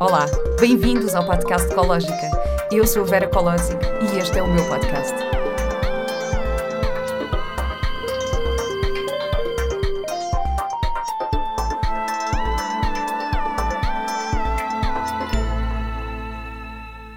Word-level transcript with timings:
Olá, 0.00 0.26
bem-vindos 0.60 1.14
ao 1.14 1.24
podcast 1.24 1.70
Ecológica. 1.70 2.30
Eu 2.72 2.86
sou 2.86 3.02
a 3.02 3.06
Vera 3.06 3.28
Colosi 3.28 3.72
e 3.72 4.18
este 4.18 4.38
é 4.38 4.42
o 4.42 4.48
meu 4.48 4.64
podcast. 4.68 5.14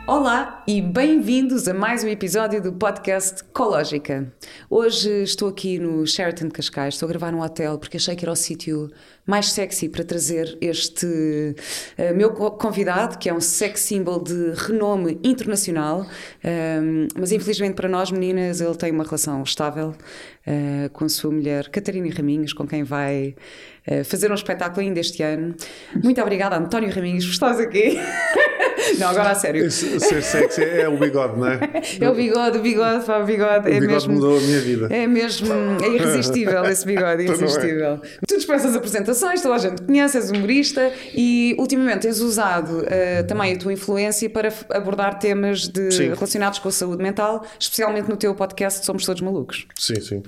Olá 0.06 0.64
e 0.68 0.82
bem-vindos 0.82 1.68
a 1.68 1.74
mais 1.74 2.04
um 2.04 2.08
episódio 2.08 2.62
do 2.62 2.72
podcast 2.74 3.42
Ecológica. 3.44 4.32
Hoje 4.70 5.24
estou 5.24 5.48
aqui 5.48 5.80
no 5.80 6.06
Sheraton 6.06 6.50
Cascais, 6.50 6.96
estou 6.96 7.08
a 7.08 7.10
gravar 7.10 7.32
num 7.32 7.42
hotel 7.42 7.78
porque 7.78 7.96
achei 7.96 8.18
que 8.18 8.26
era 8.26 8.34
o 8.34 8.36
sítio 8.36 8.92
mais 9.26 9.54
sexy 9.54 9.88
para 9.88 10.04
trazer 10.04 10.58
este 10.60 11.06
uh, 11.06 12.14
meu 12.14 12.32
convidado, 12.32 13.18
que 13.18 13.30
é 13.30 13.34
um 13.34 13.40
sex 13.40 13.80
symbol 13.80 14.22
de 14.22 14.52
renome 14.58 15.22
internacional, 15.24 16.02
uh, 16.02 17.08
mas 17.18 17.32
infelizmente 17.32 17.76
para 17.76 17.88
nós 17.88 18.12
meninas 18.12 18.60
ele 18.60 18.76
tem 18.76 18.92
uma 18.92 19.06
relação 19.06 19.42
estável 19.42 19.96
uh, 20.46 20.90
com 20.92 21.06
a 21.06 21.10
sua 21.10 21.32
mulher 21.32 21.70
Catarina 21.70 22.14
Raminhos, 22.14 22.52
com 22.52 22.68
quem 22.68 22.84
vai 22.84 23.36
fazer 24.04 24.30
um 24.30 24.36
espetáculo 24.36 24.82
ainda 24.82 25.00
este 25.00 25.24
ano. 25.24 25.56
Muito 26.04 26.22
obrigada, 26.22 26.58
António 26.58 26.94
Raminhos, 26.94 27.24
por 27.24 27.32
estás 27.32 27.58
aqui. 27.58 27.98
Não, 28.98 29.10
agora 29.10 29.32
a 29.32 29.36
sério. 29.36 29.70
Ser 29.72 30.22
sexy 30.22 30.64
é 30.64 30.88
o 30.88 30.98
bigode, 30.98 31.40
não 31.40 31.48
é? 31.48 31.60
É 32.00 32.10
o 32.10 32.14
bigode, 32.14 32.58
o 32.58 32.62
bigode, 32.62 33.06
pá, 33.06 33.20
o 33.20 33.26
bigode. 33.26 33.68
O 33.68 33.72
é 33.72 33.80
bigode 33.80 33.88
mesmo, 33.88 34.14
mudou 34.14 34.38
a 34.38 34.42
minha 34.42 34.60
vida. 34.60 34.88
É 34.90 35.08
mesmo, 35.08 35.54
é 35.82 35.90
irresistível 35.96 36.64
esse 36.66 36.86
bigode, 36.86 37.24
irresistível. 37.24 38.00
Tu 38.28 38.36
dispensas 38.36 38.76
apresentações, 38.76 39.42
toda 39.42 39.56
a 39.56 39.58
gente 39.58 39.82
conhece, 39.82 40.18
és 40.18 40.30
humorista 40.32 40.92
e 41.14 41.56
ultimamente 41.58 42.02
tens 42.02 42.20
usado 42.20 42.80
uh, 42.80 43.28
também 43.28 43.54
a 43.54 43.58
tua 43.58 43.74
influência 43.74 44.30
para 44.30 44.54
abordar 44.70 45.20
temas 45.20 45.68
de, 45.68 45.90
relacionados 46.08 46.60
com 46.60 46.70
a 46.70 46.72
saúde 46.72 47.02
mental, 47.02 47.46
especialmente 47.60 48.10
no 48.10 48.18
teu 48.18 48.34
podcast 48.36 48.86
Somos 48.86 49.06
Todos 49.06 49.22
Malucos. 49.22 49.68
Sim, 49.78 50.00
sim. 50.02 50.24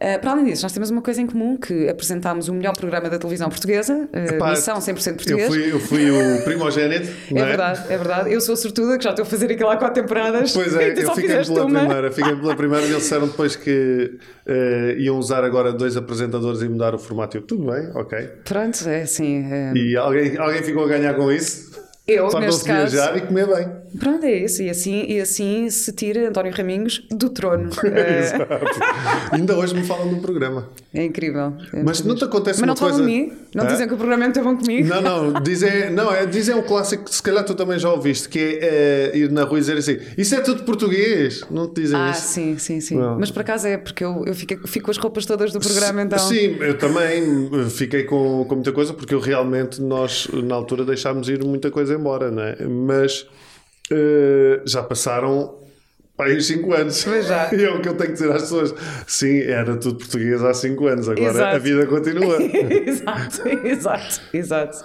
Uh, 0.00 0.20
para 0.20 0.30
além 0.30 0.44
disso, 0.44 0.62
nós 0.62 0.72
temos 0.72 0.90
uma 0.90 1.02
coisa 1.02 1.20
em 1.20 1.26
comum, 1.26 1.56
que 1.56 1.88
apresentámos 1.88 2.48
o 2.48 2.54
melhor 2.54 2.72
programa 2.76 3.10
da 3.10 3.18
televisão 3.18 3.48
portuguesa, 3.48 4.08
uh, 4.14 4.34
Epá, 4.34 4.50
Missão 4.50 4.78
100% 4.78 5.16
Português. 5.16 5.42
Eu 5.42 5.48
fui, 5.48 5.72
eu 5.72 5.80
fui 5.80 6.10
o 6.10 6.44
primogênito, 6.44 7.08
é? 7.34 7.40
é? 7.40 7.44
verdade, 7.44 7.92
é 7.92 7.96
verdade. 7.96 8.32
Eu 8.32 8.40
sou 8.40 8.56
sortuda, 8.56 8.96
que 8.96 9.02
já 9.02 9.10
estou 9.10 9.24
a 9.24 9.26
fazer 9.26 9.50
aquilo 9.50 9.68
há 9.68 9.76
quatro 9.76 10.00
temporadas. 10.00 10.52
Pois 10.52 10.72
é, 10.76 10.92
eu 11.02 11.14
fiquei 11.14 11.42
pela 11.44 11.64
uma. 11.64 11.80
primeira, 11.80 12.12
fiquei 12.12 12.36
pela 12.36 12.54
primeira 12.56 12.86
e 12.86 12.90
eles 12.90 13.02
disseram 13.02 13.26
depois 13.26 13.56
que 13.56 14.18
uh, 14.46 15.00
iam 15.00 15.18
usar 15.18 15.42
agora 15.42 15.72
dois 15.72 15.96
apresentadores 15.96 16.62
e 16.62 16.68
mudar 16.68 16.94
o 16.94 16.98
formato. 16.98 17.36
Eu, 17.36 17.42
tudo 17.42 17.68
bem, 17.68 17.90
ok. 17.94 18.18
Pronto, 18.44 18.88
é 18.88 19.02
assim. 19.02 19.44
E 19.74 19.96
alguém, 19.96 20.36
alguém 20.38 20.62
ficou 20.62 20.84
a 20.84 20.88
ganhar 20.88 21.14
com 21.14 21.32
isso? 21.32 21.68
Eu, 22.08 22.30
Só 22.30 22.40
neste 22.40 22.64
caso. 22.64 22.96
viajar 22.96 23.18
e 23.18 23.20
comer 23.20 23.46
bem. 23.46 23.68
Pronto, 23.98 24.24
é 24.24 24.32
isso. 24.32 24.62
E 24.62 24.70
assim, 24.70 25.04
e 25.06 25.20
assim 25.20 25.70
se 25.70 25.92
tira 25.92 26.28
António 26.28 26.52
Raminhos 26.52 27.06
do 27.10 27.30
trono. 27.30 27.70
Exato. 27.84 28.46
Ainda 29.32 29.56
hoje 29.56 29.74
me 29.74 29.84
falam 29.84 30.08
do 30.08 30.20
programa. 30.20 30.68
É 30.92 31.04
incrível. 31.04 31.54
É 31.72 31.82
Mas 31.82 32.02
não 32.02 32.14
te 32.14 32.24
acontece 32.24 32.60
Mas 32.60 32.68
não 32.68 32.76
falam 32.76 32.96
coisa... 32.96 33.08
de 33.08 33.14
mim? 33.14 33.32
Não 33.54 33.66
dizem 33.66 33.88
que 33.88 33.94
o 33.94 33.96
programa 33.96 34.24
é 34.24 34.26
muito 34.26 34.42
bom 34.42 34.56
comigo? 34.56 34.88
Não, 34.88 35.00
não. 35.00 35.42
Dizem, 35.42 35.90
não, 35.90 36.12
é, 36.12 36.26
dizem 36.26 36.54
um 36.54 36.62
clássico 36.62 37.04
que 37.04 37.14
se 37.14 37.22
calhar 37.22 37.44
tu 37.44 37.54
também 37.54 37.78
já 37.78 37.90
ouviste, 37.90 38.28
que 38.28 38.38
é, 38.38 39.10
é 39.12 39.18
ir 39.18 39.30
na 39.30 39.44
rua 39.44 39.58
e 39.58 39.60
dizer 39.60 39.78
assim: 39.78 39.98
Isso 40.16 40.34
é 40.34 40.40
tudo 40.40 40.64
português. 40.64 41.44
Não 41.50 41.68
te 41.68 41.82
dizem 41.82 41.98
ah, 41.98 42.10
isso? 42.10 42.20
Ah, 42.20 42.24
sim, 42.24 42.58
sim, 42.58 42.80
sim. 42.80 42.96
Não. 42.96 43.18
Mas 43.18 43.30
por 43.30 43.40
acaso 43.40 43.66
é 43.66 43.76
porque 43.76 44.04
eu, 44.04 44.24
eu 44.26 44.34
fico, 44.34 44.66
fico 44.68 44.86
com 44.86 44.90
as 44.90 44.98
roupas 44.98 45.24
todas 45.26 45.52
do 45.52 45.60
programa, 45.60 46.02
então. 46.02 46.18
Sim, 46.18 46.56
eu 46.60 46.76
também 46.76 47.68
fiquei 47.70 48.04
com, 48.04 48.44
com 48.44 48.54
muita 48.54 48.72
coisa, 48.72 48.92
porque 48.92 49.14
eu 49.14 49.20
realmente, 49.20 49.80
nós 49.80 50.28
na 50.32 50.54
altura 50.54 50.84
deixámos 50.84 51.28
ir 51.28 51.42
muita 51.44 51.70
coisa 51.70 51.94
embora, 51.94 52.30
não 52.30 52.42
é? 52.42 52.56
mas 52.88 53.26
uh, 53.92 54.62
já 54.66 54.82
passaram 54.82 55.58
Pai, 56.18 56.36
uns 56.36 56.48
5 56.48 56.74
anos. 56.74 57.06
E 57.56 57.64
é 57.64 57.70
o 57.70 57.80
que 57.80 57.88
eu 57.88 57.96
tenho 57.96 58.08
que 58.08 58.14
dizer 58.14 58.32
às 58.32 58.42
pessoas. 58.42 58.74
Sim, 59.06 59.40
era 59.42 59.76
tudo 59.76 59.98
português 59.98 60.42
há 60.42 60.52
5 60.52 60.86
anos, 60.88 61.08
agora 61.08 61.30
exato. 61.30 61.56
a 61.56 61.58
vida 61.60 61.86
continua. 61.86 62.38
exato, 62.42 63.48
exato, 63.64 64.20
exato. 64.32 64.84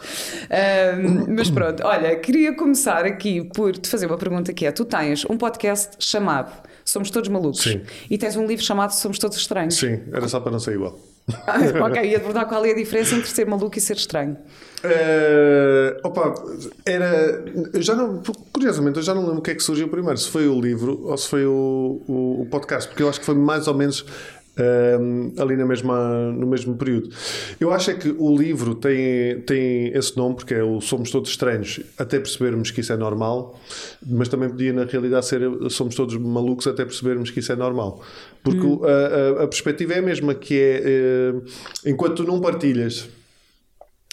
Um, 1.00 1.34
mas 1.36 1.50
pronto, 1.50 1.84
olha, 1.84 2.16
queria 2.18 2.56
começar 2.56 3.04
aqui 3.04 3.44
por 3.56 3.76
te 3.76 3.90
fazer 3.90 4.06
uma 4.06 4.18
pergunta 4.18 4.54
que 4.54 4.64
é: 4.68 4.72
tu 4.72 4.86
tens 4.86 5.26
um 5.28 5.36
podcast 5.36 5.96
chamado 5.98 6.52
Somos 6.86 7.10
Todos 7.10 7.30
Malucos 7.30 7.64
Sim. 7.64 7.82
e 8.12 8.16
tens 8.16 8.36
um 8.36 8.46
livro 8.46 8.64
chamado 8.64 8.92
Somos 8.92 9.18
Todos 9.18 9.36
Estranhos. 9.36 9.76
Sim, 9.76 10.02
era 10.14 10.28
só 10.28 10.40
para 10.40 10.52
não 10.52 10.60
ser 10.60 10.74
igual. 10.76 11.00
ok, 11.82 12.04
ia-te 12.04 12.20
perguntar 12.20 12.46
qual 12.46 12.66
é 12.66 12.72
a 12.72 12.76
diferença 12.76 13.16
entre 13.16 13.30
ser 13.30 13.48
maluco 13.48 13.78
e 13.78 13.82
ser 13.82 13.96
estranho. 13.96 14.38
Uh, 14.84 16.08
opa, 16.08 16.34
era. 16.86 17.46
Já 17.76 17.96
não, 17.96 18.22
curiosamente, 18.52 18.98
eu 18.98 19.04
já 19.04 19.16
não 19.16 19.22
lembro 19.22 19.40
o 19.40 19.42
que 19.42 19.52
é 19.52 19.56
que 19.56 19.64
surgiu 19.64 19.88
primeiro, 19.88 20.18
se 20.18 20.30
foi 20.30 20.48
o 20.48 20.60
livro 20.60 21.06
ou 21.06 21.18
se 21.18 21.30
foi 21.30 21.46
o, 21.46 22.02
o, 22.06 22.42
o 22.42 22.48
podcast, 22.52 22.90
porque 22.90 23.04
eu 23.04 23.10
acho 23.10 23.20
que 23.20 23.26
foi 23.26 23.36
mais 23.36 23.68
ou 23.68 23.74
menos 23.74 24.06
um, 24.58 25.34
ali 25.38 25.56
na 25.56 25.66
mesma, 25.66 26.32
no 26.32 26.46
mesmo 26.46 26.76
período. 26.76 27.10
Eu 27.60 27.72
acho 27.74 27.92
é 27.92 27.94
que 27.96 28.14
o 28.18 28.36
livro 28.36 28.76
tem, 28.76 29.42
tem 29.42 29.88
esse 29.88 30.16
nome 30.16 30.36
porque 30.36 30.54
é 30.54 30.64
o 30.64 30.80
Somos 30.80 31.10
Todos 31.12 31.30
Estranhos, 31.30 31.80
até 31.98 32.20
percebermos 32.20 32.72
que 32.72 32.82
isso 32.82 32.94
é 32.94 32.98
normal, 32.98 33.60
mas 34.06 34.28
também 34.28 34.50
podia 34.50 34.74
na 34.74 34.86
realidade 34.86 35.26
ser 35.26 35.42
Somos 35.70 35.96
Todos 35.96 36.16
Malucos 36.18 36.68
até 36.68 36.86
percebermos 36.86 37.32
que 37.32 37.40
isso 37.40 37.52
é 37.52 37.56
normal. 37.56 38.02
Porque 38.44 38.66
hum. 38.66 38.82
a, 38.84 39.42
a, 39.42 39.44
a, 39.44 39.48
perspectiva 39.48 39.94
é 39.94 40.00
a 40.00 40.02
mesma, 40.02 40.36
que 40.36 40.60
é 40.60 41.34
uh, 41.34 41.44
enquanto 41.86 42.18
tu 42.18 42.24
não 42.24 42.40
partilhas 42.40 43.10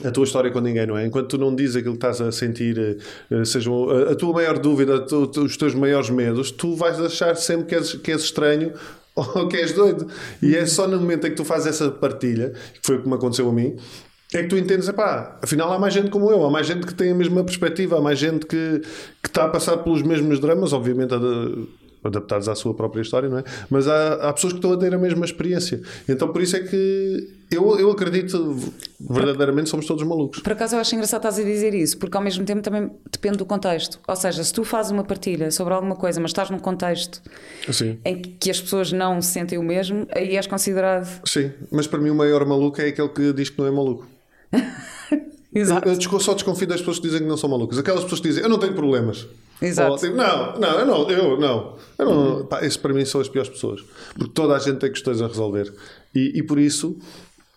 a 0.02 0.10
tua 0.10 0.24
história 0.24 0.50
com 0.50 0.60
ninguém, 0.60 0.86
não 0.86 0.96
é? 0.96 1.04
Enquanto 1.04 1.28
tu 1.28 1.38
não 1.38 1.54
dizes 1.54 1.76
aquilo 1.76 1.92
que 1.92 1.98
estás 1.98 2.20
a 2.22 2.32
sentir, 2.32 2.98
uh, 3.30 3.44
seja 3.44 3.70
a, 3.70 4.12
a 4.12 4.14
tua 4.14 4.32
maior 4.32 4.58
dúvida, 4.58 5.04
os 5.04 5.56
teus 5.58 5.74
maiores 5.74 6.08
medos, 6.08 6.50
tu 6.50 6.74
vais 6.74 6.98
achar 6.98 7.36
sempre 7.36 7.66
que 7.66 7.74
és, 7.74 7.92
que 7.94 8.10
és 8.10 8.22
estranho 8.22 8.72
ou 9.16 9.48
que 9.48 9.56
és 9.56 9.72
doido. 9.72 10.06
E 10.42 10.56
é 10.56 10.66
só 10.66 10.86
no 10.86 10.98
momento 10.98 11.26
em 11.26 11.30
que 11.30 11.36
tu 11.36 11.44
fazes 11.44 11.68
essa 11.68 11.90
partilha, 11.90 12.52
que 12.74 12.80
foi 12.82 12.96
o 12.96 13.02
que 13.02 13.08
me 13.08 13.14
aconteceu 13.14 13.48
a 13.48 13.52
mim, 13.52 13.76
é 14.32 14.42
que 14.42 14.48
tu 14.48 14.56
entendes, 14.56 14.88
pá, 14.92 15.38
afinal 15.42 15.72
há 15.72 15.78
mais 15.78 15.92
gente 15.92 16.08
como 16.08 16.30
eu, 16.30 16.44
há 16.44 16.50
mais 16.50 16.66
gente 16.66 16.86
que 16.86 16.94
tem 16.94 17.10
a 17.10 17.14
mesma 17.14 17.42
perspectiva, 17.42 17.98
há 17.98 18.00
mais 18.00 18.18
gente 18.18 18.46
que, 18.46 18.80
que 19.22 19.28
está 19.28 19.44
a 19.44 19.48
passar 19.48 19.78
pelos 19.78 20.02
mesmos 20.02 20.38
dramas, 20.38 20.72
obviamente 20.72 21.12
adaptados 22.02 22.48
à 22.48 22.54
sua 22.54 22.74
própria 22.74 23.02
história, 23.02 23.28
não 23.28 23.38
é? 23.38 23.44
Mas 23.68 23.86
há, 23.86 24.14
há 24.14 24.32
pessoas 24.32 24.52
que 24.52 24.58
estão 24.58 24.72
a 24.72 24.76
ter 24.76 24.94
a 24.94 24.98
mesma 24.98 25.24
experiência. 25.24 25.80
Então 26.08 26.28
por 26.28 26.42
isso 26.42 26.56
é 26.56 26.60
que 26.60 27.28
eu, 27.50 27.78
eu 27.78 27.90
acredito 27.90 28.56
verdadeiramente 28.98 29.68
somos 29.68 29.84
todos 29.86 30.02
malucos. 30.04 30.40
Por 30.40 30.52
acaso 30.52 30.76
eu 30.76 30.80
acho 30.80 30.94
engraçado 30.94 31.20
estás 31.20 31.38
a 31.38 31.42
dizer 31.42 31.74
isso, 31.74 31.98
porque 31.98 32.16
ao 32.16 32.22
mesmo 32.22 32.44
tempo 32.44 32.62
também 32.62 32.90
depende 33.10 33.38
do 33.38 33.44
contexto. 33.44 33.98
Ou 34.06 34.16
seja, 34.16 34.42
se 34.44 34.52
tu 34.52 34.64
fazes 34.64 34.92
uma 34.92 35.04
partilha 35.04 35.50
sobre 35.50 35.74
alguma 35.74 35.96
coisa, 35.96 36.20
mas 36.20 36.30
estás 36.30 36.48
num 36.50 36.58
contexto 36.58 37.20
Sim. 37.70 37.98
em 38.04 38.22
que 38.22 38.50
as 38.50 38.60
pessoas 38.60 38.92
não 38.92 39.20
sentem 39.20 39.58
o 39.58 39.62
mesmo, 39.62 40.06
aí 40.14 40.36
és 40.36 40.46
considerado. 40.46 41.20
Sim, 41.24 41.50
mas 41.70 41.86
para 41.86 41.98
mim 41.98 42.10
o 42.10 42.14
maior 42.14 42.46
maluco 42.46 42.80
é 42.80 42.88
aquele 42.88 43.08
que 43.08 43.32
diz 43.32 43.50
que 43.50 43.58
não 43.58 43.66
é 43.66 43.70
maluco. 43.70 44.06
Exato. 45.52 45.88
Eu, 45.88 45.94
eu 45.94 46.20
só 46.20 46.34
desconfio 46.34 46.68
das 46.68 46.78
pessoas 46.78 46.98
que 46.98 47.06
dizem 47.06 47.22
que 47.22 47.26
não 47.26 47.36
são 47.36 47.50
malucas. 47.50 47.78
Aquelas 47.78 48.04
pessoas 48.04 48.20
que 48.20 48.28
dizem 48.28 48.44
eu 48.44 48.48
não 48.48 48.58
tenho 48.58 48.74
problemas. 48.74 49.26
Exato. 49.60 49.96
Tipo, 49.96 50.16
não, 50.16 50.58
não, 50.58 50.78
eu 50.78 50.86
não, 50.86 51.10
eu 51.10 51.38
não. 51.38 51.76
Eu 51.98 52.04
não 52.04 52.36
uhum. 52.38 52.46
pá, 52.46 52.64
esse 52.64 52.78
para 52.78 52.94
mim 52.94 53.04
são 53.04 53.20
as 53.20 53.28
piores 53.28 53.50
pessoas. 53.50 53.82
Porque 54.14 54.32
toda 54.32 54.54
a 54.54 54.58
gente 54.58 54.78
tem 54.78 54.90
questões 54.90 55.20
a 55.20 55.26
resolver. 55.26 55.72
E, 56.14 56.38
e 56.38 56.42
por 56.42 56.58
isso 56.58 56.96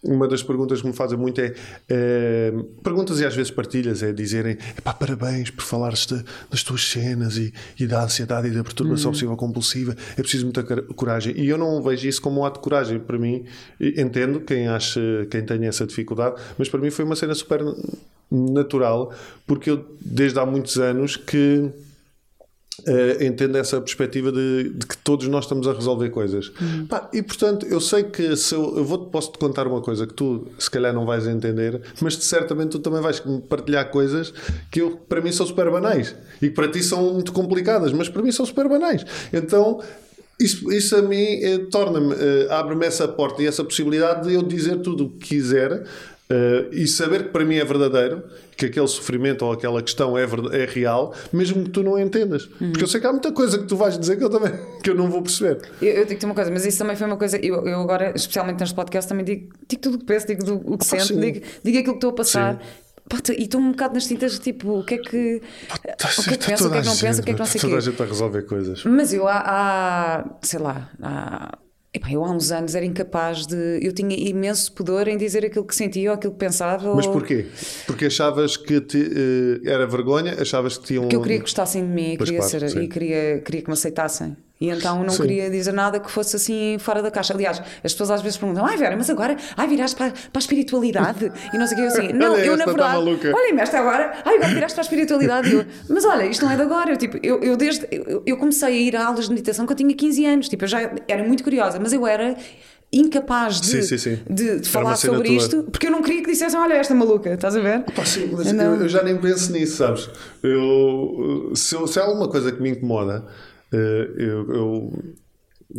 uma 0.03 0.27
das 0.27 0.43
perguntas 0.43 0.81
que 0.81 0.87
me 0.87 0.93
fazem 0.93 1.17
muito 1.17 1.39
é, 1.39 1.53
é 1.87 2.53
perguntas 2.83 3.19
e 3.21 3.25
às 3.25 3.33
vezes 3.33 3.49
partilhas 3.49 4.03
é 4.03 4.11
dizerem 4.11 4.57
pá, 4.83 4.93
parabéns 4.93 5.49
por 5.49 5.63
falares 5.63 6.05
das 6.51 6.61
tuas 6.61 6.85
cenas 6.85 7.37
e, 7.37 7.53
e, 7.79 7.87
da 7.87 8.03
ansiedade 8.03 8.49
e 8.49 8.51
da 8.51 8.63
perturbação 8.63 9.05
uhum. 9.05 9.09
obsessiva 9.11 9.37
compulsiva 9.37 9.95
é 10.17 10.21
preciso 10.21 10.43
muita 10.45 10.61
coragem 10.63 11.33
e 11.37 11.47
eu 11.47 11.57
não 11.57 11.81
vejo 11.81 12.07
isso 12.07 12.21
como 12.21 12.41
um 12.41 12.45
ato 12.45 12.59
de 12.59 12.63
coragem 12.63 12.99
para 12.99 13.17
mim 13.17 13.45
entendo 13.79 14.41
quem 14.41 14.67
acha 14.67 14.99
quem 15.31 15.45
tem 15.45 15.65
essa 15.65 15.87
dificuldade 15.87 16.35
mas 16.57 16.67
para 16.67 16.81
mim 16.81 16.89
foi 16.89 17.05
uma 17.05 17.15
cena 17.15 17.33
super 17.33 17.61
natural 18.29 19.13
porque 19.47 19.69
eu 19.69 19.85
desde 20.01 20.38
há 20.38 20.45
muitos 20.45 20.77
anos 20.77 21.15
que 21.15 21.71
Uh, 22.85 23.24
entendo 23.24 23.57
essa 23.57 23.80
perspectiva 23.80 24.30
de, 24.30 24.71
de, 24.75 24.85
que 24.85 24.97
todos 24.97 25.25
nós 25.30 25.45
estamos 25.45 25.68
a 25.68 25.74
resolver 25.74 26.09
coisas. 26.09 26.51
Uhum. 26.59 26.85
Pá, 26.85 27.09
e 27.13 27.21
portanto, 27.21 27.65
eu 27.65 27.80
sei 27.80 28.03
que 28.03 28.35
se 28.35 28.53
eu, 28.53 28.77
eu 28.77 28.83
vou, 28.83 29.06
posso 29.06 29.31
te 29.31 29.38
contar 29.38 29.65
uma 29.68 29.81
coisa 29.81 30.06
que 30.06 30.13
tu 30.13 30.47
se 30.59 30.69
calhar 30.69 30.94
não 30.94 31.06
vais 31.06 31.25
entender, 31.25 31.81
mas 32.01 32.15
certamente 32.15 32.71
tu 32.71 32.80
também 32.80 33.01
vais 33.01 33.24
partilhar 33.47 33.89
coisas 33.89 34.33
que 34.69 34.81
eu, 34.81 34.97
para 34.97 35.21
mim 35.21 35.31
são 35.31 35.45
super 35.45 35.71
banais 35.71 36.13
e 36.41 36.50
que 36.50 36.53
para 36.53 36.68
ti 36.68 36.83
são 36.83 37.13
muito 37.13 37.31
complicadas, 37.31 37.94
mas 37.94 38.09
para 38.09 38.21
mim 38.21 38.31
são 38.31 38.45
super 38.45 38.68
banais. 38.68 39.06
Então 39.31 39.80
isso, 40.39 40.71
isso 40.74 40.95
a 40.95 41.01
mim 41.01 41.39
eh, 41.41 41.59
torna-me, 41.71 42.13
eh, 42.13 42.47
abre-me 42.50 42.85
essa 42.85 43.07
porta 43.07 43.41
e 43.41 43.47
essa 43.47 43.63
possibilidade 43.63 44.27
de 44.27 44.33
eu 44.33 44.41
dizer 44.41 44.81
tudo 44.81 45.06
o 45.06 45.09
que 45.09 45.35
quiser 45.35 45.85
Uh, 46.31 46.73
e 46.73 46.87
saber 46.87 47.23
que 47.23 47.29
para 47.29 47.43
mim 47.45 47.55
é 47.57 47.65
verdadeiro, 47.65 48.23
que 48.55 48.65
aquele 48.65 48.87
sofrimento 48.87 49.45
ou 49.45 49.51
aquela 49.51 49.81
questão 49.81 50.17
é, 50.17 50.23
é 50.23 50.65
real, 50.65 51.13
mesmo 51.31 51.65
que 51.65 51.69
tu 51.69 51.83
não 51.83 51.99
entendas. 51.99 52.45
Uhum. 52.59 52.71
Porque 52.71 52.83
eu 52.83 52.87
sei 52.87 53.01
que 53.01 53.07
há 53.07 53.11
muita 53.11 53.31
coisa 53.31 53.59
que 53.59 53.65
tu 53.65 53.75
vais 53.75 53.97
dizer 53.99 54.17
que 54.17 54.23
eu 54.23 54.29
também 54.29 54.51
que 54.81 54.89
eu 54.89 54.95
não 54.95 55.09
vou 55.09 55.21
perceber. 55.21 55.61
Eu, 55.81 55.89
eu 55.89 56.05
digo-te 56.05 56.25
uma 56.25 56.33
coisa, 56.33 56.49
mas 56.49 56.65
isso 56.65 56.77
também 56.77 56.95
foi 56.95 57.05
uma 57.07 57.17
coisa. 57.17 57.37
Eu, 57.37 57.67
eu 57.67 57.81
agora, 57.81 58.13
especialmente 58.15 58.59
neste 58.59 58.73
podcast, 58.73 59.07
também 59.07 59.25
digo, 59.25 59.53
digo 59.67 59.81
tudo 59.81 59.95
o 59.95 59.99
que 59.99 60.05
penso, 60.05 60.27
digo 60.27 60.61
o 60.65 60.77
que 60.77 60.95
ah, 60.95 60.99
sinto, 60.99 61.19
digo, 61.19 61.41
digo 61.63 61.77
aquilo 61.77 61.93
que 61.93 61.97
estou 61.97 62.09
a 62.11 62.13
passar. 62.13 62.53
Sim 62.55 62.83
Pá, 63.09 63.17
e 63.37 63.43
estou 63.43 63.59
um 63.59 63.71
bocado 63.71 63.95
nas 63.95 64.07
tintas, 64.07 64.39
tipo, 64.39 64.79
o 64.79 64.83
que 64.83 64.95
é 64.95 64.97
que. 64.97 65.41
o 65.69 66.23
que 66.23 66.33
é 66.33 66.37
que 66.37 66.45
pensa, 66.45 66.67
o 66.67 66.71
que 66.71 66.77
é 66.77 66.81
que 66.81 66.87
não 66.87 66.97
pensa, 66.97 67.21
o 67.21 67.23
que 67.23 67.31
é 67.31 67.33
que 67.33 67.39
não 67.39 67.45
sei 67.45 67.59
o 67.59 67.61
Toda 67.61 67.77
a 67.77 67.81
gente 67.81 68.01
a 68.01 68.05
resolver 68.05 68.41
coisas. 68.43 68.83
Mas 68.85 69.13
eu 69.13 69.27
há, 69.27 69.43
há 69.45 70.25
sei 70.41 70.59
lá, 70.59 70.89
há, 71.01 71.57
epá, 71.94 72.12
eu 72.12 72.25
há 72.25 72.31
uns 72.31 72.51
anos 72.51 72.74
era 72.74 72.86
incapaz 72.86 73.45
de. 73.45 73.80
Eu 73.81 73.94
tinha 73.94 74.16
imenso 74.18 74.72
pudor 74.74 75.07
em 75.07 75.18
dizer 75.18 75.45
aquilo 75.45 75.66
que 75.66 75.75
sentia 75.75 76.10
ou 76.10 76.16
aquilo 76.16 76.34
que 76.34 76.40
pensava. 76.40 76.95
Mas 76.95 77.06
ou 77.06 77.13
porquê? 77.13 77.45
Porque 77.86 78.06
achavas 78.06 78.57
que 78.57 78.81
te, 78.81 78.98
eh, 78.98 79.69
era 79.69 79.86
vergonha? 79.86 80.34
Achavas 80.34 80.78
que 80.78 80.86
tinham. 80.86 81.07
que 81.07 81.16
eu 81.16 81.22
queria 81.22 81.38
que 81.38 81.44
gostassem 81.44 81.86
de 81.86 81.90
mim 81.90 82.13
e, 82.13 82.18
queria, 82.18 82.38
claro, 82.40 82.69
ser, 82.69 82.81
e 82.81 82.88
queria, 82.88 83.40
queria 83.40 83.62
que 83.62 83.68
me 83.68 83.74
aceitassem. 83.74 84.36
E 84.63 84.69
então 84.69 85.04
não 85.04 85.10
Sim. 85.10 85.24
queria 85.24 85.50
dizer 85.50 85.74
nada 85.74 86.00
que 86.00 86.10
fosse 86.10 86.38
assim 86.38 86.77
fora 86.80 87.01
da 87.01 87.12
caixa. 87.12 87.33
Aliás, 87.33 87.62
as 87.83 87.92
pessoas 87.92 88.12
às 88.12 88.21
vezes 88.21 88.38
perguntam: 88.38 88.65
Ai 88.65 88.77
Vera, 88.77 88.95
mas 88.95 89.10
agora 89.10 89.36
ai, 89.57 89.68
viraste 89.68 89.98
para, 89.98 90.12
para 90.12 90.21
a 90.36 90.39
espiritualidade? 90.39 91.30
E 91.54 91.57
não 91.57 91.68
sei 91.68 91.75
o 91.75 91.80
que 91.81 91.86
eu 91.86 91.88
assim. 91.89 92.13
Não, 92.15 92.31
Olha, 92.31 92.45
eu 92.45 92.56
na 92.56 92.63
tá 92.63 92.71
verdade. 92.71 92.94
maluca. 92.94 93.33
Olha-me 93.36 93.60
esta 93.62 93.80
agora, 93.80 94.13
ai, 94.24 94.36
agora 94.38 94.54
viraste 94.54 94.75
para 94.75 94.81
a 94.81 94.86
espiritualidade. 94.86 95.51
Eu, 95.54 95.65
mas 95.89 96.06
olha, 96.06 96.25
isto 96.25 96.45
não 96.45 96.51
é 96.54 96.56
de 96.56 96.62
agora. 96.62 96.92
Eu, 96.92 96.98
tipo, 96.98 97.18
eu, 97.21 97.44
eu 97.44 97.57
desde. 97.57 97.86
Eu, 97.92 98.24
eu 98.25 98.38
comecei 98.38 98.69
a 98.69 98.71
ir 98.71 98.95
a 98.95 99.06
aulas 99.07 99.25
de 99.25 99.31
meditação 99.31 99.65
quando 99.65 99.81
eu 99.81 99.86
tinha 99.86 99.94
15 99.98 100.25
anos. 100.27 100.48
Tipo, 100.48 100.63
eu 100.63 100.68
já 100.69 100.92
era 101.09 101.24
muito 101.27 101.44
curiosa, 101.44 101.77
mas 101.77 101.92
eu 101.92 102.07
era 102.07 102.33
incapaz 102.94 103.59
de, 103.59 103.68
Sim, 103.68 103.81
sim, 103.81 103.98
sim. 103.98 104.19
de, 104.30 104.59
de 104.62 104.69
falar 104.69 104.95
sobre 104.95 105.27
tua. 105.27 105.36
isto 105.36 105.63
porque 105.63 105.88
eu 105.88 105.92
não 105.92 106.01
queria 106.01 106.21
que 106.24 106.31
dissessem: 106.31 106.57
Olha, 106.57 106.75
esta 106.75 106.95
maluca, 106.95 107.33
estás 107.33 107.56
a 107.57 107.59
ver? 107.59 107.83
Mas 107.98 108.16
Eu 108.54 108.62
eu, 108.62 108.88
já 108.88 109.04
nem 109.04 109.18
penso 109.18 109.51
nisso, 109.51 109.75
sabes? 109.77 110.09
Eu, 110.42 111.51
se, 111.54 111.75
se 111.88 112.00
há 112.00 112.04
alguma 112.04 112.30
coisa 112.30 112.50
que 112.51 112.62
me 112.62 112.69
incomoda, 112.69 113.25
eu, 114.17 114.53
eu- 114.53 115.03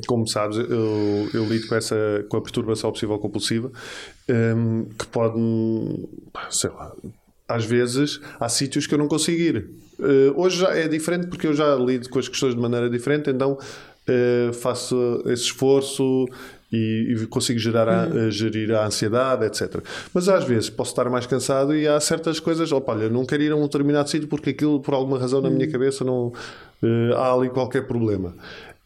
como 0.08 0.26
sabes, 0.26 0.56
eu, 0.58 1.28
eu 1.32 1.44
lido 1.46 1.68
com, 1.68 1.74
essa, 1.76 2.24
com 2.28 2.36
a 2.36 2.42
perturbação 2.42 2.90
obsessiva 2.90 3.18
compulsiva, 3.18 3.70
ehm, 4.28 4.84
que 4.98 5.06
pode, 5.06 5.38
sei 6.50 6.70
lá, 6.70 6.92
às 7.46 7.64
vezes 7.64 8.20
há 8.40 8.48
sítios 8.48 8.86
que 8.86 8.94
eu 8.94 8.98
não 8.98 9.06
consigo 9.08 9.40
ir. 9.40 9.70
Eh, 10.00 10.32
hoje 10.34 10.58
já 10.60 10.70
é 10.76 10.88
diferente 10.88 11.26
porque 11.28 11.46
eu 11.46 11.54
já 11.54 11.76
lido 11.76 12.08
com 12.08 12.18
as 12.18 12.26
questões 12.28 12.54
de 12.54 12.60
maneira 12.60 12.90
diferente, 12.90 13.30
então 13.30 13.56
eh, 14.08 14.50
faço 14.54 15.22
esse 15.26 15.44
esforço 15.44 16.26
e, 16.74 17.14
e 17.14 17.26
consigo 17.26 17.58
gerar 17.58 17.88
a, 17.88 18.06
eh, 18.06 18.30
gerir 18.30 18.72
a 18.72 18.86
ansiedade, 18.86 19.44
etc. 19.44 19.82
Mas 20.12 20.28
às 20.28 20.44
vezes 20.44 20.68
posso 20.68 20.90
estar 20.90 21.08
mais 21.08 21.26
cansado 21.26 21.74
e 21.74 21.86
há 21.86 21.98
certas 22.00 22.40
coisas, 22.40 22.72
opa, 22.72 22.92
olha, 22.92 23.08
não 23.08 23.24
quero 23.24 23.42
ir 23.42 23.52
a 23.52 23.56
um 23.56 23.62
determinado 23.62 24.10
sítio 24.10 24.28
porque 24.28 24.50
aquilo, 24.50 24.80
por 24.80 24.94
alguma 24.94 25.18
razão 25.18 25.40
na 25.40 25.50
minha 25.50 25.70
cabeça, 25.70 26.04
não 26.04 26.32
eh, 26.82 27.14
há 27.14 27.32
ali 27.32 27.48
qualquer 27.48 27.86
problema. 27.86 28.34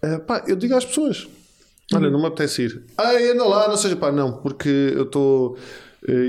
Eh, 0.02 0.18
pá, 0.18 0.44
eu 0.46 0.56
digo 0.56 0.74
às 0.74 0.84
pessoas: 0.84 1.26
olha, 1.94 2.10
não 2.10 2.20
me 2.20 2.26
apetece 2.26 2.62
ir. 2.62 2.82
Ai, 2.96 3.30
anda 3.30 3.44
lá, 3.44 3.68
não 3.68 3.76
seja 3.76 3.96
pá, 3.96 4.12
não, 4.12 4.32
porque 4.32 4.68
eu 4.68 5.04
estou. 5.04 5.56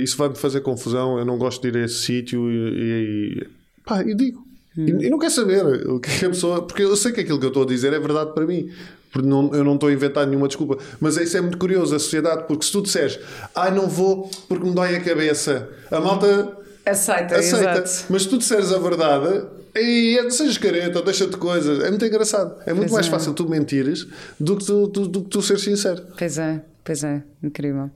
isso 0.01 0.17
vai-me 0.17 0.35
fazer 0.35 0.61
confusão, 0.61 1.19
eu 1.19 1.25
não 1.25 1.37
gosto 1.37 1.61
de 1.61 1.67
ir 1.67 1.81
a 1.81 1.85
esse 1.85 1.99
sítio 1.99 2.49
e, 2.49 3.41
e, 3.41 3.47
pá, 3.85 4.01
e 4.01 4.15
digo. 4.15 4.49
E, 4.77 5.07
e 5.07 5.09
não 5.09 5.19
quer 5.19 5.31
saber 5.31 5.65
o 5.89 5.99
que 5.99 6.25
a 6.25 6.29
pessoa. 6.29 6.65
Porque 6.65 6.83
eu 6.83 6.95
sei 6.95 7.11
que 7.11 7.21
aquilo 7.21 7.39
que 7.39 7.45
eu 7.45 7.49
estou 7.49 7.63
a 7.63 7.65
dizer 7.65 7.91
é 7.91 7.99
verdade 7.99 8.33
para 8.33 8.45
mim. 8.45 8.69
Porque 9.11 9.27
não, 9.27 9.53
eu 9.53 9.63
não 9.63 9.73
estou 9.75 9.89
a 9.89 9.91
inventar 9.93 10.25
nenhuma 10.27 10.47
desculpa. 10.47 10.77
Mas 10.99 11.17
isso 11.17 11.35
é 11.37 11.41
muito 11.41 11.57
curioso, 11.57 11.95
a 11.95 11.99
sociedade, 11.99 12.45
porque 12.47 12.65
se 12.65 12.71
tu 12.71 12.81
disseres, 12.81 13.19
ai, 13.55 13.71
não 13.71 13.87
vou 13.87 14.29
porque 14.47 14.65
me 14.65 14.73
dói 14.73 14.95
a 14.95 15.01
cabeça, 15.01 15.67
a 15.91 15.99
malta 15.99 16.57
Aceita, 16.85 17.35
aceita. 17.35 17.79
exato. 17.79 18.05
Mas 18.09 18.23
se 18.23 18.29
tu 18.29 18.37
disseres 18.37 18.71
a 18.71 18.77
verdade, 18.79 19.45
ei, 19.75 20.21
não 20.21 20.29
sejas 20.31 20.57
careta, 20.57 21.01
deixa-te 21.01 21.37
coisas. 21.37 21.83
É 21.83 21.89
muito 21.89 22.05
engraçado. 22.05 22.55
É 22.65 22.73
muito 22.73 22.89
Pois 22.89 22.91
mais 22.93 23.07
é. 23.07 23.09
fácil 23.09 23.33
tu 23.33 23.47
mentires 23.49 24.07
do 24.39 24.55
que 24.57 24.65
tu, 24.65 24.87
do, 24.87 25.07
do 25.07 25.23
que 25.23 25.29
tu 25.29 25.41
seres 25.41 25.63
sincero. 25.63 26.03
Pois 26.17 26.37
é, 26.37 26.61
pois 26.83 27.03
é, 27.03 27.21
incrível. 27.43 27.89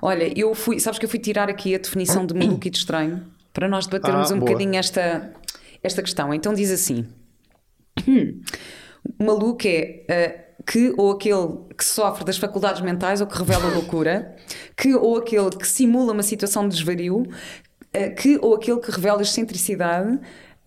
Olha, 0.00 0.32
eu 0.38 0.54
fui, 0.54 0.80
sabes 0.80 0.98
que 0.98 1.04
eu 1.04 1.10
fui 1.10 1.18
tirar 1.18 1.48
aqui 1.48 1.74
a 1.74 1.78
definição 1.78 2.26
de 2.26 2.34
maluco 2.34 2.66
e 2.66 2.70
de 2.70 2.78
estranho 2.78 3.22
para 3.54 3.68
nós 3.68 3.86
debatermos 3.86 4.30
Ah, 4.30 4.34
um 4.34 4.38
boa. 4.38 4.50
bocadinho 4.52 4.76
esta, 4.78 5.30
esta 5.82 6.02
questão. 6.02 6.32
Então 6.34 6.52
diz 6.54 6.70
assim: 6.70 7.06
maluco 9.18 9.66
é 9.66 10.04
eh, 10.08 10.41
que 10.66 10.92
ou 10.96 11.12
aquele 11.12 11.48
que 11.76 11.84
sofre 11.84 12.24
das 12.24 12.38
faculdades 12.38 12.80
mentais 12.80 13.20
ou 13.20 13.26
que 13.26 13.36
revela 13.36 13.68
loucura, 13.68 14.34
que 14.76 14.94
ou 14.94 15.16
aquele 15.16 15.50
que 15.50 15.66
simula 15.66 16.12
uma 16.12 16.22
situação 16.22 16.68
de 16.68 16.76
desvario, 16.76 17.26
eh, 17.92 18.10
que 18.10 18.38
ou 18.40 18.54
aquele 18.54 18.80
que 18.80 18.90
revela 18.90 19.22
excentricidade, 19.22 20.18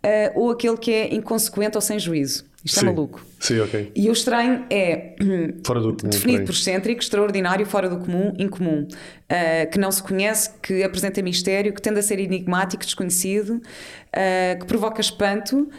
eh, 0.04 0.32
ou 0.36 0.52
aquele 0.52 0.78
que 0.78 0.92
é 0.92 1.14
inconsequente 1.14 1.78
ou 1.78 1.82
sem 1.82 1.98
juízo. 1.98 2.46
Isto 2.66 2.80
Sim. 2.80 2.88
é 2.88 2.90
maluco. 2.90 3.24
Sim, 3.40 3.60
ok. 3.60 3.92
E 3.96 4.10
o 4.10 4.12
estranho 4.12 4.66
é 4.72 5.16
Fora 5.64 5.80
do 5.80 5.96
comum. 5.96 6.10
definido 6.10 6.46
por 6.46 6.52
excêntrico, 6.52 7.00
extraordinário, 7.00 7.64
fora 7.64 7.88
do 7.88 7.98
comum, 7.98 8.34
incomum, 8.40 8.88
uh, 8.88 9.72
que 9.72 9.78
não 9.78 9.92
se 9.92 10.02
conhece, 10.02 10.50
que 10.64 10.82
apresenta 10.82 11.22
mistério, 11.22 11.72
que 11.72 11.80
tende 11.80 12.00
a 12.00 12.02
ser 12.02 12.20
enigmático, 12.20 12.84
desconhecido, 12.84 13.58
uh, 13.58 14.60
que 14.60 14.66
provoca 14.66 15.00
espanto. 15.00 15.70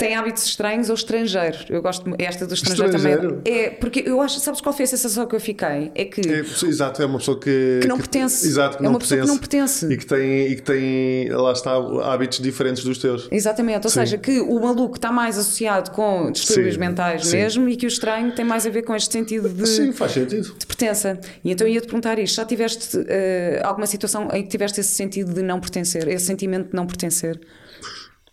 Que 0.00 0.06
tem 0.06 0.16
hábitos 0.16 0.44
estranhos 0.46 0.88
ou 0.88 0.94
estrangeiro. 0.94 1.58
Eu 1.68 1.82
gosto 1.82 2.10
esta 2.18 2.46
do 2.46 2.54
estrangeiro, 2.54 2.96
Estrangeiro? 2.96 3.36
também. 3.42 3.60
É, 3.64 3.70
porque 3.70 4.02
eu 4.06 4.20
acho, 4.20 4.40
sabes 4.40 4.60
qual 4.60 4.74
foi 4.74 4.84
a 4.84 4.88
sensação 4.88 5.26
que 5.26 5.34
eu 5.36 5.40
fiquei? 5.40 5.92
É 5.94 6.04
que 6.06 6.20
É, 6.22 6.40
exato, 6.40 7.02
é 7.02 7.06
uma 7.06 7.18
pessoa 7.18 7.38
que, 7.38 7.80
Que 7.82 7.88
não 7.88 7.98
pertence. 7.98 8.46
Exato, 8.46 8.78
que 8.78 8.82
É 8.82 8.84
não 8.84 8.92
uma 8.92 8.98
pessoa 8.98 9.20
que 9.20 9.26
pertence. 9.26 9.32
não 9.32 9.38
pertence. 9.38 9.92
E 9.92 9.96
que 9.98 10.06
tem, 10.06 10.46
e 10.52 10.56
que 10.56 10.62
tem, 10.62 11.28
lá 11.30 11.52
está, 11.52 11.72
hábitos 12.04 12.40
diferentes 12.40 12.82
dos 12.82 12.96
teus. 12.98 13.28
Exatamente, 13.30 13.86
ou 13.86 13.90
Sim. 13.90 14.00
seja, 14.00 14.16
que 14.18 14.40
o 14.40 14.58
maluco 14.60 14.96
está 14.96 15.12
mais 15.12 15.36
associado 15.36 15.90
com 15.90 16.30
distúrbios 16.32 16.74
Sim, 16.74 16.80
mentais 16.80 17.26
sim. 17.26 17.36
mesmo 17.36 17.68
e 17.68 17.76
que 17.76 17.84
o 17.86 17.88
estranho 17.88 18.32
tem 18.32 18.44
mais 18.44 18.66
a 18.66 18.70
ver 18.70 18.82
com 18.82 18.94
este 18.96 19.12
sentido 19.12 19.48
de, 19.50 19.66
Sim, 19.68 19.92
faz 19.92 20.12
sentido. 20.12 20.54
de 20.58 20.66
pertença. 20.66 21.18
E 21.44 21.50
então 21.52 21.66
ia-te 21.68 21.84
perguntar 21.86 22.18
isto: 22.18 22.36
já 22.36 22.44
tiveste 22.46 23.04
eh, 23.06 23.60
alguma 23.62 23.86
situação 23.86 24.28
em 24.32 24.42
que 24.42 24.48
tiveste 24.48 24.80
esse 24.80 24.94
sentido 24.94 25.34
de 25.34 25.42
não 25.42 25.60
pertencer, 25.60 26.08
esse 26.08 26.24
sentimento 26.24 26.70
de 26.70 26.74
não 26.74 26.86
pertencer? 26.86 27.38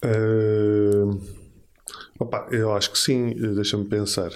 Uh, 0.06 1.20
opa, 2.20 2.48
eu 2.52 2.74
acho 2.74 2.92
que 2.92 2.98
sim, 2.98 3.34
deixa-me 3.56 3.86
pensar. 3.86 4.32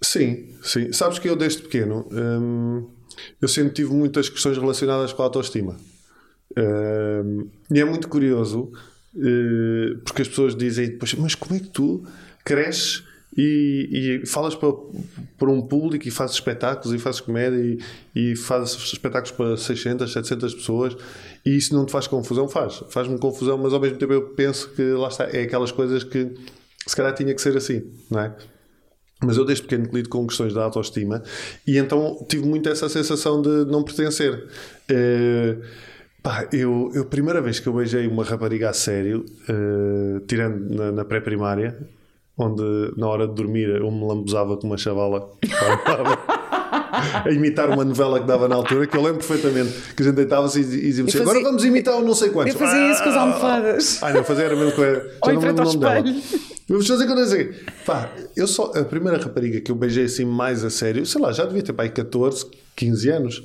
Sim, 0.00 0.54
sim. 0.62 0.92
Sabes 0.92 1.18
que 1.18 1.28
eu 1.28 1.36
desde 1.36 1.62
pequeno 1.62 2.06
hum, 2.10 2.88
eu 3.40 3.48
sempre 3.48 3.72
tive 3.72 3.92
muitas 3.92 4.28
questões 4.28 4.58
relacionadas 4.58 5.12
com 5.12 5.22
a 5.22 5.26
autoestima. 5.26 5.76
Hum, 6.56 7.48
e 7.70 7.80
é 7.80 7.84
muito 7.84 8.08
curioso 8.08 8.70
eh, 9.16 9.96
porque 10.04 10.22
as 10.22 10.28
pessoas 10.28 10.56
dizem 10.56 10.88
depois, 10.88 11.14
mas 11.14 11.34
como 11.34 11.54
é 11.54 11.60
que 11.60 11.68
tu 11.68 12.04
cresces 12.44 13.04
e, 13.36 14.20
e 14.22 14.26
falas 14.26 14.54
para, 14.54 14.72
para 15.38 15.50
um 15.50 15.62
público 15.62 16.06
e 16.06 16.10
fazes 16.10 16.36
espetáculos 16.36 16.94
e 16.94 16.98
fazes 16.98 17.20
comédia 17.20 17.58
e, 18.14 18.32
e 18.32 18.36
fazes 18.36 18.74
espetáculos 18.92 19.32
para 19.32 19.56
600, 19.56 20.12
700 20.12 20.54
pessoas 20.54 20.96
e 21.44 21.56
isso 21.56 21.74
não 21.74 21.84
te 21.84 21.92
faz 21.92 22.06
confusão? 22.06 22.48
Faz, 22.48 22.82
faz-me 22.90 23.18
confusão, 23.18 23.56
mas 23.58 23.72
ao 23.72 23.80
mesmo 23.80 23.98
tempo 23.98 24.12
eu 24.12 24.30
penso 24.30 24.68
que 24.70 24.82
lá 24.82 25.08
está, 25.08 25.24
é 25.24 25.42
aquelas 25.42 25.70
coisas 25.70 26.02
que 26.02 26.32
se 26.86 26.94
calhar 26.96 27.14
tinha 27.14 27.34
que 27.34 27.40
ser 27.40 27.56
assim, 27.56 27.82
não 28.10 28.20
é? 28.20 28.34
Mas 29.22 29.36
eu 29.36 29.44
desde 29.44 29.62
pequeno 29.64 29.88
que 29.88 29.94
lido 29.96 30.08
com 30.08 30.26
questões 30.26 30.52
da 30.52 30.64
autoestima 30.64 31.22
e 31.66 31.78
então 31.78 32.24
tive 32.28 32.44
muito 32.46 32.68
essa 32.68 32.88
sensação 32.88 33.40
de 33.40 33.64
não 33.64 33.82
pertencer. 33.82 34.46
Eh, 34.90 35.56
pá, 36.22 36.46
eu, 36.52 36.90
eu, 36.94 37.04
primeira 37.06 37.40
vez 37.40 37.58
que 37.58 37.66
eu 37.66 37.72
beijei 37.72 38.06
uma 38.06 38.22
rapariga 38.24 38.68
a 38.68 38.72
sério, 38.74 39.24
eh, 39.48 40.20
tirando 40.26 40.74
na, 40.74 40.92
na 40.92 41.04
pré-primária, 41.06 41.78
onde 42.36 42.62
na 42.98 43.06
hora 43.08 43.26
de 43.26 43.34
dormir 43.34 43.68
eu 43.70 43.90
me 43.90 44.04
lambuzava 44.06 44.56
com 44.58 44.66
uma 44.66 44.76
chavala 44.76 45.26
a 47.24 47.30
imitar 47.30 47.70
uma 47.70 47.84
novela 47.84 48.20
que 48.20 48.26
dava 48.26 48.48
na 48.48 48.56
altura, 48.56 48.86
que 48.86 48.96
eu 48.96 49.02
lembro 49.02 49.24
perfeitamente 49.24 49.72
que 49.94 50.02
a 50.02 50.06
gente 50.06 50.16
deitava-se 50.16 50.60
e, 50.60 50.62
e 50.62 50.66
dizíamos 50.66 51.14
assim, 51.14 51.24
fazia- 51.24 51.32
agora 51.40 51.44
vamos 51.44 51.64
imitar 51.64 51.96
o 51.96 52.02
não 52.04 52.14
sei 52.14 52.30
quantos. 52.30 52.52
Eu 52.54 52.58
fazia 52.60 52.90
isso 52.90 53.02
com 53.02 53.08
as 53.08 53.16
Ah! 53.16 53.20
almofadas. 53.20 54.02
Ah, 54.02 54.12
não, 54.12 54.24
fazer 54.24 54.44
era 54.44 54.56
mesmo 54.56 54.72
com 54.72 54.82
a. 54.82 54.86
Ou 54.86 55.30
em 55.30 55.34
não 55.34 55.40
frente 55.40 55.56
lembro 55.58 55.62
ao 55.62 55.70
o 55.70 55.78
nome 55.78 56.02
dela. 56.12 56.22
Espelho. 56.64 56.68
Vamos 56.68 56.86
fazer 56.86 57.06
quando 57.06 57.20
eu 57.20 57.26
sei. 57.26 57.52
Pá, 57.86 58.10
eu 58.36 58.46
só. 58.46 58.72
A 58.74 58.84
primeira 58.84 59.18
rapariga 59.18 59.60
que 59.60 59.70
eu 59.70 59.76
beijei 59.76 60.04
assim 60.04 60.24
mais 60.24 60.64
a 60.64 60.70
sério, 60.70 61.04
sei 61.06 61.20
lá, 61.20 61.32
já 61.32 61.44
devia 61.44 61.62
ter 61.62 61.72
pá, 61.72 61.84
aí 61.84 61.90
14, 61.90 62.46
15 62.76 63.08
anos. 63.10 63.42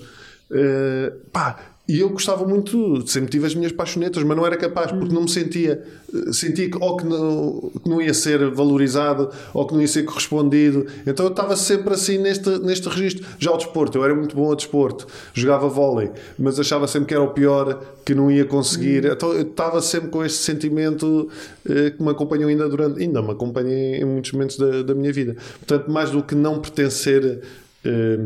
Eh, 0.52 1.14
pá, 1.32 1.69
e 1.89 2.00
eu 2.01 2.10
gostava 2.10 2.46
muito, 2.46 3.05
sempre 3.08 3.31
tive 3.31 3.48
as 3.48 3.55
minhas 3.55 3.72
paixonetas, 3.72 4.22
mas 4.24 4.38
não 4.38 4.46
era 4.46 4.55
capaz, 4.55 4.91
porque 4.91 5.12
não 5.13 5.24
me 5.24 5.29
sentia. 5.29 5.84
eh, 6.13 6.31
Sentia 6.31 6.69
que 6.69 6.77
ou 6.79 6.96
que 6.96 7.05
não, 7.05 7.72
que 7.84 7.89
não 7.89 8.00
ia 8.01 8.13
ser 8.13 8.50
valorizado 8.51 9.29
ou 9.53 9.65
que 9.65 9.74
não 9.74 9.81
ia 9.81 9.88
ser 9.88 10.03
correspondido. 10.03 10.86
Então 11.08 11.25
eu 11.25 11.31
estava 11.31 11.55
sempre 11.55 11.93
assim 11.96 12.19
neste, 12.19 12.48
neste 12.60 12.88
registro. 12.88 13.25
Já 13.39 13.50
ao 13.50 13.58
desporto, 13.58 13.98
eu 13.98 14.05
era 14.05 14.13
muito 14.13 14.36
bom 14.36 14.51
a 14.51 14.55
desporto, 14.55 15.08
jogava 15.34 15.67
vôlei, 15.67 16.12
mas 16.38 16.60
achava 16.60 16.88
sempre 16.88 17.08
que 17.08 17.13
era 17.15 17.24
o 17.24 17.29
pior, 17.34 17.81
que 18.05 18.13
não 18.13 18.29
ia 18.29 18.46
conseguir. 18.46 19.05
Então 19.05 19.34
eu 19.34 19.41
estava 19.41 19.81
sempre 19.81 20.10
com 20.10 20.24
este 20.24 20.38
sentimento 20.39 21.27
eh, 21.67 21.89
que 21.91 22.03
me 22.03 22.10
acompanhou 22.12 22.50
ainda 22.50 22.69
durante. 22.69 23.01
Ainda 23.01 23.22
me 23.22 23.31
acompanha 23.31 23.98
em 23.98 24.05
muitos 24.05 24.31
momentos 24.31 24.58
da, 24.58 24.84
da 24.84 24.93
minha 24.93 25.12
vida. 25.12 25.36
Portanto, 25.65 25.89
mais 25.91 26.12
do 26.12 26.22
que 26.22 26.36
não 26.36 26.60
pertencer. 26.60 27.41
eh, 27.84 28.19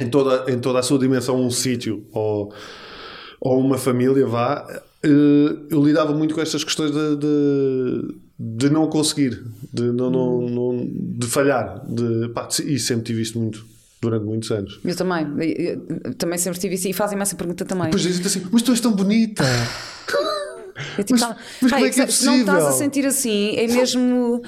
em 0.00 0.08
toda, 0.08 0.50
em 0.50 0.58
toda 0.58 0.78
a 0.78 0.82
sua 0.82 0.98
dimensão 0.98 1.36
um 1.40 1.50
sítio 1.50 2.04
ou, 2.12 2.52
ou 3.40 3.58
uma 3.60 3.78
família 3.78 4.26
vá 4.26 4.66
eh, 5.02 5.56
eu 5.70 5.82
lidava 5.84 6.12
muito 6.12 6.34
com 6.34 6.40
estas 6.40 6.62
questões 6.64 6.90
de, 6.90 7.16
de, 7.16 8.14
de 8.38 8.70
não 8.70 8.88
conseguir 8.88 9.42
de, 9.72 9.82
não, 9.92 10.10
não, 10.10 10.40
não- 10.42 10.88
de 10.92 11.26
falhar 11.26 11.84
de, 11.88 12.28
pá, 12.30 12.48
e 12.64 12.78
sempre 12.78 13.04
tive 13.04 13.22
isto 13.22 13.38
muito 13.38 13.64
durante 14.02 14.24
muitos 14.24 14.50
anos. 14.50 14.80
Eu 14.82 14.96
também. 14.96 15.26
Eu, 15.38 15.86
eu, 16.04 16.14
também 16.14 16.38
sempre 16.38 16.58
tive 16.58 16.74
isso 16.74 16.88
e 16.88 16.92
fazem-me 16.94 17.20
essa 17.22 17.36
pergunta 17.36 17.66
também. 17.66 17.84
Depois 17.84 18.02
dizem 18.02 18.24
assim, 18.24 18.46
mas 18.50 18.62
tu 18.62 18.70
és 18.70 18.80
tão 18.80 18.92
bonita. 18.92 19.44
É 20.98 21.02
tipo, 21.02 21.20
mas, 21.20 21.36
mas 21.60 21.72
como 21.72 21.84
é 21.84 21.88
é? 21.88 22.06
Se 22.06 22.26
não 22.26 22.36
estás 22.36 22.64
a 22.64 22.72
sentir 22.72 23.06
assim, 23.06 23.56
é 23.56 23.66
mesmo. 23.66 24.42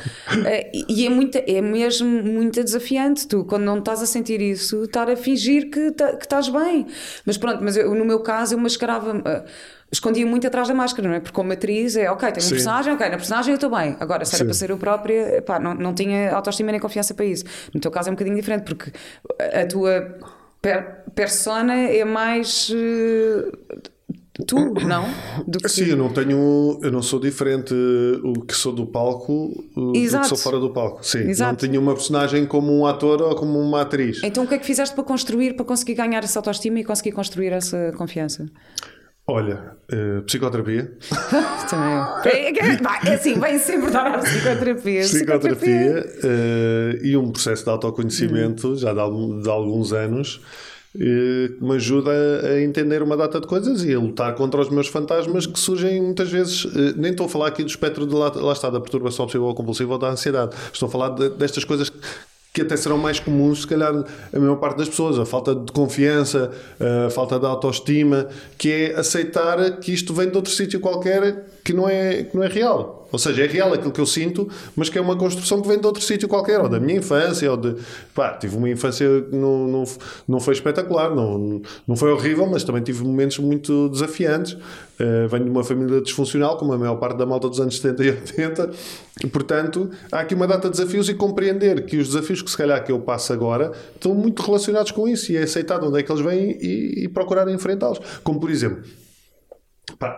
é, 0.47 0.71
e 0.73 1.07
é, 1.07 1.11
muito, 1.11 1.37
é 1.37 1.61
mesmo 1.61 2.09
muito 2.09 2.63
desafiante 2.63 3.27
tu, 3.27 3.45
quando 3.45 3.65
não 3.65 3.79
estás 3.79 4.03
a 4.03 4.07
sentir 4.07 4.41
isso, 4.41 4.85
estar 4.85 5.09
a 5.11 5.17
fingir 5.17 5.71
que, 5.71 5.91
tá, 5.93 6.17
que 6.17 6.25
estás 6.25 6.49
bem. 6.49 6.87
Mas 7.25 7.37
pronto, 7.37 7.63
mas 7.63 7.77
eu, 7.77 7.95
no 7.95 8.05
meu 8.05 8.21
caso 8.21 8.55
eu 8.55 8.59
mascarava. 8.59 9.13
Uh, 9.17 9.45
escondia 9.93 10.27
muito 10.27 10.47
atrás 10.47 10.69
da 10.69 10.75
máscara, 10.75 11.07
não 11.07 11.15
é? 11.15 11.21
Porque 11.21 11.35
como 11.35 11.53
atriz 11.53 11.97
é 11.97 12.11
ok, 12.11 12.33
tenho 12.33 12.47
um 12.47 12.51
personagem, 12.51 12.95
ok, 12.95 13.09
na 13.11 13.17
personagem 13.17 13.53
eu 13.53 13.57
estou 13.57 13.71
bem. 13.71 13.95
Agora, 14.01 14.25
se 14.25 14.35
era 14.35 14.39
Sim. 14.39 14.45
para 14.47 14.55
ser 14.55 14.71
eu 14.71 14.79
própria, 14.79 15.43
pá, 15.43 15.59
não, 15.59 15.75
não 15.75 15.95
tinha 15.95 16.35
autoestima 16.35 16.73
nem 16.73 16.81
confiança 16.81 17.13
para 17.13 17.27
isso. 17.27 17.45
No 17.75 17.79
teu 17.79 17.91
caso 17.91 18.09
é 18.09 18.13
um 18.13 18.15
bocadinho 18.15 18.37
diferente, 18.37 18.65
porque 18.65 18.91
a 19.39 19.67
tua 19.67 20.19
per 20.63 21.05
persona 21.15 21.75
é 21.75 22.05
mais. 22.05 22.71
Uh, 22.71 23.53
tu, 24.47 24.57
não? 24.87 25.05
Do 25.47 25.59
que... 25.59 25.69
Sim, 25.69 25.91
eu 25.91 25.97
não 25.97 26.09
tenho. 26.09 26.79
Eu 26.83 26.91
não 26.91 27.03
sou 27.03 27.21
diferente 27.21 27.75
o 28.25 28.41
que 28.43 28.55
sou 28.55 28.73
do 28.73 28.87
palco 28.87 29.53
Exato. 29.95 30.29
do 30.29 30.31
que 30.31 30.37
sou 30.37 30.39
fora 30.39 30.59
do 30.59 30.71
palco. 30.71 31.05
Sim, 31.05 31.29
Exato. 31.29 31.53
não 31.53 31.57
tenho 31.57 31.81
uma 31.81 31.95
personagem 31.95 32.47
como 32.47 32.73
um 32.73 32.87
ator 32.87 33.21
ou 33.23 33.35
como 33.35 33.59
uma 33.59 33.83
atriz. 33.83 34.21
Então 34.23 34.45
o 34.45 34.47
que 34.47 34.55
é 34.55 34.59
que 34.59 34.67
fizeste 34.67 34.95
para 34.95 35.05
construir, 35.05 35.55
para 35.55 35.65
conseguir 35.65 35.95
ganhar 35.95 36.23
essa 36.25 36.39
autoestima 36.39 36.81
e 36.81 36.85
conseguir 36.85 37.13
construir 37.13 37.53
essa 37.53 37.93
confiança? 37.97 38.49
Olha, 39.27 39.77
uh, 39.93 40.23
psicoterapia. 40.23 40.93
Também 41.71 41.95
é, 42.25 42.51
é, 42.51 43.11
é 43.11 43.15
assim, 43.15 43.39
vem 43.39 43.57
sempre 43.57 43.91
dar 43.91 44.07
a 44.07 44.19
psicoterapia. 44.19 45.01
Psicoterapia, 45.03 46.07
uh, 46.25 47.07
e 47.07 47.17
um 47.17 47.31
processo 47.31 47.63
de 47.63 47.71
autoconhecimento 47.71 48.69
uhum. 48.69 48.77
já 48.77 48.93
de, 48.93 49.43
de, 49.43 49.49
alguns 49.49 49.93
anos 49.93 50.41
que 50.97 51.57
me 51.61 51.75
ajuda 51.77 52.11
a 52.11 52.63
entender 52.63 53.03
uma 53.03 53.17
data 53.17 53.41
de 53.41 53.47
coisas 53.47 53.83
e 53.85 53.95
a 53.95 53.99
lutar 53.99 54.35
contra 54.35 54.61
os 54.61 54.69
meus 54.69 54.89
fantasmas 54.89 55.47
que 55.47 55.59
surgem 55.59 56.01
muitas 56.03 56.31
vezes. 56.31 56.67
nem 56.97 57.13
estou 57.13 57.27
a 57.27 57.29
falar 57.29 57.49
aqui 57.49 57.63
do 57.63 57.69
espectro 57.69 58.07
de 58.07 58.15
lá, 58.15 58.31
lá 58.35 58.53
está, 58.53 58.69
da 58.69 58.81
perturbação 58.81 59.25
obsessiva 59.25 59.45
ou 59.45 59.55
compulsiva 59.55 59.93
ou 59.93 59.99
da 59.99 60.11
ansiedade. 60.11 60.55
Estou 60.73 60.89
a 60.89 60.93
falar 60.93 61.09
de, 61.11 61.31
destas 61.31 61.65
coisas 61.65 61.91
que 62.53 62.61
até 62.61 62.77
serão 62.77 62.99
mais 62.99 63.19
comuns, 63.19 63.63
se 63.63 63.67
calhar, 63.67 64.05
a 64.33 64.39
maior 64.39 64.57
parte 64.57 64.77
das 64.77 64.89
pessoas. 64.89 65.19
A 65.19 65.25
falta 65.25 65.55
de 65.55 65.73
confiança, 65.73 66.51
a 67.07 67.11
falta 67.11 67.39
de 67.39 67.47
autoestima, 67.47 68.29
que 68.59 68.71
é 68.71 68.95
aceitar 68.95 69.79
que 69.79 69.93
isto 69.93 70.13
vem 70.13 70.29
de 70.29 70.37
outro 70.37 70.53
sítio 70.53 70.79
qualquer 70.79 71.47
que 71.65 71.73
não 71.73 71.89
é, 71.89 72.25
que 72.25 72.37
não 72.37 72.45
é 72.45 72.49
real. 72.49 73.02
Ou 73.13 73.19
seja, 73.19 73.45
é 73.45 73.47
real 73.47 73.73
aquilo 73.73 73.93
que 73.93 74.01
eu 74.01 74.07
sinto, 74.07 74.49
mas 74.75 74.89
que 74.89 74.97
é 74.99 75.01
uma 75.01 75.17
construção 75.17 75.61
que 75.61 75.69
vem 75.69 75.79
de 75.79 75.87
outro 75.87 76.03
sítio 76.03 76.27
qualquer, 76.27 76.59
ou 76.61 76.69
da 76.69 76.81
minha 76.81 76.99
infância, 76.99 77.51
ou 77.51 77.57
de. 77.57 77.77
Pá, 78.15 78.33
tive 78.33 78.57
uma 78.57 78.71
infância 78.71 79.07
que 79.31 79.37
não, 79.37 79.69
não, 79.69 79.85
não 80.27 80.41
foi 80.41 80.55
espetacular, 80.55 81.15
não, 81.15 81.61
não 81.87 81.95
foi 81.95 82.11
horrível, 82.11 82.47
mas 82.47 82.65
também 82.65 82.83
tive 82.83 83.05
momentos 83.05 83.39
muito 83.39 83.91
desafiantes. 83.91 84.55
Uh, 84.55 85.27
venho 85.29 85.45
de 85.45 85.51
uma 85.51 85.65
família 85.65 86.01
disfuncional, 86.01 86.57
como 86.57 86.73
a 86.73 86.79
maior 86.79 86.97
parte 86.97 87.17
da 87.17 87.27
malta 87.27 87.49
dos 87.49 87.61
anos 87.61 87.77
70 87.77 88.05
e 88.05 88.11
80, 88.11 88.71
e, 89.25 89.27
portanto, 89.27 89.91
há 90.11 90.21
aqui 90.21 90.35
uma 90.35 90.47
data 90.47 90.71
de 90.71 90.77
desafios 90.77 91.09
e 91.09 91.15
compreender 91.15 91.85
que 91.85 91.97
os 91.97 92.09
desafios 92.09 92.41
que 92.41 92.51
se 92.51 92.57
calhar 92.57 92.83
que 92.85 92.93
eu 92.93 93.01
passo 93.01 93.33
agora 93.33 93.73
estão 93.95 94.15
muito 94.15 94.43
relacionados 94.43 94.93
com 94.93 95.09
isso 95.09 95.33
e 95.33 95.37
é 95.37 95.43
aceitar 95.43 95.79
de 95.79 95.87
onde 95.87 95.99
é 95.99 96.03
que 96.03 96.11
eles 96.11 96.25
vêm 96.25 96.57
e, 96.61 97.05
e 97.05 97.09
procurar 97.09 97.49
enfrentá-los. 97.49 98.01
Como, 98.23 98.39
por 98.39 98.51
exemplo, 98.51 98.83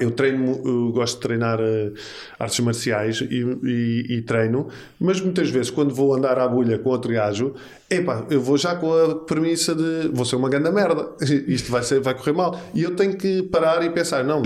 eu 0.01 0.11
treino, 0.11 0.61
eu 0.65 0.93
gosto 0.93 1.17
de 1.17 1.21
treinar 1.23 1.59
uh, 1.61 1.93
artes 2.39 2.61
marciais 2.61 3.21
e, 3.21 3.43
e, 3.65 4.07
e, 4.17 4.23
treino, 4.23 4.69
mas 5.01 5.21
muitas 5.21 5.51
vezes 5.51 5.71
quando 5.71 5.95
vou 5.95 6.15
andar 6.15 6.39
à 6.39 6.47
bolha 6.47 6.79
com 6.79 6.91
outro 6.91 7.13
gajo, 7.13 7.55
epá, 7.91 8.27
eu 8.31 8.41
vou 8.41 8.57
já 8.59 8.77
com 8.77 8.93
a 8.93 9.15
premissa 9.15 9.75
de 9.75 10.09
vou 10.13 10.25
ser 10.25 10.37
uma 10.37 10.49
grande 10.49 10.71
merda, 10.71 11.09
isto 11.49 11.71
vai, 11.71 11.83
ser, 11.83 12.01
vai 12.01 12.15
correr 12.15 12.33
mal. 12.33 12.61
E 12.75 12.83
eu 12.83 12.95
tenho 12.95 13.17
que 13.17 13.43
parar 13.45 13.85
e 13.85 13.91
pensar: 13.91 14.23
não, 14.23 14.43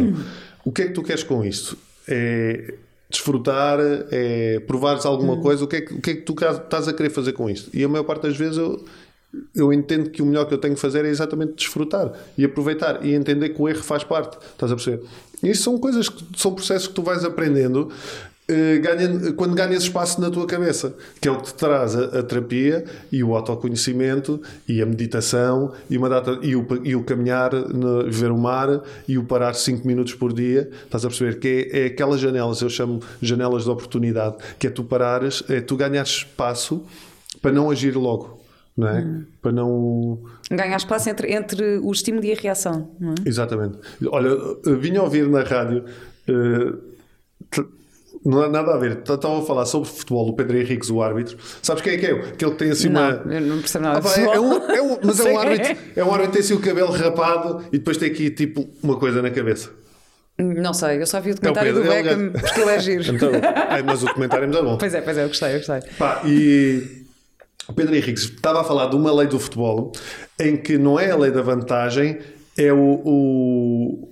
o 0.64 0.72
que 0.72 0.82
é 0.82 0.86
que 0.86 0.92
tu 0.92 1.02
queres 1.02 1.22
com 1.22 1.44
isto? 1.44 1.76
É 2.06 2.74
desfrutar, 3.10 3.78
é 4.10 4.60
provares 4.60 5.06
alguma 5.06 5.32
hum. 5.32 5.40
coisa, 5.40 5.64
o 5.64 5.66
que, 5.66 5.76
é 5.76 5.80
que, 5.80 5.94
o 5.94 6.00
que 6.00 6.10
é 6.10 6.14
que 6.14 6.22
tu 6.22 6.34
estás 6.34 6.86
a 6.86 6.92
querer 6.92 7.10
fazer 7.10 7.32
com 7.32 7.48
isto? 7.48 7.70
E 7.74 7.82
a 7.82 7.88
maior 7.88 8.04
parte 8.04 8.22
das 8.22 8.36
vezes 8.36 8.58
eu, 8.58 8.84
eu 9.54 9.72
entendo 9.72 10.10
que 10.10 10.22
o 10.22 10.26
melhor 10.26 10.46
que 10.46 10.54
eu 10.54 10.58
tenho 10.58 10.74
que 10.74 10.80
fazer 10.80 11.04
é 11.04 11.08
exatamente 11.08 11.54
desfrutar 11.54 12.12
e 12.36 12.44
aproveitar 12.44 13.04
e 13.04 13.14
entender 13.14 13.50
que 13.50 13.60
o 13.60 13.68
erro 13.68 13.82
faz 13.82 14.02
parte. 14.02 14.38
Estás 14.52 14.72
a 14.72 14.74
perceber? 14.74 15.02
Isso 15.42 15.62
são 15.62 15.78
coisas 15.78 16.08
que 16.08 16.24
são 16.36 16.54
processos 16.54 16.88
que 16.88 16.94
tu 16.94 17.02
vais 17.02 17.24
aprendendo 17.24 17.90
eh, 18.50 18.78
ganha, 18.78 19.32
quando 19.34 19.54
ganhas 19.54 19.82
espaço 19.82 20.18
na 20.22 20.30
tua 20.30 20.46
cabeça, 20.46 20.96
que 21.20 21.28
é 21.28 21.30
o 21.30 21.36
que 21.36 21.48
te 21.48 21.54
traz 21.54 21.94
a, 21.94 22.18
a, 22.18 22.22
terapia 22.22 22.82
e 23.12 23.22
o 23.22 23.36
autoconhecimento 23.36 24.40
e 24.66 24.80
a 24.80 24.86
meditação 24.86 25.74
e, 25.90 25.98
uma 25.98 26.08
data, 26.08 26.38
e, 26.40 26.56
o, 26.56 26.66
e 26.82 26.96
o 26.96 27.04
caminhar, 27.04 27.52
no, 27.52 28.10
ver 28.10 28.30
o 28.30 28.38
mar 28.38 28.80
e 29.06 29.18
o 29.18 29.24
parar 29.24 29.52
5 29.52 29.86
minutos 29.86 30.14
por 30.14 30.32
dia. 30.32 30.70
Estás 30.82 31.04
a 31.04 31.08
perceber 31.08 31.38
que 31.38 31.68
é, 31.70 31.80
é 31.80 31.86
aquelas 31.88 32.20
janelas, 32.20 32.62
eu 32.62 32.70
chamo 32.70 33.00
janelas 33.20 33.64
de 33.64 33.70
oportunidade, 33.70 34.36
que 34.58 34.66
é 34.66 34.70
tu 34.70 34.82
parares, 34.82 35.44
é 35.50 35.60
tu 35.60 35.76
ganhares 35.76 36.10
espaço 36.10 36.82
para 37.42 37.52
não 37.52 37.70
agir 37.70 37.94
logo 37.96 38.37
não 38.78 38.88
é? 38.88 39.00
Hum. 39.00 39.24
Para 39.42 39.52
não. 39.52 40.22
Ganhar 40.48 40.76
espaço 40.76 41.10
entre, 41.10 41.32
entre 41.32 41.78
o 41.82 41.90
estímulo 41.90 42.24
e 42.24 42.32
a 42.32 42.36
reação, 42.36 42.92
não 43.00 43.10
é? 43.10 43.14
Exatamente. 43.26 43.78
Olha, 44.06 44.30
vinha 44.78 45.00
a 45.00 45.02
ouvir 45.02 45.28
na 45.28 45.42
rádio. 45.42 45.84
Uh, 46.28 46.88
não 48.24 48.42
há 48.42 48.48
nada 48.48 48.74
a 48.74 48.78
ver. 48.78 48.98
Estava 48.98 49.40
a 49.40 49.42
falar 49.42 49.66
sobre 49.66 49.88
futebol, 49.88 50.28
o 50.28 50.32
Pedro 50.32 50.56
Henriques, 50.56 50.90
o 50.90 51.02
árbitro. 51.02 51.36
Sabes 51.60 51.82
quem 51.82 51.94
é 51.94 51.98
que 51.98 52.06
é? 52.06 52.12
Aquele 52.12 52.52
que 52.52 52.56
tem 52.56 52.70
assim 52.70 52.88
não, 52.88 53.00
uma. 53.00 53.34
Eu 53.34 53.40
não 53.40 53.58
percebo 53.58 53.84
nada. 53.84 54.08
Ah, 54.08 54.20
é, 54.20 54.24
é, 54.24 54.40
um, 54.40 54.70
é 54.70 54.82
um, 54.82 54.98
mas 55.02 55.20
é 55.26 55.32
um 55.32 55.38
árbitro. 55.38 55.76
É 55.96 56.04
um 56.04 56.12
árbitro 56.12 56.26
que 56.26 56.32
tem 56.38 56.40
assim 56.40 56.54
o 56.54 56.60
cabelo 56.60 56.92
rapado 56.92 57.64
e 57.72 57.78
depois 57.78 57.96
tem 57.96 58.10
aqui 58.10 58.30
tipo 58.30 58.68
uma 58.80 58.96
coisa 58.96 59.20
na 59.20 59.30
cabeça. 59.30 59.70
Não 60.40 60.72
sei, 60.72 61.02
eu 61.02 61.06
só 61.06 61.20
vi 61.20 61.32
o 61.32 61.34
documentário 61.34 61.74
do 61.74 61.82
é 61.82 62.00
Beckham 62.00 62.30
porque 62.30 62.60
ele 62.60 62.70
é 62.70 62.78
giro. 62.78 63.12
Então, 63.12 63.28
é, 63.34 63.82
mas 63.82 64.04
o 64.04 64.06
documentário 64.06 64.44
é 64.44 64.46
muito 64.46 64.62
bom. 64.62 64.78
Pois 64.78 64.94
é, 64.94 65.00
pois 65.00 65.18
é, 65.18 65.24
eu 65.24 65.28
gostei, 65.28 65.54
eu 65.54 65.56
gostei. 65.56 65.80
Pá, 65.98 66.22
e 66.24 66.97
o 67.68 67.72
Pedro 67.72 67.94
Henriques 67.94 68.24
estava 68.24 68.62
a 68.62 68.64
falar 68.64 68.86
de 68.86 68.96
uma 68.96 69.12
lei 69.12 69.26
do 69.26 69.38
futebol 69.38 69.92
em 70.40 70.56
que 70.56 70.78
não 70.78 70.98
é 70.98 71.10
a 71.10 71.16
lei 71.16 71.30
da 71.30 71.42
vantagem, 71.42 72.18
é 72.56 72.72
o, 72.72 73.00
o 73.04 74.08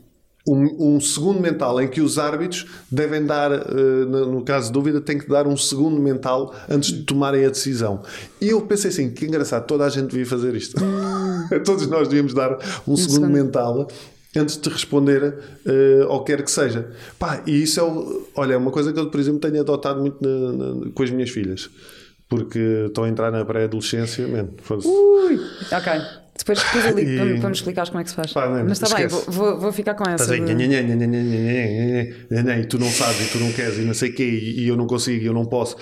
um, 0.47 0.95
um, 0.95 1.01
segundo 1.01 1.41
mental 1.41 1.81
em 1.81 1.89
que 1.89 2.01
os 2.01 2.19
árbitros 2.19 2.67
devem 2.91 3.25
dar, 3.25 3.51
uh, 3.51 4.07
no 4.07 4.45
caso 4.45 4.69
de 4.69 4.73
dúvida, 4.73 5.01
têm 5.01 5.19
que 5.19 5.29
dar 5.29 5.47
um 5.47 5.57
segundo 5.57 6.01
mental 6.01 6.55
antes 6.69 6.93
de 6.93 7.03
tomarem 7.03 7.45
a 7.45 7.49
decisão. 7.49 8.03
E 8.41 8.51
eu 8.51 8.61
pensei 8.61 8.91
assim: 8.91 9.11
que 9.11 9.25
engraçado, 9.25 9.67
toda 9.67 9.85
a 9.85 9.89
gente 9.89 10.11
devia 10.11 10.27
fazer 10.27 10.55
isto. 10.55 10.77
Todos 11.65 11.87
nós 11.89 12.09
devíamos 12.09 12.35
dar 12.35 12.59
um 12.87 12.97
segundo 12.97 13.29
mental 13.29 13.89
antes 14.37 14.57
de 14.57 14.69
responder 14.69 15.35
uh, 15.67 16.05
ao 16.09 16.23
que 16.23 16.37
quer 16.37 16.45
que 16.45 16.51
seja. 16.51 16.91
Pá, 17.19 17.43
e 17.47 17.63
isso 17.63 17.81
é, 17.81 17.83
o, 17.83 18.29
olha, 18.37 18.55
é 18.55 18.57
uma 18.57 18.71
coisa 18.71 18.93
que 18.93 18.99
eu, 19.01 19.11
por 19.11 19.19
exemplo, 19.19 19.41
tenho 19.41 19.61
adotado 19.61 20.01
muito 20.01 20.19
na, 20.21 20.53
na, 20.53 20.91
com 20.93 21.03
as 21.03 21.11
minhas 21.11 21.31
filhas 21.31 21.71
porque 22.29 22.87
estou 22.89 23.05
a 23.05 23.09
entrar 23.09 23.31
na 23.31 23.45
pré-adolescência, 23.45 24.27
man, 24.27 24.49
Ui, 24.71 25.41
ok. 25.73 25.93
Depois, 26.39 26.63
depois 26.63 26.85
eu 26.87 26.95
ligo 26.95 27.11
e... 27.37 27.41
para, 27.41 27.49
me 27.49 27.55
explicar 27.55 27.87
como 27.89 28.01
é 28.01 28.05
que 28.05 28.11
se 28.11 28.17
faz. 28.17 28.33
Pá, 28.33 28.49
não, 28.49 28.65
Mas 28.65 28.81
está 28.81 28.95
bem, 28.97 29.07
vou, 29.09 29.23
vou, 29.27 29.59
vou, 29.59 29.73
ficar 29.73 29.95
com 29.95 30.09
essa. 30.09 30.33
Aí, 30.33 30.41
de... 30.41 30.53
E 32.61 32.67
tu 32.67 32.79
não 32.79 32.91
sabes, 32.91 33.27
e 33.27 33.31
tu 33.33 33.39
não 33.39 33.53
queres, 33.53 33.79
e 33.79 33.83
não 33.83 33.95
sei 33.95 34.11
o 34.11 34.15
quê, 34.15 34.25
e 34.25 34.69
eu 34.69 34.77
não 34.77 34.87
consigo, 34.87 35.23
e 35.23 35.27
eu 35.27 35.35
não 35.35 35.47
posso. 35.47 35.77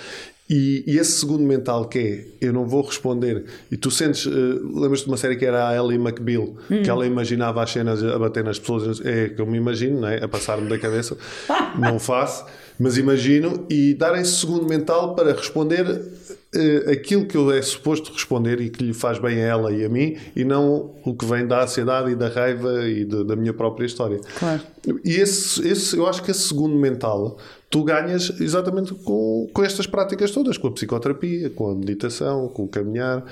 E, 0.49 0.85
e, 0.87 0.99
esse 0.99 1.13
segundo 1.13 1.43
mental 1.43 1.87
que 1.87 1.99
é 1.99 2.47
eu 2.47 2.53
não 2.53 2.67
vou 2.67 2.83
responder, 2.83 3.47
e 3.73 3.79
tu 3.79 3.91
sentes, 3.91 4.27
uh, 4.27 4.31
lembras-te 4.79 5.05
de 5.05 5.11
uma 5.11 5.17
série 5.17 5.37
que 5.37 5.47
era 5.47 5.71
a 5.71 5.75
Ellie 5.75 5.99
McBeal, 5.99 6.55
hum. 6.71 6.83
que 6.83 6.91
ela 6.91 7.07
imaginava 7.07 7.63
as 7.63 7.71
cenas 7.71 8.05
a 8.05 8.19
bater 8.19 8.45
nas 8.45 8.59
pessoas, 8.59 9.01
é 9.07 9.31
que 9.31 9.41
eu 9.41 9.47
me 9.47 9.57
imagino, 9.57 10.03
não 10.03 10.09
é? 10.09 10.23
a 10.23 10.29
passar-me 10.29 10.69
da 10.69 10.79
cabeça, 10.79 11.17
não 11.79 11.99
faço, 11.99 12.45
mas 12.79 12.97
imagino, 12.97 13.67
e 13.71 13.95
dar 13.95 14.19
esse 14.21 14.37
segundo 14.37 14.67
mental 14.67 15.15
para 15.15 15.33
responder 15.33 15.87
uh, 15.87 16.91
aquilo 16.91 17.27
que 17.27 17.37
eu 17.37 17.53
é 17.53 17.63
suposto 17.63 18.13
responder 18.13 18.61
e 18.61 18.69
que 18.69 18.83
lhe 18.83 18.93
faz 18.93 19.19
bem 19.19 19.37
a 19.37 19.47
ela 19.47 19.73
e 19.73 19.85
a 19.85 19.89
mim 19.89 20.17
e 20.35 20.45
não 20.45 20.95
o 21.05 21.15
que 21.15 21.25
vem 21.25 21.47
da 21.47 21.63
ansiedade 21.63 22.11
e 22.11 22.15
da 22.15 22.29
raiva 22.29 22.87
e 22.89 23.05
de, 23.05 23.25
da 23.25 23.37
minha 23.37 23.53
própria 23.53 23.87
história. 23.87 24.21
Claro. 24.39 24.61
E 25.05 25.15
esse, 25.15 25.67
esse, 25.67 25.97
eu 25.97 26.07
acho 26.07 26.23
que 26.23 26.31
esse 26.31 26.49
segundo 26.49 26.77
mental 26.77 27.39
tu 27.71 27.83
ganhas 27.83 28.41
exatamente 28.41 28.95
com, 28.95 29.51
com 29.53 29.65
estas 29.65 29.87
práticas 29.87 30.31
todas, 30.31 30.57
com 30.57 30.69
a 30.69 30.71
psicoterapia, 30.71 31.51
com 31.51 31.71
a 31.71 31.75
meditação, 31.75 32.49
com 32.49 32.65
o 32.65 32.69
caminhar, 32.69 33.25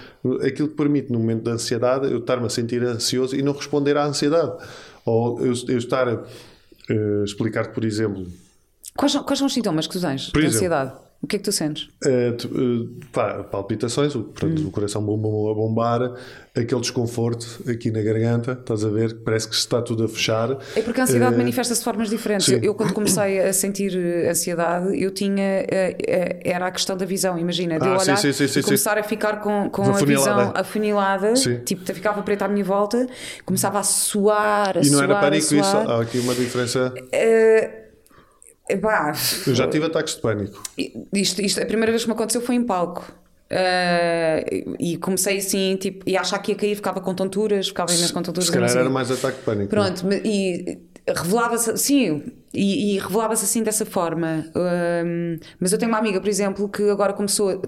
aquilo 0.45 0.69
que 0.69 0.75
permite 0.75 1.13
no 1.13 1.21
momento 1.21 1.45
da 1.45 1.53
ansiedade 1.53 2.11
eu 2.11 2.19
estar-me 2.19 2.47
a 2.47 2.49
sentir 2.49 2.83
ansioso 2.83 3.37
e 3.37 3.43
não 3.43 3.53
responder 3.53 3.97
à 3.97 4.05
ansiedade. 4.05 4.53
Ou 5.05 5.39
eu, 5.41 5.53
eu 5.69 5.79
estar 5.79 6.09
a 6.09 6.15
uh, 6.15 7.25
explicar-te, 7.25 7.73
por 7.73 7.85
exemplo. 7.85 8.27
Quais, 8.97 9.15
quais 9.15 9.39
são 9.39 9.47
os 9.47 9.55
sintomas 9.55 9.87
que 9.87 9.95
tu 9.95 10.01
tens 10.01 10.31
por 10.31 10.41
de 10.41 10.47
exemplo, 10.47 10.57
ansiedade? 10.57 10.93
O 11.23 11.27
que 11.29 11.37
é 11.37 11.39
que 11.39 11.45
tu 11.45 11.53
sentes? 11.53 11.85
Uh, 12.05 12.37
tu, 12.37 12.49
uh, 12.49 13.07
pá, 13.13 13.45
palpitações, 13.45 14.13
o, 14.17 14.25
portanto, 14.25 14.61
hum. 14.61 14.67
o 14.67 14.71
coração 14.73 15.01
a 15.03 15.55
bombar, 15.55 16.15
aquele 16.53 16.81
desconforto 16.81 17.63
aqui 17.71 17.93
na 17.93 18.03
garganta, 18.03 18.59
estás 18.61 18.85
a 18.85 18.89
ver? 18.89 19.15
Parece 19.25 19.49
que 19.49 19.55
está 19.55 19.81
tudo 19.81 20.03
a 20.03 20.09
fechar. 20.09 20.59
É 20.75 20.83
porque 20.83 21.01
a 21.01 21.05
ansiedade 21.05 21.37
uh, 21.37 21.39
manifesta-se 21.39 21.81
de 21.81 21.85
formas 21.85 22.11
diferentes. 22.11 22.49
Eu, 22.49 22.59
eu, 22.59 22.75
quando 22.75 22.93
comecei 22.93 23.39
a 23.39 23.53
sentir 23.53 23.97
ansiedade, 24.29 25.01
eu 25.01 25.13
tinha. 25.13 25.65
era 26.45 26.67
a 26.67 26.73
questão 26.73 26.97
da 26.97 27.07
visão, 27.07 27.39
imagina, 27.39 27.79
de 27.79 27.87
ah, 27.87 27.91
eu 27.91 28.01
olhar 28.01 28.17
sim, 28.17 28.33
sim, 28.33 28.49
sim, 28.49 28.59
e 28.59 28.63
começar 28.65 28.99
a 28.99 29.05
ficar 29.05 29.41
com, 29.41 29.71
com 29.71 29.83
a 29.83 30.05
visão 30.05 30.53
afunilada, 30.57 31.35
tipo, 31.65 31.85
ficava 31.95 32.21
preta 32.23 32.47
à 32.47 32.49
minha 32.49 32.65
volta, 32.65 33.07
começava 33.47 33.79
a 33.79 33.85
suar, 33.85 34.77
a 34.77 34.81
E 34.81 34.91
não 34.91 34.99
suar, 34.99 35.05
era 35.05 35.21
pânico 35.21 35.55
isso? 35.55 35.77
Há 35.77 36.03
aqui 36.03 36.19
uma 36.19 36.35
diferença. 36.35 36.93
Uh, 36.93 37.82
Eu 39.47 39.55
já 39.55 39.69
tive 39.69 39.87
ataques 39.87 40.15
de 40.15 40.21
pânico. 40.21 40.63
Isto, 41.13 41.43
isto, 41.43 41.61
a 41.63 41.67
primeira 41.67 41.91
vez 41.93 42.03
que 42.03 42.09
me 42.09 42.15
aconteceu 42.15 42.41
foi 42.41 42.55
em 42.55 42.63
palco. 42.63 43.13
Uh, 43.53 44.75
e 44.81 44.97
comecei 44.97 45.37
assim, 45.37 45.77
tipo, 45.77 46.09
e 46.09 46.17
achar 46.17 46.39
que 46.39 46.53
ia 46.53 46.57
cair, 46.57 46.75
ficava 46.75 47.03
com 47.03 47.15
tonturas, 47.15 47.69
ficava 47.69 47.93
imenso 47.93 48.15
com 48.15 48.23
tonturas. 48.23 48.47
Se 48.47 48.53
calhar 48.53 48.71
era 48.71 48.89
mais 48.89 49.11
ataque 49.11 49.39
de 49.39 49.45
pânico. 49.45 49.69
Pronto, 49.69 50.07
não? 50.07 50.13
e 50.25 50.79
revelava-se, 51.07 51.77
sim, 51.77 52.33
e, 52.55 52.95
e 52.95 52.99
revelava-se 52.99 53.45
assim 53.45 53.63
dessa 53.63 53.85
forma. 53.85 54.47
Uh, 54.57 55.39
mas 55.61 55.71
eu 55.71 55.79
tenho 55.79 55.91
uma 55.91 55.99
amiga, 55.99 56.19
por 56.19 56.29
exemplo, 56.29 56.67
que 56.69 56.89
agora 56.89 57.13
começou 57.13 57.51
a 57.51 57.59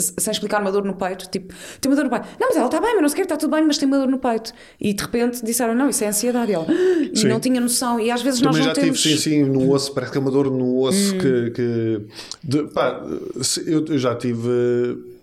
sem 0.00 0.30
explicar 0.30 0.60
uma 0.60 0.72
dor 0.72 0.84
no 0.84 0.94
peito, 0.94 1.28
tipo, 1.28 1.54
tem 1.80 1.90
uma 1.90 1.96
dor 1.96 2.04
no 2.04 2.10
peito. 2.10 2.26
Não, 2.40 2.48
mas 2.48 2.56
ela 2.56 2.66
está 2.66 2.80
bem, 2.80 2.92
mas 2.94 3.02
não 3.02 3.08
se 3.08 3.16
quer, 3.16 3.22
está 3.22 3.36
tudo 3.36 3.50
bem, 3.50 3.64
mas 3.64 3.78
tem 3.78 3.86
uma 3.86 3.98
dor 3.98 4.08
no 4.08 4.18
peito. 4.18 4.52
E 4.80 4.92
de 4.92 5.02
repente 5.02 5.44
disseram, 5.44 5.74
não, 5.74 5.88
isso 5.88 6.04
é 6.04 6.08
ansiedade. 6.08 6.50
E 6.50 6.54
ela, 6.54 6.66
e 6.70 7.16
sim. 7.16 7.28
não 7.28 7.40
tinha 7.40 7.60
noção. 7.60 7.98
E 8.00 8.10
às 8.10 8.22
vezes 8.22 8.40
Também 8.40 8.58
nós 8.58 8.66
não 8.66 8.74
já 8.74 8.80
temos... 8.80 9.00
tive, 9.00 9.16
sim, 9.18 9.30
sim, 9.30 9.44
no 9.44 9.70
osso, 9.72 9.92
parece 9.92 10.12
que 10.12 10.18
é 10.18 10.20
uma 10.20 10.30
dor 10.30 10.50
no 10.50 10.80
osso 10.80 11.14
hum. 11.14 11.18
que. 11.18 11.50
que 11.50 12.00
de, 12.42 12.62
pá, 12.64 13.02
eu, 13.66 13.84
eu 13.86 13.98
já 13.98 14.14
tive. 14.14 14.48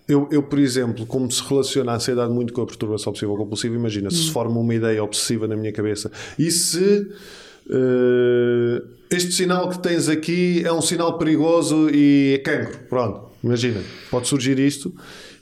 Eu, 0.06 0.28
eu, 0.30 0.44
por 0.44 0.60
exemplo, 0.60 1.06
como 1.06 1.32
se 1.32 1.42
relaciona 1.42 1.94
a 1.94 1.96
ansiedade 1.96 2.32
muito 2.32 2.52
com 2.52 2.62
a 2.62 2.66
perturbação 2.66 3.12
obsessiva 3.12 3.38
compulsiva, 3.38 3.74
imagina, 3.74 4.10
se 4.10 4.18
se 4.18 4.30
hum. 4.30 4.34
forma 4.34 4.60
uma 4.60 4.76
ideia 4.76 5.02
obsessiva 5.04 5.48
na 5.48 5.56
minha 5.56 5.72
cabeça 5.72 6.12
e 6.38 6.52
se 6.52 7.08
uh, 7.70 8.88
este 9.10 9.32
sinal 9.32 9.70
que 9.70 9.80
tens 9.80 10.10
aqui 10.10 10.64
é 10.66 10.74
um 10.74 10.82
sinal 10.82 11.18
perigoso 11.18 11.90
e 11.90 12.36
é 12.36 12.38
cancro, 12.40 12.80
pronto, 12.90 13.34
Imagina, 13.44 13.82
pode 14.10 14.28
surgir 14.28 14.58
isto 14.58 14.94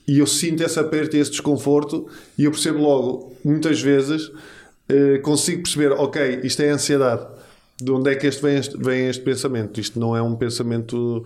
e 0.08 0.20
eu 0.20 0.26
sinto 0.26 0.64
esse 0.64 0.80
aperto 0.80 1.16
e 1.16 1.20
esse 1.20 1.30
desconforto 1.30 2.08
e 2.38 2.46
eu 2.46 2.52
percebo 2.52 2.80
logo, 2.80 3.36
muitas 3.46 3.80
vezes, 3.80 4.32
eh, 4.90 5.20
consigo 5.20 5.62
perceber, 5.62 5.92
ok, 5.92 6.42
isto 6.44 6.62
é 6.64 6.70
ansiedade. 6.70 7.28
De 7.80 7.92
onde 7.92 8.12
é 8.12 8.16
que 8.16 8.28
este 8.28 8.42
vem, 8.42 8.58
este 8.58 8.78
vem 8.78 9.08
este 9.08 9.24
pensamento? 9.24 9.80
Isto 9.80 10.00
não 10.00 10.16
é 10.16 10.22
um 10.22 10.36
pensamento 10.36 11.24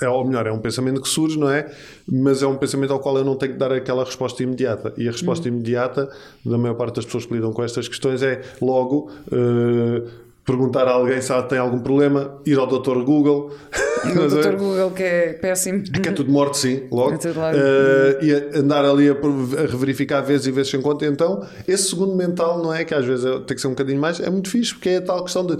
é, 0.00 0.08
ou 0.08 0.24
melhor, 0.24 0.46
é 0.46 0.52
um 0.52 0.60
pensamento 0.60 1.00
que 1.00 1.08
surge, 1.08 1.36
não 1.36 1.50
é? 1.50 1.68
Mas 2.06 2.42
é 2.42 2.46
um 2.46 2.56
pensamento 2.56 2.92
ao 2.92 3.00
qual 3.00 3.16
eu 3.18 3.24
não 3.24 3.34
tenho 3.34 3.52
que 3.52 3.58
dar 3.58 3.72
aquela 3.72 4.04
resposta 4.04 4.42
imediata. 4.42 4.92
E 4.96 5.08
a 5.08 5.10
resposta 5.10 5.48
uhum. 5.48 5.56
imediata, 5.56 6.08
da 6.44 6.56
maior 6.56 6.74
parte 6.74 6.96
das 6.96 7.04
pessoas 7.04 7.26
que 7.26 7.34
lidam 7.34 7.52
com 7.52 7.64
estas 7.64 7.88
questões, 7.88 8.22
é 8.22 8.42
logo 8.60 9.10
uh, 9.26 10.08
perguntar 10.44 10.86
a 10.86 10.92
alguém 10.92 11.20
se 11.20 11.32
tem 11.42 11.58
algum 11.58 11.80
problema, 11.80 12.40
ir 12.46 12.56
ao 12.58 12.66
Dr. 12.66 13.02
Google. 13.02 13.50
O 14.02 14.28
Dr. 14.28 14.56
Google 14.56 14.90
que 14.90 15.02
é 15.04 15.32
péssimo. 15.34 15.84
Que 15.84 16.08
é 16.08 16.12
tudo 16.12 16.28
morto, 16.28 16.56
sim, 16.56 16.88
logo. 16.90 17.12
É 17.12 18.20
uh, 18.20 18.24
e 18.24 18.58
andar 18.58 18.84
ali 18.84 19.08
a, 19.08 19.12
a 19.12 19.76
verificar 19.76 20.20
vezes 20.22 20.48
e 20.48 20.50
vezes 20.50 20.72
sem 20.72 20.82
conta. 20.82 21.06
Então, 21.06 21.46
esse 21.68 21.90
segundo 21.90 22.16
mental, 22.16 22.60
não 22.60 22.74
é? 22.74 22.84
Que 22.84 22.94
às 22.94 23.04
vezes 23.04 23.24
tem 23.46 23.54
que 23.54 23.60
ser 23.60 23.68
um 23.68 23.70
bocadinho 23.70 24.00
mais, 24.00 24.18
é 24.18 24.28
muito 24.28 24.50
fixe, 24.50 24.74
porque 24.74 24.88
é 24.88 24.96
a 24.96 25.02
tal 25.02 25.22
questão 25.22 25.46
de 25.46 25.56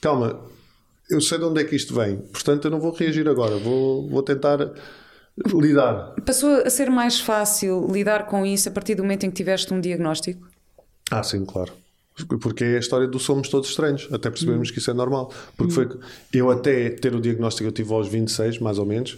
calma, 0.00 0.40
eu 1.12 1.20
sei 1.20 1.38
de 1.38 1.44
onde 1.44 1.60
é 1.60 1.64
que 1.64 1.76
isto 1.76 1.94
vem, 1.94 2.16
portanto 2.16 2.64
eu 2.66 2.70
não 2.70 2.80
vou 2.80 2.92
reagir 2.92 3.28
agora, 3.28 3.56
vou, 3.56 4.08
vou 4.08 4.22
tentar 4.22 4.72
lidar. 5.54 6.14
Passou 6.24 6.62
a 6.62 6.70
ser 6.70 6.90
mais 6.90 7.20
fácil 7.20 7.86
lidar 7.90 8.26
com 8.26 8.44
isso 8.44 8.68
a 8.68 8.72
partir 8.72 8.94
do 8.94 9.02
momento 9.02 9.24
em 9.24 9.30
que 9.30 9.36
tiveste 9.36 9.72
um 9.72 9.80
diagnóstico? 9.80 10.46
Ah, 11.10 11.22
sim, 11.22 11.44
claro. 11.44 11.72
Porque 12.40 12.62
é 12.62 12.76
a 12.76 12.78
história 12.78 13.08
do 13.08 13.18
somos 13.18 13.48
todos 13.48 13.70
estranhos, 13.70 14.06
até 14.12 14.28
percebermos 14.28 14.68
hum. 14.68 14.72
que 14.72 14.78
isso 14.78 14.90
é 14.90 14.94
normal. 14.94 15.32
Porque 15.56 15.72
foi 15.72 15.88
eu 16.32 16.50
até 16.50 16.90
ter 16.90 17.14
o 17.14 17.20
diagnóstico, 17.20 17.66
eu 17.66 17.72
tive 17.72 17.92
aos 17.92 18.06
26, 18.06 18.58
mais 18.58 18.78
ou 18.78 18.84
menos. 18.84 19.14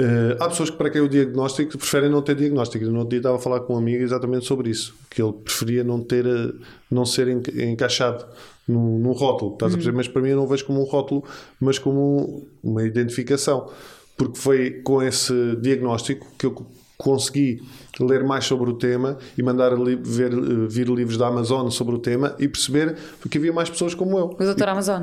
Uh, 0.00 0.40
há 0.40 0.48
pessoas 0.48 0.70
que 0.70 0.76
para 0.76 0.88
quem 0.88 1.02
o 1.02 1.08
diagnóstico 1.08 1.76
preferem 1.76 2.08
não 2.08 2.22
ter 2.22 2.34
diagnóstico. 2.34 2.84
No 2.86 3.00
outro 3.00 3.10
dia 3.10 3.18
estava 3.18 3.36
a 3.36 3.38
falar 3.38 3.60
com 3.60 3.74
um 3.74 3.78
amigo 3.78 4.02
exatamente 4.02 4.46
sobre 4.46 4.70
isso, 4.70 4.94
que 5.10 5.22
ele 5.22 5.34
preferia 5.34 5.84
não 5.84 6.00
ter, 6.00 6.26
eh, 6.26 6.52
não 6.90 7.04
ser 7.04 7.28
encaixado 7.28 8.24
num, 8.68 8.98
num 8.98 9.12
rótulo, 9.12 9.54
estás 9.54 9.72
a 9.72 9.76
perceber? 9.76 9.94
Hum. 9.94 9.98
Mas 9.98 10.08
para 10.08 10.22
mim 10.22 10.30
eu 10.30 10.36
não 10.36 10.46
vejo 10.46 10.64
como 10.64 10.80
um 10.80 10.84
rótulo, 10.84 11.24
mas 11.60 11.78
como 11.78 12.46
uma 12.62 12.82
identificação. 12.84 13.70
Porque 14.16 14.38
foi 14.38 14.70
com 14.82 15.02
esse 15.02 15.56
diagnóstico 15.56 16.26
que 16.38 16.46
eu 16.46 16.66
consegui 16.96 17.60
ler 18.00 18.24
mais 18.24 18.44
sobre 18.44 18.70
o 18.70 18.74
tema 18.74 19.18
e 19.36 19.42
mandar 19.42 19.74
ver, 19.76 20.32
eh, 20.32 20.66
vir 20.68 20.88
livros 20.88 21.16
da 21.16 21.26
Amazon 21.26 21.68
sobre 21.68 21.94
o 21.94 21.98
tema 21.98 22.34
e 22.38 22.46
perceber 22.48 22.96
que 23.28 23.38
havia 23.38 23.52
mais 23.52 23.68
pessoas 23.68 23.94
como 23.94 24.18
eu. 24.18 24.26
O 24.26 24.36
Doutor 24.36 24.68
Amazon. 24.68 25.02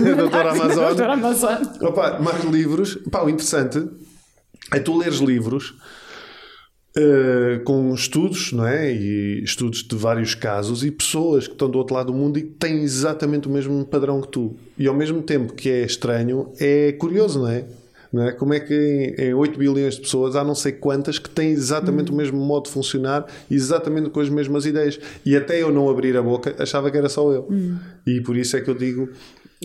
o 0.00 0.04
Doutor 0.16 0.46
Amazon. 0.46 0.86
Doutor 0.86 1.10
Amazon. 1.10 1.62
Opa, 1.80 2.18
mais 2.18 2.44
livros. 2.44 2.98
Pá, 3.10 3.22
o 3.22 3.30
interessante 3.30 3.88
é 4.72 4.80
tu 4.80 4.98
leres 4.98 5.18
livros 5.18 5.74
uh, 6.96 7.62
com 7.64 7.92
estudos, 7.94 8.52
não 8.52 8.66
é? 8.66 8.92
E 8.92 9.42
estudos 9.42 9.82
de 9.82 9.96
vários 9.96 10.34
casos 10.34 10.84
e 10.84 10.90
pessoas 10.90 11.46
que 11.46 11.54
estão 11.54 11.70
do 11.70 11.78
outro 11.78 11.94
lado 11.94 12.12
do 12.12 12.14
mundo 12.14 12.38
e 12.38 12.42
que 12.42 12.50
têm 12.50 12.82
exatamente 12.82 13.48
o 13.48 13.50
mesmo 13.50 13.84
padrão 13.84 14.20
que 14.20 14.28
tu. 14.28 14.56
E 14.78 14.86
ao 14.86 14.94
mesmo 14.94 15.22
tempo 15.22 15.52
que 15.52 15.68
é 15.68 15.84
estranho, 15.84 16.52
é 16.58 16.92
curioso, 16.92 17.40
não 17.40 17.48
é? 17.48 17.64
Não 18.12 18.26
é? 18.26 18.32
Como 18.32 18.54
é 18.54 18.60
que 18.60 19.14
em, 19.18 19.34
8 19.34 19.58
bilhões 19.58 19.96
de 19.96 20.00
pessoas 20.00 20.34
há 20.34 20.42
não 20.42 20.54
sei 20.54 20.72
quantas 20.72 21.18
que 21.18 21.28
têm 21.28 21.50
exatamente 21.50 22.10
hum. 22.10 22.14
o 22.14 22.16
mesmo 22.16 22.38
modo 22.38 22.64
de 22.64 22.70
funcionar, 22.70 23.26
exatamente 23.50 24.10
com 24.10 24.20
as 24.20 24.28
mesmas 24.28 24.64
ideias. 24.64 24.98
E 25.24 25.36
até 25.36 25.62
eu 25.62 25.70
não 25.70 25.90
abrir 25.90 26.16
a 26.16 26.22
boca 26.22 26.54
achava 26.58 26.90
que 26.90 26.96
era 26.96 27.08
só 27.08 27.30
eu. 27.32 27.46
Hum. 27.50 27.76
E 28.06 28.20
por 28.22 28.36
isso 28.36 28.56
é 28.56 28.60
que 28.60 28.70
eu 28.70 28.74
digo 28.74 29.10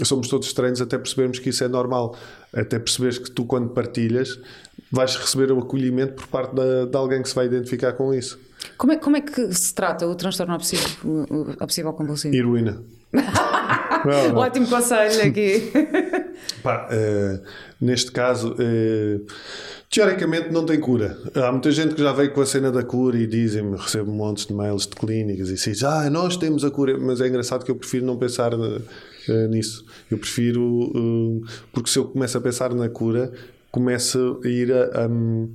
somos 0.03 0.27
todos 0.27 0.47
estranhos 0.47 0.81
até 0.81 0.97
percebermos 0.97 1.39
que 1.39 1.49
isso 1.49 1.63
é 1.63 1.67
normal. 1.67 2.15
Até 2.51 2.79
perceberes 2.79 3.17
que 3.17 3.29
tu, 3.29 3.45
quando 3.45 3.69
partilhas, 3.69 4.39
vais 4.91 5.15
receber 5.15 5.51
o 5.51 5.59
acolhimento 5.59 6.13
por 6.13 6.27
parte 6.27 6.55
de, 6.55 6.87
de 6.87 6.97
alguém 6.97 7.21
que 7.21 7.29
se 7.29 7.35
vai 7.35 7.45
identificar 7.45 7.93
com 7.93 8.13
isso. 8.13 8.39
Como 8.77 8.93
é, 8.93 8.97
como 8.97 9.17
é 9.17 9.21
que 9.21 9.53
se 9.53 9.73
trata 9.73 10.07
o 10.07 10.15
transtorno 10.15 10.55
obsessivo, 10.55 11.25
obsessivo 11.59 11.93
compulsivo? 11.93 12.33
Heroína. 12.33 12.81
não, 13.13 14.29
não. 14.29 14.37
Ótimo 14.37 14.67
conselho 14.67 15.29
aqui. 15.29 15.71
Pá, 16.63 16.87
uh, 16.89 17.41
neste 17.79 18.11
caso, 18.11 18.53
uh, 18.53 19.25
teoricamente 19.89 20.51
não 20.51 20.65
tem 20.65 20.79
cura. 20.79 21.17
Há 21.35 21.51
muita 21.51 21.71
gente 21.71 21.93
que 21.93 22.01
já 22.01 22.11
veio 22.11 22.33
com 22.33 22.41
a 22.41 22.45
cena 22.45 22.71
da 22.71 22.83
cura 22.83 23.17
e 23.17 23.27
dizem-me, 23.27 23.77
recebo 23.77 24.11
montes 24.11 24.45
de 24.45 24.53
mails 24.53 24.87
de 24.87 24.95
clínicas 24.95 25.49
e 25.49 25.53
dizem, 25.53 25.87
ah, 25.87 26.09
nós 26.09 26.37
temos 26.37 26.65
a 26.65 26.71
cura, 26.71 26.97
mas 26.97 27.21
é 27.21 27.27
engraçado 27.27 27.63
que 27.63 27.71
eu 27.71 27.75
prefiro 27.75 28.05
não 28.05 28.17
pensar 28.17 28.51
uh, 29.29 29.47
nisso. 29.47 29.85
Eu 30.09 30.17
prefiro, 30.17 31.41
porque 31.71 31.89
se 31.89 31.99
eu 31.99 32.05
começo 32.05 32.37
a 32.37 32.41
pensar 32.41 32.73
na 32.73 32.89
cura, 32.89 33.31
começo 33.71 34.39
a 34.43 34.47
ir 34.47 34.71
a. 34.71 35.07
Um, 35.07 35.51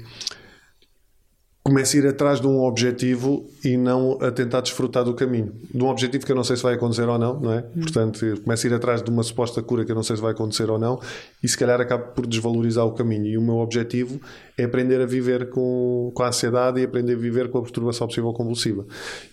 começo 1.68 1.96
a 1.96 2.00
ir 2.00 2.06
atrás 2.06 2.40
de 2.40 2.46
um 2.46 2.62
objetivo 2.62 3.46
e 3.62 3.76
não 3.76 4.18
a 4.22 4.30
tentar 4.30 4.62
desfrutar 4.62 5.04
do 5.04 5.12
caminho. 5.12 5.52
De 5.72 5.82
um 5.82 5.88
objetivo 5.88 6.24
que 6.24 6.32
eu 6.32 6.36
não 6.36 6.42
sei 6.42 6.56
se 6.56 6.62
vai 6.62 6.74
acontecer 6.74 7.06
ou 7.06 7.18
não, 7.18 7.38
não 7.38 7.52
é? 7.52 7.58
Hum. 7.58 7.80
Portanto, 7.80 8.40
começo 8.42 8.66
a 8.66 8.70
ir 8.70 8.74
atrás 8.74 9.02
de 9.02 9.10
uma 9.10 9.22
suposta 9.22 9.62
cura 9.62 9.84
que 9.84 9.92
eu 9.92 9.94
não 9.94 10.02
sei 10.02 10.16
se 10.16 10.22
vai 10.22 10.32
acontecer 10.32 10.70
ou 10.70 10.78
não 10.78 10.98
e 11.42 11.48
se 11.48 11.58
calhar 11.58 11.78
acabo 11.78 12.12
por 12.14 12.26
desvalorizar 12.26 12.86
o 12.86 12.92
caminho. 12.92 13.26
E 13.26 13.36
o 13.36 13.42
meu 13.42 13.56
objetivo 13.56 14.18
é 14.56 14.64
aprender 14.64 15.00
a 15.02 15.06
viver 15.06 15.50
com, 15.50 16.10
com 16.14 16.22
a 16.22 16.28
ansiedade 16.28 16.80
e 16.80 16.84
aprender 16.84 17.12
a 17.12 17.18
viver 17.18 17.50
com 17.50 17.58
a 17.58 17.62
perturbação 17.62 18.06
obsessiva 18.06 18.32
compulsiva. 18.32 18.86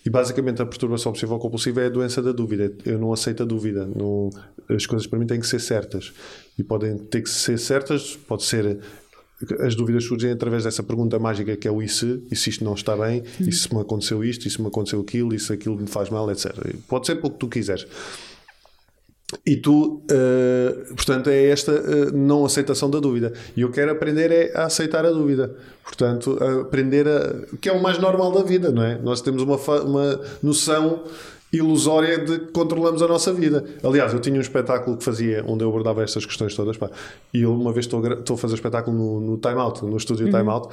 E 0.05 0.09
basicamente 0.09 0.61
a 0.61 0.65
perturbação 0.65 1.11
obsessiva 1.11 1.39
compulsiva 1.39 1.83
é 1.83 1.85
a 1.85 1.89
doença 1.89 2.21
da 2.21 2.33
dúvida. 2.33 2.69
Eu 2.85 2.99
não 2.99 3.13
aceito 3.13 3.43
a 3.43 3.45
dúvida. 3.45 3.87
Não, 3.95 4.29
as 4.69 4.85
coisas 4.85 5.07
para 5.07 5.17
mim 5.17 5.25
têm 5.25 5.39
que 5.39 5.47
ser 5.47 5.59
certas. 5.59 6.11
E 6.57 6.63
podem 6.63 6.97
ter 6.97 7.21
que 7.21 7.29
ser 7.29 7.57
certas, 7.57 8.17
pode 8.27 8.43
ser 8.43 8.79
as 9.59 9.75
dúvidas 9.75 10.05
surgem 10.05 10.31
através 10.31 10.63
dessa 10.63 10.81
pergunta 10.81 11.19
mágica 11.19 11.55
que 11.57 11.67
é 11.67 11.71
o 11.71 11.81
e 11.81 11.89
se, 11.89 12.23
e 12.31 12.35
se 12.35 12.49
isto 12.49 12.63
não 12.63 12.73
está 12.73 12.95
bem, 12.95 13.23
e 13.39 13.51
se 13.51 13.73
me 13.73 13.81
aconteceu 13.81 14.23
isto, 14.23 14.47
e 14.47 14.51
se 14.51 14.61
me 14.61 14.67
aconteceu 14.67 15.01
aquilo, 15.01 15.33
e 15.33 15.39
se 15.39 15.51
aquilo 15.51 15.75
me 15.75 15.87
faz 15.87 16.09
mal, 16.09 16.29
etc. 16.31 16.53
Pode 16.87 17.05
ser 17.05 17.15
pelo 17.15 17.31
que 17.31 17.39
tu 17.39 17.47
quiseres. 17.47 17.85
E 19.45 19.57
tu, 19.57 20.03
uh, 20.03 20.95
portanto, 20.95 21.29
é 21.29 21.47
esta 21.47 21.71
uh, 21.71 22.15
não 22.15 22.45
aceitação 22.45 22.89
da 22.89 22.99
dúvida. 22.99 23.33
E 23.57 23.61
eu 23.61 23.71
quero 23.71 23.91
aprender 23.91 24.31
é 24.31 24.51
a 24.55 24.65
aceitar 24.65 25.03
a 25.03 25.09
dúvida. 25.09 25.55
Portanto, 25.83 26.37
aprender 26.61 27.07
a. 27.07 27.57
que 27.59 27.67
é 27.67 27.71
o 27.71 27.81
mais 27.81 27.97
normal 27.97 28.31
da 28.31 28.43
vida, 28.43 28.71
não 28.71 28.83
é? 28.83 28.99
Nós 28.99 29.21
temos 29.21 29.41
uma, 29.41 29.57
uma 29.81 30.21
noção 30.43 31.03
ilusória 31.57 32.17
de 32.17 32.39
que 32.39 32.51
controlamos 32.51 33.01
a 33.01 33.07
nossa 33.07 33.33
vida. 33.33 33.63
Aliás, 33.83 34.13
eu 34.13 34.19
tinha 34.19 34.37
um 34.37 34.41
espetáculo 34.41 34.97
que 34.97 35.03
fazia 35.03 35.43
onde 35.47 35.63
eu 35.63 35.69
abordava 35.69 36.03
estas 36.03 36.25
questões 36.25 36.55
todas, 36.55 36.77
pá, 36.77 36.89
e 37.33 37.41
eu 37.41 37.53
uma 37.53 37.71
vez 37.71 37.85
estou 37.85 38.05
a, 38.05 38.13
estou 38.13 38.35
a 38.35 38.37
fazer 38.37 38.55
espetáculo 38.55 38.95
no, 38.95 39.19
no 39.19 39.37
Time 39.37 39.59
Out, 39.59 39.83
no 39.85 39.97
estúdio 39.97 40.25
uhum. 40.25 40.31
Time 40.31 40.49
Out, 40.49 40.69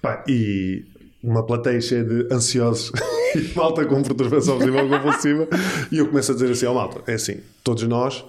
pá, 0.00 0.24
e 0.28 0.84
uma 1.22 1.44
plateia 1.44 1.80
cheia 1.80 2.04
de 2.04 2.32
ansiosos 2.32 2.92
e 3.34 3.56
malta 3.56 3.84
com 3.84 4.02
perturbação 4.02 4.56
obsessiva 4.56 4.88
compulsiva, 4.88 5.48
e 5.90 5.98
eu 5.98 6.08
começo 6.08 6.32
a 6.32 6.34
dizer 6.34 6.50
assim: 6.50 6.66
Ó 6.66 6.72
oh, 6.72 6.74
malta, 6.74 7.02
é 7.10 7.14
assim, 7.14 7.38
todos 7.64 7.82
nós. 7.84 8.24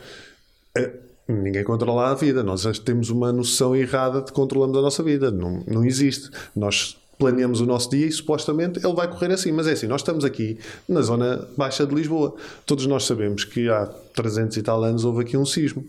Eh, 0.76 0.92
ninguém 1.28 1.64
controla 1.64 2.12
a 2.12 2.16
vida. 2.16 2.44
Nós 2.44 2.64
temos 2.80 3.10
uma 3.10 3.32
noção 3.32 3.76
errada 3.76 4.22
de 4.22 4.32
controlamos 4.32 4.78
a 4.78 4.82
nossa 4.82 5.04
vida. 5.04 5.30
Não, 5.30 5.64
não 5.68 5.84
existe. 5.84 6.30
Nós 6.56 6.98
planeamos 7.18 7.62
o 7.62 7.66
nosso 7.66 7.90
dia 7.90 8.06
e 8.06 8.12
supostamente 8.12 8.80
ele 8.84 8.94
vai 8.94 9.08
correr 9.08 9.32
assim. 9.32 9.52
Mas 9.52 9.68
é 9.68 9.72
assim, 9.72 9.88
nós 9.88 10.02
estamos 10.02 10.24
aqui 10.24 10.58
na 10.88 11.02
zona 11.02 11.48
baixa 11.58 11.86
de 11.86 11.94
Lisboa. 11.94 12.36
Todos 12.66 12.86
nós 12.86 13.06
sabemos 13.06 13.44
que 13.44 13.70
há 13.70 13.88
300 14.16 14.58
e 14.58 14.62
tal 14.62 14.84
anos 14.84 15.04
houve 15.04 15.22
aqui 15.22 15.38
um 15.38 15.46
sismo. 15.46 15.86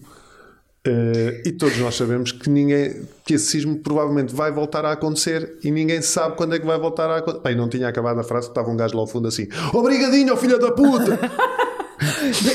Uh, 0.86 1.42
e 1.44 1.52
todos 1.52 1.76
nós 1.78 1.96
sabemos 1.96 2.30
que 2.32 2.48
ninguém 2.48 3.02
que 3.26 3.34
esse 3.34 3.46
sismo 3.46 3.78
provavelmente 3.80 4.34
vai 4.34 4.50
voltar 4.50 4.84
a 4.84 4.92
acontecer 4.92 5.58
e 5.62 5.70
ninguém 5.70 6.00
sabe 6.00 6.36
quando 6.36 6.54
é 6.54 6.58
que 6.58 6.64
vai 6.64 6.78
voltar 6.78 7.10
a 7.10 7.18
acontecer. 7.18 7.42
Bem, 7.42 7.56
não 7.56 7.68
tinha 7.68 7.88
acabado 7.88 8.20
a 8.20 8.24
frase, 8.24 8.48
estava 8.48 8.70
um 8.70 8.76
gajo 8.76 8.94
lá 8.94 9.00
ao 9.00 9.06
fundo 9.06 9.28
assim: 9.28 9.48
Obrigadinho, 9.74 10.36
filho 10.36 10.58
da 10.58 10.70
puta! 10.70 11.18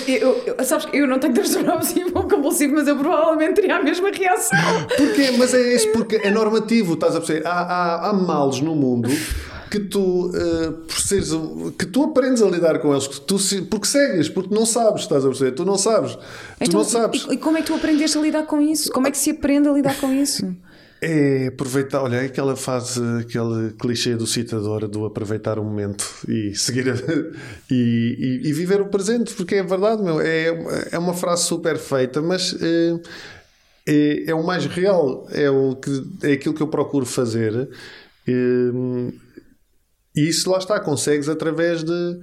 eu, 0.07 0.43
eu, 0.57 0.65
sabes 0.65 0.85
que 0.85 0.97
eu 0.97 1.07
não 1.07 1.19
tenho 1.19 1.33
transtorno 1.33 1.73
obsessivo 1.73 2.11
compulsivo, 2.11 2.75
mas 2.75 2.87
eu 2.87 2.97
provavelmente 2.97 3.55
teria 3.55 3.77
a 3.77 3.83
mesma 3.83 4.09
reação. 4.11 4.87
Porquê? 4.97 5.31
Mas 5.37 5.53
é 5.53 5.75
isso, 5.75 5.91
porque 5.91 6.17
é 6.17 6.31
normativo, 6.31 6.93
estás 6.93 7.15
a 7.15 7.19
perceber? 7.19 7.47
Há, 7.47 7.51
há, 7.51 8.09
há 8.09 8.13
males 8.13 8.61
no 8.61 8.75
mundo 8.75 9.09
que 9.73 9.79
tu, 9.79 10.27
uh, 10.27 10.71
por 10.71 10.99
seres, 10.99 11.31
que 11.79 11.87
tu 11.87 12.03
aprendes 12.03 12.43
a 12.43 12.47
lidar 12.47 12.77
com 12.77 12.91
eles, 12.91 13.07
tu, 13.07 13.37
porque 13.71 13.87
segues, 13.87 14.29
porque 14.29 14.53
não 14.53 14.67
sabes, 14.67 15.01
estás 15.01 15.25
a 15.25 15.27
perceber? 15.29 15.53
Tu 15.53 15.65
não 15.65 15.79
sabes. 15.79 16.15
Então, 16.61 16.67
tu 16.67 16.77
não 16.77 16.83
sabes. 16.83 17.25
E, 17.27 17.33
e 17.33 17.37
como 17.37 17.57
é 17.57 17.61
que 17.61 17.67
tu 17.67 17.73
aprendeste 17.73 18.15
a 18.15 18.21
lidar 18.21 18.43
com 18.43 18.61
isso? 18.61 18.91
Como 18.91 19.07
é 19.07 19.11
que 19.11 19.17
se 19.17 19.31
aprende 19.31 19.67
a 19.67 19.71
lidar 19.71 19.99
com 19.99 20.13
isso? 20.13 20.55
É 21.05 21.47
aproveitar, 21.47 22.01
olha, 22.01 22.15
é 22.15 22.25
aquela 22.27 22.55
fase, 22.55 23.01
aquele 23.19 23.73
clichê 23.73 24.15
do 24.15 24.25
citador 24.25 24.87
do 24.87 25.05
aproveitar 25.05 25.59
o 25.59 25.63
momento 25.63 26.09
e 26.29 26.55
seguir 26.55 26.89
a, 26.89 26.93
e, 27.69 28.39
e, 28.41 28.47
e, 28.47 28.53
viver 28.53 28.79
o 28.79 28.87
presente, 28.87 29.33
porque 29.33 29.55
é 29.55 29.63
verdade, 29.63 30.01
meu, 30.01 30.21
é, 30.21 30.45
é 30.93 30.97
uma 30.97 31.13
frase 31.13 31.43
super 31.43 31.77
feita, 31.77 32.21
mas 32.21 32.55
é, 32.61 32.99
é, 33.85 34.29
é 34.29 34.33
o 34.33 34.45
mais 34.45 34.65
real, 34.65 35.27
é, 35.31 35.49
o 35.49 35.75
que, 35.75 35.91
é 36.23 36.31
aquilo 36.31 36.53
que 36.53 36.63
eu 36.63 36.69
procuro 36.69 37.05
fazer. 37.05 37.67
É, 38.25 38.31
e 40.15 40.29
isso 40.29 40.49
lá 40.49 40.57
está, 40.57 40.79
consegues 40.79 41.27
através 41.27 41.83
de 41.83 42.21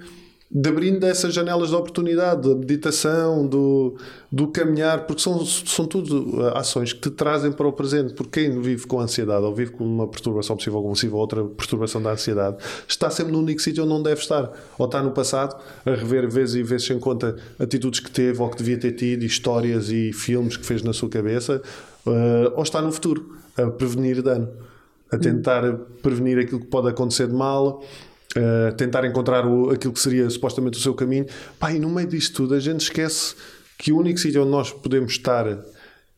de 0.52 0.68
abrindo 0.68 1.04
essas 1.04 1.32
janelas 1.32 1.68
de 1.68 1.76
oportunidade, 1.76 2.48
da 2.48 2.56
meditação, 2.56 3.46
do, 3.46 3.94
do 4.32 4.48
caminhar, 4.48 5.06
porque 5.06 5.22
são, 5.22 5.44
são 5.46 5.86
tudo 5.86 6.40
uh, 6.40 6.56
ações 6.56 6.92
que 6.92 7.02
te 7.02 7.10
trazem 7.10 7.52
para 7.52 7.68
o 7.68 7.72
presente. 7.72 8.14
Porque 8.14 8.40
quem 8.40 8.60
vive 8.60 8.84
com 8.84 8.98
ansiedade 8.98 9.44
ou 9.44 9.54
vive 9.54 9.70
com 9.70 9.84
uma 9.84 10.08
perturbação 10.08 10.56
possível 10.56 10.82
compulsiva 10.82 11.14
ou 11.14 11.20
outra 11.20 11.44
perturbação 11.44 12.02
da 12.02 12.10
ansiedade 12.10 12.56
está 12.88 13.08
sempre 13.10 13.32
no 13.32 13.38
único 13.38 13.62
sítio 13.62 13.84
onde 13.84 13.92
não 13.92 14.02
deve 14.02 14.20
estar. 14.20 14.50
Ou 14.76 14.86
está 14.86 15.00
no 15.00 15.12
passado 15.12 15.56
a 15.86 15.90
rever 15.90 16.28
vezes 16.28 16.56
e 16.56 16.62
vezes 16.64 16.88
sem 16.88 16.98
conta 16.98 17.36
atitudes 17.56 18.00
que 18.00 18.10
teve 18.10 18.42
ou 18.42 18.48
que 18.48 18.56
devia 18.56 18.76
ter 18.76 18.92
tido, 18.92 19.24
histórias 19.24 19.88
e 19.88 20.12
filmes 20.12 20.56
que 20.56 20.66
fez 20.66 20.82
na 20.82 20.92
sua 20.92 21.08
cabeça, 21.08 21.62
uh, 22.04 22.52
ou 22.56 22.62
está 22.64 22.82
no 22.82 22.90
futuro 22.90 23.36
a 23.56 23.70
prevenir 23.70 24.20
dano, 24.20 24.48
a 25.12 25.16
tentar 25.16 25.62
prevenir 26.02 26.40
aquilo 26.40 26.58
que 26.58 26.66
pode 26.66 26.88
acontecer 26.88 27.28
de 27.28 27.34
mal 27.34 27.84
Uh, 28.37 28.73
tentar 28.77 29.05
encontrar 29.05 29.45
o, 29.45 29.71
aquilo 29.71 29.93
que 29.93 29.99
seria 29.99 30.31
supostamente 30.31 30.79
o 30.79 30.81
seu 30.81 30.95
caminho. 30.95 31.27
Pá, 31.59 31.73
e 31.73 31.81
no 31.81 31.90
meio 31.90 32.07
disto 32.07 32.37
tudo 32.37 32.55
a 32.55 32.61
gente 32.61 32.83
esquece 32.83 33.35
que 33.77 33.93
o 33.93 33.99
único 33.99 34.21
sítio 34.21 34.43
onde 34.43 34.53
nós 34.53 34.71
podemos 34.71 35.12
estar 35.12 35.47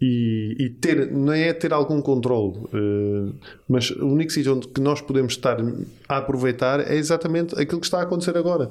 e, 0.02 0.56
e 0.58 0.68
ter, 0.68 1.10
não 1.12 1.32
é 1.32 1.52
ter 1.52 1.72
algum 1.72 2.02
controle, 2.02 2.58
uh, 2.58 3.34
mas 3.68 3.90
o 3.90 4.08
único 4.08 4.32
sítio 4.32 4.56
onde 4.56 4.66
que 4.66 4.80
nós 4.80 5.00
podemos 5.00 5.34
estar 5.34 5.56
a 6.08 6.16
aproveitar 6.18 6.80
é 6.80 6.96
exatamente 6.96 7.54
aquilo 7.58 7.80
que 7.80 7.86
está 7.86 8.00
a 8.00 8.02
acontecer 8.02 8.36
agora. 8.36 8.70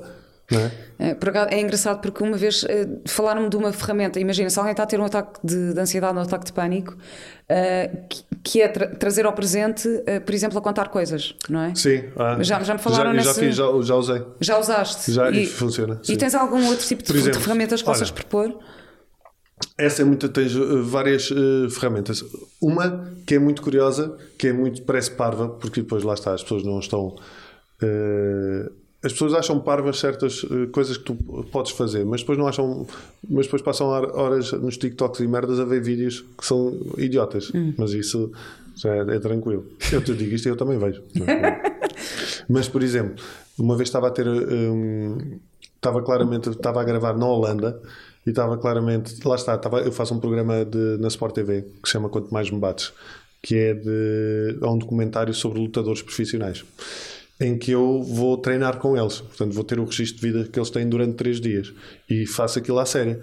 É? 1.00 1.12
É, 1.12 1.56
é? 1.56 1.62
engraçado 1.62 2.02
porque 2.02 2.22
uma 2.22 2.36
vez 2.36 2.64
uh, 2.64 2.68
falaram-me 3.08 3.50
de 3.50 3.56
uma 3.56 3.72
ferramenta. 3.72 4.20
Imagina, 4.20 4.50
se 4.50 4.60
alguém 4.60 4.72
está 4.72 4.84
a 4.84 4.86
ter 4.86 5.00
um 5.00 5.06
ataque 5.06 5.40
de, 5.42 5.74
de 5.74 5.80
ansiedade 5.80 6.18
um 6.18 6.22
ataque 6.22 6.46
de 6.46 6.54
pânico, 6.54 6.94
uh, 6.94 8.31
que, 8.44 8.62
é 8.62 8.68
tra 8.68 8.88
trazer 8.88 9.26
ao 9.26 9.34
presente, 9.34 9.88
uh, 9.88 10.22
por 10.26 10.34
exemplo, 10.34 10.58
a 10.58 10.62
contar 10.62 10.90
coisas, 10.90 11.36
não 11.50 11.62
é? 11.62 11.76
Sim, 11.76 12.04
ah, 12.16 12.42
já, 12.42 12.62
já 12.64 12.74
me 12.74 12.80
falaram 12.80 13.12
já, 13.12 13.14
nesse... 13.14 13.28
já, 13.28 13.34
fiz, 13.34 13.56
já, 13.56 13.66
já 13.82 13.96
usei. 13.96 14.24
Já 14.40 14.60
usaste? 14.60 15.12
Já, 15.12 15.30
e, 15.32 15.46
funciona. 15.46 16.00
Sim. 16.04 16.14
E 16.14 16.18
tens 16.18 16.36
algum 16.36 16.66
outro 16.68 16.86
tipo 16.86 17.04
de, 17.04 17.12
exemplo, 17.12 17.38
de 17.38 17.44
ferramentas 17.44 17.82
que 17.82 17.90
olha, 17.90 17.98
possas 17.98 18.12
propor? 18.12 18.58
Essa 19.78 20.02
é 20.02 20.06
muito, 20.06 20.28
tens 20.30 20.54
várias 20.84 21.30
ferramentas. 21.72 22.24
Uma 22.60 23.14
que 23.28 23.36
é 23.36 23.40
muito 23.40 23.62
curiosa, 23.62 24.18
que 24.38 24.48
é 24.48 24.54
muito, 24.54 24.82
parece 24.84 25.12
parva, 25.12 25.50
porque 25.50 25.82
depois 25.82 26.04
lá 26.04 26.14
está, 26.14 26.34
as 26.34 26.42
pessoas 26.42 26.64
não 26.64 26.80
estão 26.80 27.16
as 29.04 29.12
pessoas 29.14 29.34
acham 29.34 29.60
parvas 29.60 30.00
certas 30.00 30.44
uh, 30.44 30.68
coisas 30.72 30.96
que 30.96 31.04
tu 31.04 31.16
podes 31.52 31.72
fazer, 31.72 32.06
mas 32.06 32.22
depois 32.22 32.38
não 32.38 32.48
acham, 32.48 32.86
mas 33.28 33.48
depois 33.48 33.62
passam 33.62 33.88
horas 33.88 34.52
nos 34.54 34.78
TikToks 34.78 35.22
e 35.22 35.28
merdas 35.28 35.60
a 35.60 35.66
ver 35.66 35.82
vídeos 35.82 36.24
que 36.38 36.46
são 36.46 36.80
idiotas. 36.98 37.52
Hum. 37.54 37.74
Mas 37.78 37.94
isso 37.94 38.32
já 38.76 38.96
é, 38.96 39.16
é, 39.16 39.20
tranquilo. 39.20 39.66
Eu 39.92 40.04
te 40.04 40.14
digo 40.14 40.36
isto 40.36 40.46
e 40.48 40.50
eu 40.50 40.56
também 40.56 40.78
vejo. 40.78 41.02
mas, 42.48 42.70
por 42.70 42.84
exemplo, 42.84 43.16
uma 43.58 43.76
vez 43.76 43.90
estava 43.90 44.08
a 44.08 44.12
ter. 44.12 44.28
Um, 44.28 45.40
estava 45.76 46.04
claramente. 46.04 46.50
Estava 46.50 46.82
a 46.82 46.84
gravar 46.84 47.18
na 47.18 47.26
Holanda 47.26 47.82
e 48.26 48.30
estava 48.30 48.56
claramente. 48.56 49.28
Lá 49.28 49.36
está, 49.36 49.56
estava, 49.56 49.82
eu 49.82 49.92
faço 49.92 50.14
um 50.14 50.20
programa 50.20 50.64
de, 50.64 50.98
na 51.00 51.08
Sport 51.08 51.34
TV 51.34 51.64
que 51.82 51.88
se 51.90 51.94
chama 51.94 52.08
Quanto 52.08 52.32
Mais 52.32 52.52
Me 52.52 52.60
Bates, 52.60 52.94
que 53.42 53.56
é 53.56 53.74
de. 53.74 54.60
É 54.62 54.68
um 54.68 54.78
documentário 54.78 55.34
sobre 55.34 55.60
lutadores 55.60 56.04
profissionais 56.04 56.64
em 57.42 57.58
que 57.58 57.72
eu 57.72 58.04
vou 58.04 58.38
treinar 58.38 58.78
com 58.78 58.96
eles. 58.96 59.20
Portanto, 59.20 59.52
vou 59.54 59.64
ter 59.64 59.80
o 59.80 59.86
registro 59.86 60.22
de 60.22 60.32
vida 60.32 60.48
que 60.48 60.60
eles 60.60 60.70
têm 60.70 60.88
durante 60.88 61.16
três 61.16 61.42
dias 61.42 61.74
e 62.08 62.28
faço 62.28 62.60
aquilo 62.60 62.78
à 62.78 62.86
série. 62.86 63.20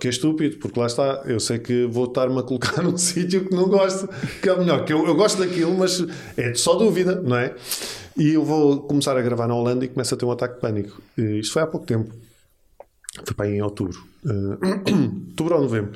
Que 0.00 0.08
é 0.08 0.10
estúpido, 0.10 0.56
porque 0.58 0.78
lá 0.78 0.86
está, 0.86 1.22
eu 1.26 1.38
sei 1.38 1.58
que 1.58 1.86
vou 1.86 2.04
estar-me 2.04 2.38
a 2.38 2.42
colocar 2.42 2.82
num 2.82 2.96
sítio 2.96 3.44
que 3.44 3.54
não 3.54 3.68
gosto, 3.68 4.08
que 4.42 4.48
é 4.48 4.56
melhor, 4.56 4.84
que 4.84 4.92
eu, 4.92 5.06
eu 5.06 5.14
gosto 5.14 5.38
daquilo, 5.38 5.76
mas 5.76 6.04
é 6.36 6.54
só 6.54 6.74
dúvida, 6.74 7.20
não 7.20 7.36
é? 7.36 7.54
E 8.16 8.34
eu 8.34 8.44
vou 8.44 8.82
começar 8.82 9.16
a 9.16 9.22
gravar 9.22 9.46
na 9.46 9.54
Holanda 9.54 9.84
e 9.84 9.88
começo 9.88 10.14
a 10.14 10.16
ter 10.16 10.24
um 10.24 10.30
ataque 10.32 10.54
de 10.54 10.60
pânico. 10.60 11.02
Isto 11.16 11.52
foi 11.52 11.62
há 11.62 11.66
pouco 11.66 11.86
tempo. 11.86 12.12
Foi 13.24 13.34
para 13.34 13.50
em 13.50 13.62
outubro. 13.62 14.04
Uh, 14.24 14.58
outubro 15.30 15.56
ou 15.56 15.62
novembro 15.62 15.92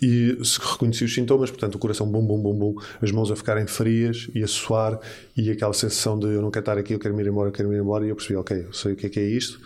e 0.00 0.36
reconheci 0.72 1.04
os 1.04 1.14
sintomas, 1.14 1.50
portanto, 1.50 1.76
o 1.76 1.78
coração 1.78 2.06
bum, 2.06 2.24
bum, 2.24 2.38
bum, 2.40 2.54
bum, 2.54 2.74
as 3.00 3.10
mãos 3.10 3.30
a 3.30 3.36
ficarem 3.36 3.66
frias 3.66 4.28
e 4.34 4.42
a 4.42 4.46
suar 4.46 5.00
e 5.36 5.50
aquela 5.50 5.72
sensação 5.72 6.18
de 6.18 6.26
eu 6.26 6.42
não 6.42 6.50
quero 6.50 6.62
estar 6.62 6.78
aqui, 6.78 6.92
eu 6.92 6.98
quero 6.98 7.18
ir 7.18 7.26
embora, 7.26 7.48
eu 7.48 7.52
quero 7.52 7.72
ir 7.72 7.78
embora. 7.80 8.04
E 8.04 8.10
eu 8.10 8.16
percebi, 8.16 8.36
ok, 8.36 8.66
eu 8.68 8.72
sei 8.72 8.92
o 8.92 8.96
que 8.96 9.06
é 9.06 9.08
que 9.08 9.20
é 9.20 9.24
isto. 9.24 9.58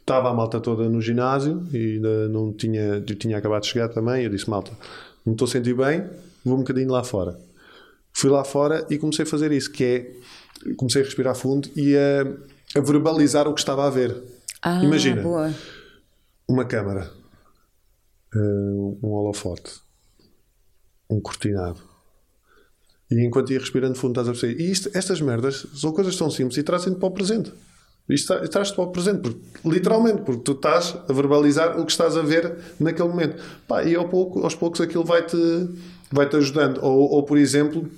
Estava 0.00 0.30
a 0.30 0.34
malta 0.34 0.60
toda 0.60 0.88
no 0.88 1.00
ginásio 1.00 1.66
e 1.72 1.94
ainda 1.94 2.28
não 2.28 2.52
tinha, 2.52 3.02
eu 3.06 3.16
tinha 3.16 3.36
acabado 3.36 3.62
de 3.62 3.68
chegar 3.68 3.88
também. 3.88 4.22
Eu 4.22 4.30
disse, 4.30 4.48
malta, 4.48 4.70
não 5.24 5.32
estou 5.32 5.46
a 5.46 5.50
sentir 5.50 5.74
bem, 5.74 6.04
vou 6.44 6.54
um 6.54 6.58
bocadinho 6.58 6.90
lá 6.92 7.02
fora. 7.02 7.36
Fui 8.12 8.30
lá 8.30 8.44
fora 8.44 8.86
e 8.88 8.96
comecei 8.98 9.24
a 9.24 9.28
fazer 9.28 9.50
isso, 9.50 9.70
que 9.70 9.84
é 9.84 10.12
comecei 10.76 11.02
a 11.02 11.04
respirar 11.04 11.34
fundo 11.34 11.68
e 11.76 11.96
a, 11.96 12.78
a 12.78 12.80
verbalizar 12.80 13.48
o 13.48 13.52
que 13.52 13.60
estava 13.60 13.84
a 13.84 13.90
ver. 13.90 14.16
Ah, 14.62 14.82
Imagina 14.82 15.22
boa. 15.22 15.52
uma 16.48 16.64
câmara 16.64 17.10
uh, 18.34 18.98
um 19.02 19.08
holofote, 19.12 19.80
um 21.08 21.20
cortinado. 21.20 21.80
E 23.10 23.24
enquanto 23.24 23.52
ia 23.52 23.60
respirando 23.60 23.94
fundo, 23.94 24.12
estás 24.12 24.28
a 24.28 24.32
perceber. 24.32 24.62
E 24.62 24.70
isto, 24.70 24.90
estas 24.94 25.20
merdas 25.20 25.66
são 25.74 25.92
coisas 25.92 26.16
tão 26.16 26.30
simples 26.30 26.56
e 26.56 26.62
trazem-te 26.62 26.98
para 26.98 27.08
o 27.08 27.12
presente. 27.12 27.52
Isto 28.08 28.48
traz-te 28.48 28.74
para 28.74 28.84
o 28.84 28.92
presente, 28.92 29.20
porque, 29.20 29.68
literalmente, 29.68 30.22
porque 30.22 30.42
tu 30.42 30.52
estás 30.52 30.96
a 31.08 31.12
verbalizar 31.12 31.80
o 31.80 31.84
que 31.84 31.90
estás 31.90 32.16
a 32.16 32.22
ver 32.22 32.56
naquele 32.78 33.08
momento. 33.08 33.42
Pá, 33.66 33.82
e 33.82 33.96
ao 33.96 34.08
pouco, 34.08 34.44
aos 34.44 34.54
poucos 34.54 34.80
aquilo 34.80 35.04
vai-te 35.04 35.36
vai 36.10 36.28
-te 36.28 36.36
ajudando. 36.36 36.78
Ou, 36.82 37.10
ou, 37.10 37.24
por 37.24 37.36
exemplo, 37.36 37.90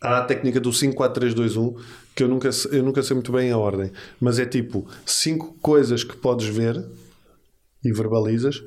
há 0.00 0.18
a 0.18 0.24
técnica 0.24 0.60
do 0.60 0.72
5, 0.72 0.96
4, 0.96 1.20
3, 1.20 1.34
2, 1.34 1.56
1, 1.56 1.74
que 2.14 2.22
eu 2.24 2.28
nunca, 2.28 2.50
eu 2.72 2.82
nunca 2.82 3.02
sei 3.02 3.14
muito 3.14 3.30
bem 3.30 3.52
a 3.52 3.58
ordem, 3.58 3.92
mas 4.20 4.38
é 4.40 4.46
tipo 4.46 4.86
5 5.06 5.58
coisas 5.60 6.02
que 6.02 6.16
podes 6.16 6.48
ver 6.48 6.84
e 7.84 7.92
verbalizas, 7.92 8.64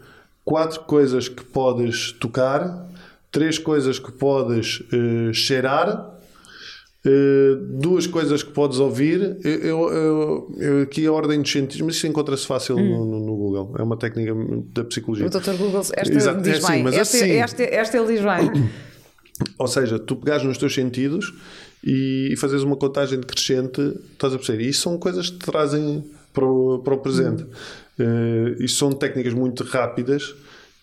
quatro 0.48 0.80
coisas 0.86 1.28
que 1.28 1.44
podes 1.44 2.14
tocar, 2.14 2.88
três 3.30 3.60
coisas 3.60 4.00
que 4.00 4.14
podes 4.14 4.80
uh, 4.80 5.34
cheirar, 5.34 6.18
uh, 7.06 7.56
duas 7.82 8.08
coisas 8.08 8.42
que 8.44 8.52
podes 8.52 8.80
ouvir. 8.80 9.38
Eu, 9.44 9.90
eu, 9.92 10.56
eu, 10.58 10.82
aqui 10.84 11.06
a 11.06 11.12
ordem 11.12 11.42
dos 11.42 11.52
sentidos, 11.52 11.82
mas 11.82 11.96
isso 11.98 12.08
encontra-se 12.08 12.48
fácil 12.48 12.78
hum. 12.78 13.06
no, 13.06 13.20
no, 13.26 13.36
Google. 13.36 13.76
É 13.78 13.84
uma 13.84 13.98
técnica 13.98 14.34
da 14.74 14.86
psicologia. 14.86 15.28
O 15.28 15.30
Dr. 15.30 15.52
Google, 15.58 15.82
esta 15.82 16.16
Exato, 16.16 16.42
diz 16.42 16.54
é 16.54 16.58
assim, 16.60 16.84
bem. 16.84 16.88
Esta, 16.88 17.02
assim, 17.02 17.32
esta, 17.32 17.64
esta 17.64 17.98
ele 17.98 18.14
diz 18.14 18.22
bem. 18.22 18.70
Ou 19.60 19.68
seja, 19.68 20.00
tu 20.00 20.16
pegares 20.16 20.46
nos 20.46 20.58
teus 20.58 20.74
sentidos 20.74 21.34
e, 21.84 22.30
e 22.32 22.38
fazes 22.38 22.64
uma 22.64 22.78
contagem 22.78 23.20
decrescente, 23.20 23.82
estás 24.14 24.34
a 24.34 24.38
perceber? 24.38 24.64
E 24.64 24.70
isso 24.70 24.84
são 24.84 24.98
coisas 24.98 25.30
que 25.30 25.40
te 25.40 25.46
trazem 25.46 26.06
para 26.32 26.46
o, 26.46 26.80
para 26.80 26.94
o 26.94 26.98
presente. 27.00 27.44
Hum. 27.44 27.50
Uh, 28.00 28.62
isto 28.62 28.78
são 28.78 28.92
técnicas 28.92 29.34
muito 29.34 29.64
rápidas 29.64 30.36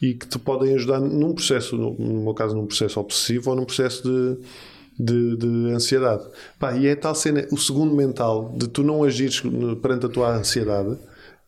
e 0.02 0.14
que 0.14 0.26
te 0.26 0.38
podem 0.38 0.74
ajudar 0.74 1.00
num 1.00 1.32
processo, 1.32 1.76
no, 1.76 2.22
meu 2.22 2.34
caso, 2.34 2.54
num 2.54 2.66
processo 2.66 3.00
obsessivo 3.00 3.50
ou 3.50 3.56
num 3.56 3.64
processo 3.64 4.02
de, 4.02 4.38
de, 4.98 5.36
de 5.36 5.72
ansiedade. 5.72 6.24
Pá, 6.58 6.76
e 6.76 6.86
é 6.86 6.96
tal 6.96 7.14
cena, 7.14 7.46
o 7.50 7.56
segundo 7.56 7.94
mental 7.94 8.54
de 8.56 8.68
tu 8.68 8.82
não 8.82 9.04
agires 9.04 9.42
perante 9.80 10.06
a 10.06 10.08
tua 10.08 10.36
ansiedade 10.36 10.98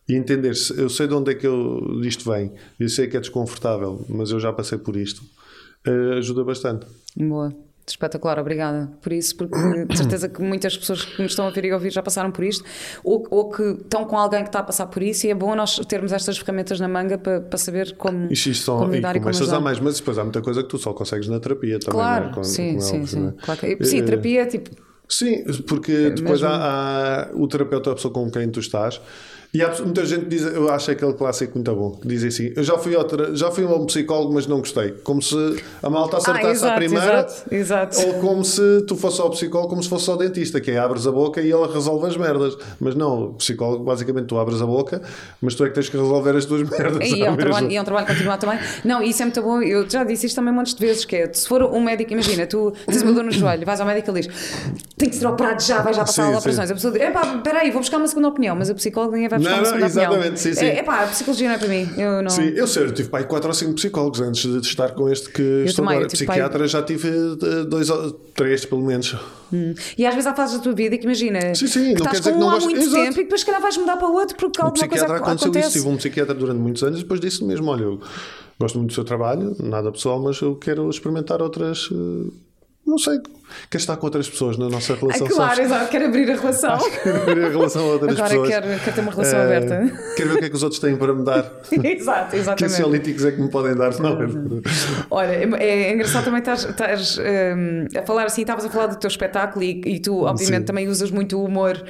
e 0.07 0.15
entender, 0.15 0.55
se 0.55 0.77
eu 0.79 0.89
sei 0.89 1.07
de 1.07 1.13
onde 1.13 1.31
é 1.31 1.35
que 1.35 1.45
eu, 1.45 2.01
isto 2.01 2.31
vem, 2.31 2.53
eu 2.79 2.87
sei 2.87 3.07
que 3.07 3.17
é 3.17 3.19
desconfortável, 3.19 4.05
mas 4.07 4.31
eu 4.31 4.39
já 4.39 4.53
passei 4.53 4.77
por 4.77 4.95
isto, 4.95 5.21
uh, 5.85 6.13
ajuda 6.17 6.43
bastante. 6.43 6.87
Boa. 7.15 7.66
Espetacular, 7.89 8.37
obrigada 8.37 8.91
por 9.01 9.13
isso, 9.13 9.35
porque 9.37 9.85
de 9.85 9.97
certeza 9.97 10.27
que 10.27 10.41
muitas 10.41 10.77
pessoas 10.77 11.05
que 11.05 11.21
nos 11.21 11.31
estão 11.31 11.47
a 11.47 11.49
ver 11.49 11.65
e 11.65 11.71
a 11.71 11.75
ouvir 11.75 11.91
já 11.91 12.03
passaram 12.03 12.31
por 12.31 12.43
isto, 12.43 12.63
ou, 13.01 13.25
ou, 13.31 13.49
que 13.49 13.63
estão 13.63 14.03
com 14.03 14.17
alguém 14.17 14.41
que 14.41 14.49
está 14.49 14.59
a 14.59 14.63
passar 14.63 14.87
por 14.87 15.01
isso, 15.01 15.25
e 15.25 15.29
é 15.29 15.35
bom 15.35 15.55
nós 15.55 15.79
termos 15.87 16.11
estas 16.11 16.37
ferramentas 16.37 16.81
na 16.81 16.87
manga 16.87 17.17
para, 17.17 17.39
para 17.39 17.57
saber 17.57 17.95
como, 17.95 18.31
isto, 18.31 18.49
isto 18.49 18.77
como 18.77 18.91
lidar 18.91 19.15
e, 19.15 19.19
e 19.19 19.21
como 19.21 19.61
mais, 19.61 19.79
mas 19.79 19.99
depois 19.99 20.17
há 20.17 20.23
muita 20.23 20.41
coisa 20.41 20.63
que 20.63 20.69
tu 20.69 20.77
só 20.77 20.93
consegues 20.93 21.27
na 21.29 21.39
terapia 21.39 21.79
também. 21.79 21.99
Claro, 21.99 22.25
não 22.25 22.31
é? 22.31 22.35
com, 22.35 22.43
sim, 22.43 22.73
com 22.73 22.81
sim, 22.81 22.95
eles, 22.97 23.09
sim. 23.09 23.19
Não 23.19 23.29
é? 23.29 23.33
Claro 23.41 23.59
que, 23.59 23.85
sim, 23.85 24.03
terapia 24.03 24.41
é 24.41 24.45
tipo. 24.45 24.69
Sim, 25.07 25.45
porque 25.65 26.09
depois 26.09 26.43
há, 26.43 27.29
há, 27.29 27.31
o 27.33 27.47
terapeuta, 27.47 27.91
a 27.91 27.95
pessoa 27.95 28.13
com 28.13 28.29
quem 28.29 28.49
tu 28.49 28.59
estás, 28.59 28.99
e 29.53 29.63
há 29.63 29.73
muita 29.81 30.05
gente 30.05 30.25
diz, 30.25 30.43
eu 30.43 30.69
acho 30.69 30.91
aquele 30.91 31.13
clássico 31.13 31.53
muito 31.55 31.73
bom, 31.73 31.91
que 31.91 32.07
diz 32.07 32.23
assim: 32.23 32.51
Eu 32.55 32.63
já 32.63 32.77
fui, 32.77 32.95
ao, 32.95 33.07
já 33.33 33.49
fui 33.49 33.63
a 33.63 33.67
um 33.67 33.85
psicólogo, 33.85 34.33
mas 34.33 34.45
não 34.45 34.59
gostei. 34.59 34.91
Como 35.03 35.21
se 35.21 35.35
a 35.81 35.89
malta 35.89 36.17
acertasse 36.17 36.45
ah, 36.45 36.51
exato, 36.51 36.73
à 36.73 36.75
primeira, 36.75 37.19
exato, 37.19 37.55
exato. 37.55 38.01
ou 38.01 38.13
como 38.15 38.43
se 38.43 38.81
tu 38.81 38.95
fosse 38.95 39.21
ao 39.21 39.29
psicólogo, 39.29 39.69
como 39.69 39.81
se 39.81 39.89
fosse 39.89 40.09
ao 40.09 40.17
dentista, 40.17 40.59
que 40.59 40.71
é 40.71 40.77
abres 40.77 41.07
a 41.07 41.11
boca 41.11 41.41
e 41.41 41.51
ele 41.51 41.73
resolve 41.73 42.05
as 42.07 42.17
merdas. 42.17 42.57
Mas 42.79 42.93
não, 42.93 43.29
o 43.29 43.33
psicólogo, 43.35 43.85
basicamente, 43.85 44.25
tu 44.25 44.37
abres 44.37 44.61
a 44.61 44.65
boca, 44.65 45.01
mas 45.41 45.55
tu 45.55 45.63
é 45.63 45.69
que 45.69 45.75
tens 45.75 45.87
que 45.87 45.97
resolver 45.97 46.35
as 46.35 46.45
duas 46.45 46.67
merdas. 46.69 47.09
E 47.09 47.23
é, 47.23 47.31
um 47.31 47.37
trabalho, 47.37 47.71
é 47.71 47.81
um 47.81 47.85
trabalho 47.85 48.07
continuar 48.07 48.37
também. 48.37 48.59
Não, 48.83 49.01
isso 49.01 49.21
é 49.21 49.25
muito 49.25 49.41
bom. 49.41 49.61
Eu 49.61 49.89
já 49.89 50.03
disse 50.03 50.25
isto 50.25 50.35
também 50.35 50.53
montes 50.53 50.73
de 50.75 50.85
vezes: 50.85 51.05
que 51.05 51.15
é, 51.15 51.33
se 51.33 51.47
for 51.47 51.63
um 51.63 51.81
médico, 51.81 52.11
imagina, 52.11 52.45
tu 52.45 52.73
tens 52.85 53.01
uma 53.01 53.13
dor 53.13 53.23
no 53.23 53.31
joelho, 53.31 53.65
vais 53.65 53.79
ao 53.79 53.87
médico 53.87 54.09
e 54.09 54.11
ele 54.11 54.27
diz: 54.27 54.73
tem 54.97 55.09
que 55.09 55.15
ser 55.15 55.25
operado 55.25 55.63
já, 55.63 55.81
vai 55.81 55.93
já 55.93 56.01
passar 56.01 56.25
sim, 56.25 56.35
operações. 56.35 56.67
Sim. 56.67 56.73
A 56.73 56.75
pessoa 56.75 56.93
diz: 56.93 57.01
espera 57.01 57.59
aí, 57.61 57.71
vou 57.71 57.79
buscar 57.79 57.97
uma 57.97 58.07
segunda 58.07 58.27
opinião, 58.27 58.55
mas 58.55 58.69
o 58.69 58.75
psicólogo 58.75 59.13
ninguém 59.13 59.29
vai 59.29 59.36
não, 59.39 59.61
não, 59.61 59.87
opinião. 59.87 60.37
Sim, 60.37 60.53
sim. 60.53 60.65
É, 60.65 60.83
pá, 60.83 61.03
a 61.03 61.07
psicologia 61.07 61.47
não 61.47 61.55
é 61.55 61.57
para 61.57 61.67
mim. 61.67 61.89
Eu 61.97 62.21
não... 62.21 62.29
Sim, 62.29 62.49
eu 62.55 62.67
sei, 62.67 62.83
eu 62.83 62.93
tive 62.93 63.09
pai 63.09 63.25
4 63.25 63.47
ou 63.47 63.53
5 63.53 63.73
psicólogos 63.73 64.21
antes 64.21 64.41
de 64.41 64.59
estar 64.59 64.89
com 64.91 65.09
este 65.09 65.29
que 65.29 65.41
eu 65.41 65.65
estou 65.65 65.83
também, 65.83 65.97
agora. 65.97 66.11
Psiquiatra 66.11 66.59
pai... 66.59 66.67
já 66.67 66.81
tive 66.81 67.07
eh, 67.09 67.65
dois 67.65 67.89
ou 67.89 68.11
três, 68.11 68.65
pelo 68.65 68.85
menos. 68.85 69.15
Hum. 69.51 69.73
E 69.97 70.05
às 70.05 70.13
vezes 70.13 70.27
há 70.27 70.35
fases 70.35 70.57
da 70.57 70.63
tua 70.63 70.73
vida 70.73 70.97
que 70.97 71.05
imagina 71.05 71.55
sim, 71.55 71.67
sim, 71.67 71.79
que 71.79 71.85
não 71.85 71.93
estás 71.93 72.11
quer 72.11 72.19
dizer 72.19 72.31
com 72.31 72.37
que 72.37 72.39
não 72.39 72.47
um 72.47 72.55
há 72.55 72.59
muito 72.59 72.79
Exato. 72.79 73.03
tempo 73.03 73.19
e 73.19 73.23
depois 73.23 73.41
se 73.41 73.45
calhar 73.45 73.61
vais 73.61 73.77
mudar 73.77 73.97
para 73.97 74.07
outro 74.07 74.35
porque 74.35 74.61
alguma 74.61 74.87
coisa 74.87 75.05
aconteceu 75.05 75.47
acontece. 75.47 75.67
Isso. 75.67 75.77
Tive 75.79 75.87
um 75.87 75.97
psiquiatra 75.97 76.35
durante 76.35 76.59
muitos 76.59 76.83
anos 76.83 76.99
e 76.99 77.03
depois 77.03 77.19
disse 77.19 77.43
mesmo: 77.43 77.69
olha, 77.69 77.83
eu 77.83 78.01
gosto 78.59 78.77
muito 78.77 78.91
do 78.91 78.93
seu 78.93 79.03
trabalho, 79.03 79.55
nada 79.59 79.91
pessoal, 79.91 80.21
mas 80.21 80.41
eu 80.41 80.55
quero 80.55 80.89
experimentar 80.89 81.41
outras. 81.41 81.89
Uh 81.91 82.47
não 82.87 82.97
sei, 82.97 83.19
quer 83.69 83.77
estar 83.77 83.97
com 83.97 84.05
outras 84.05 84.29
pessoas 84.29 84.57
na 84.57 84.69
nossa 84.69 84.95
relação. 84.95 85.27
Ah, 85.27 85.29
claro, 85.29 85.61
exato, 85.61 85.89
quero 85.89 86.05
abrir 86.05 86.31
a 86.31 86.35
relação. 86.35 86.77
quero 87.03 87.21
abrir 87.21 87.45
a 87.45 87.49
relação 87.49 87.81
a 87.81 87.93
outras 87.93 88.13
Agora 88.13 88.29
pessoas. 88.29 88.49
Quero, 88.49 88.67
quero 88.79 88.95
ter 88.95 89.01
uma 89.01 89.11
relação 89.11 89.39
uh, 89.39 89.43
aberta. 89.43 89.93
Quero 90.15 90.29
ver 90.29 90.35
o 90.35 90.39
que 90.39 90.45
é 90.45 90.49
que 90.49 90.55
os 90.55 90.63
outros 90.63 90.81
têm 90.81 90.95
para 90.95 91.13
me 91.13 91.23
dar. 91.23 91.51
exato, 91.71 92.35
exatamente. 92.35 92.57
Que 92.57 92.65
ansiolíticos 92.65 93.25
é 93.25 93.31
que 93.31 93.41
me 93.41 93.49
podem 93.49 93.75
dar? 93.75 93.97
Não. 93.99 94.17
Olha, 95.09 95.31
é, 95.31 95.69
é 95.69 95.93
engraçado 95.93 96.25
também 96.25 96.39
estás, 96.39 96.63
estás 96.65 97.17
um, 97.17 97.99
a 97.99 98.03
falar 98.03 98.25
assim, 98.25 98.41
estavas 98.41 98.65
a 98.65 98.69
falar 98.69 98.87
do 98.87 98.95
teu 98.97 99.07
espetáculo 99.07 99.63
e, 99.63 99.81
e 99.85 99.99
tu, 99.99 100.23
obviamente, 100.23 100.61
Sim. 100.61 100.65
também 100.65 100.87
usas 100.87 101.11
muito 101.11 101.37
o 101.37 101.45
humor 101.45 101.83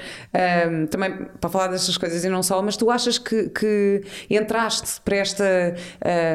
um, 0.69 0.85
também 0.87 1.27
para 1.39 1.49
falar 1.49 1.67
destas 1.67 1.97
coisas 1.97 2.23
e 2.23 2.29
não 2.29 2.43
só, 2.43 2.61
mas 2.61 2.77
tu 2.77 2.89
achas 2.89 3.17
que, 3.17 3.49
que 3.49 4.03
entraste 4.29 5.01
para 5.01 5.15
esta 5.17 5.75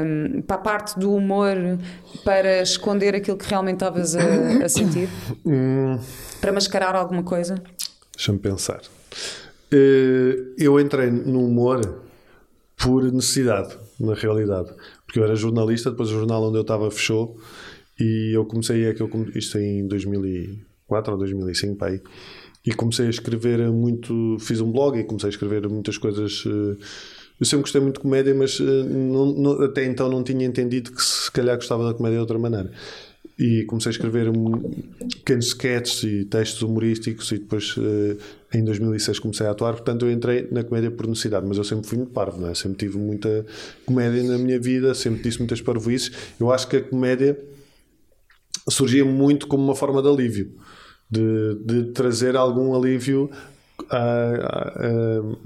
um, 0.05 0.43
para 0.43 0.57
a 0.57 0.59
parte 0.59 0.99
do 0.99 1.15
humor 1.15 1.57
para 2.25 2.63
esconder 2.63 3.15
aquilo 3.15 3.37
que 3.37 3.49
realmente 3.49 3.77
estavas 3.77 4.17
a 4.17 4.23
a 4.63 4.69
sentir? 4.69 5.09
Hum. 5.45 5.99
Para 6.41 6.53
mascarar 6.53 6.95
alguma 6.95 7.23
coisa? 7.23 7.63
Deixa-me 8.15 8.39
pensar. 8.39 8.81
Eh, 9.73 10.37
eu 10.59 10.79
entrei 10.79 11.11
no 11.11 11.45
humor 11.47 12.03
por 12.77 13.03
necessidade, 13.11 13.77
na 13.99 14.15
realidade. 14.15 14.71
Porque 15.07 15.19
eu 15.19 15.25
era 15.25 15.35
jornalista, 15.35 15.91
depois 15.91 16.11
o 16.11 16.13
jornal 16.13 16.43
onde 16.45 16.59
eu 16.59 16.63
estava 16.63 16.91
fechou 16.91 17.39
e 17.99 18.33
eu 18.35 18.45
comecei, 18.45 18.85
é 18.85 18.93
que 18.93 19.03
eu, 19.03 19.11
isto 19.35 19.59
em 19.59 19.87
2004 19.87 21.13
ou 21.13 21.19
2005, 21.19 21.77
pai, 21.77 22.01
e 22.65 22.73
comecei 22.73 23.07
a 23.07 23.11
escrever 23.11 23.71
muito, 23.71 24.37
fiz 24.41 24.61
um 24.61 24.71
blog 24.71 24.99
e 24.99 25.05
comecei 25.05 25.29
a 25.29 25.31
escrever 25.31 25.69
muitas 25.69 25.97
coisas. 25.97 26.45
Eh, 26.47 26.77
eu 27.41 27.47
sempre 27.47 27.63
gostei 27.63 27.81
muito 27.81 27.97
de 27.97 28.01
comédia, 28.01 28.35
mas 28.35 28.59
eh, 28.61 28.65
não, 28.65 29.27
não, 29.27 29.63
até 29.63 29.85
então 29.85 30.09
não 30.09 30.23
tinha 30.23 30.45
entendido 30.45 30.93
que 30.93 31.03
se 31.03 31.31
calhar 31.31 31.57
gostava 31.57 31.85
da 31.85 31.95
comédia 31.95 32.17
de 32.17 32.21
outra 32.21 32.39
maneira 32.39 32.71
e 33.39 33.65
comecei 33.65 33.91
a 33.91 33.93
escrever 33.93 34.31
pequenos 35.15 35.47
sketches 35.47 36.03
e 36.05 36.25
textos 36.25 36.63
humorísticos 36.63 37.33
e 37.33 37.39
depois 37.39 37.75
eh, 37.79 38.17
em 38.55 38.65
2006 38.65 39.19
comecei 39.19 39.47
a 39.47 39.51
atuar, 39.51 39.73
portanto 39.73 40.07
eu 40.07 40.13
entrei 40.13 40.49
na 40.51 40.63
comédia 40.63 40.91
por 40.91 41.07
necessidade, 41.07 41.47
mas 41.47 41.57
eu 41.57 41.65
sempre 41.65 41.89
fui 41.89 41.99
muito 41.99 42.13
parvo, 42.13 42.47
é? 42.47 42.55
sempre 42.55 42.79
tive 42.79 42.99
muita 42.99 43.47
comédia 43.87 44.23
na 44.23 44.39
minha 44.39 44.61
vida, 44.61 44.95
sempre 44.95 45.23
disse 45.23 45.39
muitas 45.39 45.61
parvoices. 45.61 46.13
Eu 46.39 46.53
acho 46.53 46.69
que 46.69 46.77
a 46.77 46.83
comédia 46.83 47.39
surgia 48.69 49.05
muito 49.05 49.47
como 49.47 49.65
uma 49.65 49.75
forma 49.75 50.03
de 50.03 50.09
alívio, 50.09 50.53
de, 51.11 51.55
de 51.65 51.85
trazer 51.93 52.37
algum 52.37 52.75
alívio 52.75 53.31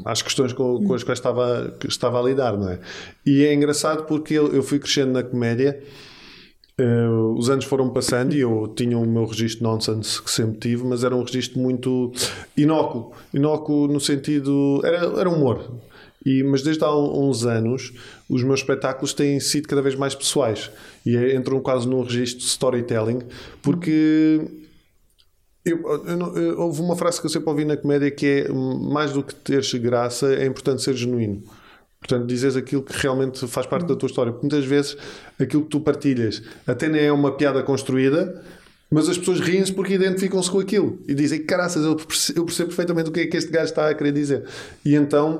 às 0.05 0.23
questões 0.23 0.53
com, 0.53 0.85
com, 0.85 0.95
as 0.95 1.03
quais 1.03 1.19
estava, 1.19 1.75
estava 1.89 2.21
a 2.21 2.23
lidar, 2.23 2.57
não 2.57 2.69
é? 2.69 2.81
E 3.25 3.45
é 3.45 3.55
engraçado 3.55 4.05
porque 4.05 4.35
eu, 4.35 4.53
eu 4.53 4.63
fui 4.63 4.79
crescendo 4.79 5.13
na 5.13 5.23
comédia 5.23 5.81
Uh, 6.79 7.33
os 7.39 7.49
anos 7.49 7.65
foram 7.65 7.89
passando 7.89 8.35
e 8.35 8.41
eu 8.41 8.71
tinha 8.77 8.99
o 8.99 9.07
meu 9.07 9.25
registro 9.25 9.65
nonsense 9.65 10.23
que 10.23 10.31
sempre 10.31 10.59
tive, 10.59 10.85
mas 10.85 11.05
era 11.05 11.17
um 11.17 11.23
registro 11.23 11.59
muito 11.59 12.13
inócuo. 12.55 13.13
Inócuo 13.33 13.89
no 13.89 13.99
sentido. 13.99 14.83
Era, 14.85 14.99
era 15.19 15.31
humor. 15.31 15.81
E, 16.25 16.43
mas 16.43 16.63
desde 16.63 16.85
há 16.85 16.95
uns 16.95 17.47
anos 17.47 17.93
os 18.29 18.43
meus 18.43 18.61
espetáculos 18.61 19.15
têm 19.15 19.39
sido 19.39 19.69
cada 19.69 19.81
vez 19.81 19.95
mais 19.95 20.15
pessoais 20.15 20.71
e 21.05 21.17
é, 21.17 21.37
entram 21.37 21.61
quase 21.61 21.89
num 21.89 22.03
registro 22.03 22.41
de 22.41 22.47
storytelling 22.47 23.21
porque 23.63 24.41
eu, 25.65 25.79
eu, 26.05 26.37
eu, 26.37 26.61
houve 26.61 26.81
uma 26.81 26.97
frase 26.97 27.21
que 27.21 27.27
eu 27.27 27.31
sempre 27.31 27.49
ouvi 27.49 27.65
na 27.65 27.77
comédia 27.77 28.11
que 28.11 28.27
é 28.27 28.53
mais 28.53 29.13
do 29.13 29.23
que 29.23 29.37
teres 29.37 29.73
graça 29.75 30.35
é 30.35 30.47
importante 30.47 30.83
ser 30.83 30.95
genuíno. 30.95 31.45
Portanto, 32.01 32.27
dizes 32.27 32.57
aquilo 32.57 32.83
que 32.83 32.93
realmente 32.97 33.47
faz 33.49 33.67
parte 33.67 33.87
da 33.87 33.97
tua 33.97 34.07
história. 34.07 34.33
Porque 34.33 34.47
muitas 34.47 34.65
vezes 34.65 34.97
aquilo 35.41 35.63
que 35.63 35.71
tu 35.71 35.81
partilhas 35.81 36.43
até 36.67 36.89
nem 36.89 37.03
é 37.03 37.13
uma 37.13 37.33
piada 37.33 37.63
construída, 37.63 38.43
mas 38.91 39.09
as 39.09 39.19
pessoas 39.19 39.41
riem-se 39.41 39.73
porque 39.73 39.95
identificam-se 39.95 40.51
com 40.51 40.61
aquilo 40.61 40.99
e 41.09 41.15
dizem: 41.15 41.45
caraças, 41.45 41.85
eu 41.85 41.97
percebo, 41.97 42.47
perfeitamente 42.67 43.11
o 43.11 43.13
que 43.13 43.21
é 43.21 43.27
que 43.27 43.37
este 43.37 43.51
gajo 43.51 43.67
está 43.67 43.89
a 43.89 43.95
querer 43.95 44.13
dizer. 44.13 44.45
E 44.85 44.95
então. 44.95 45.37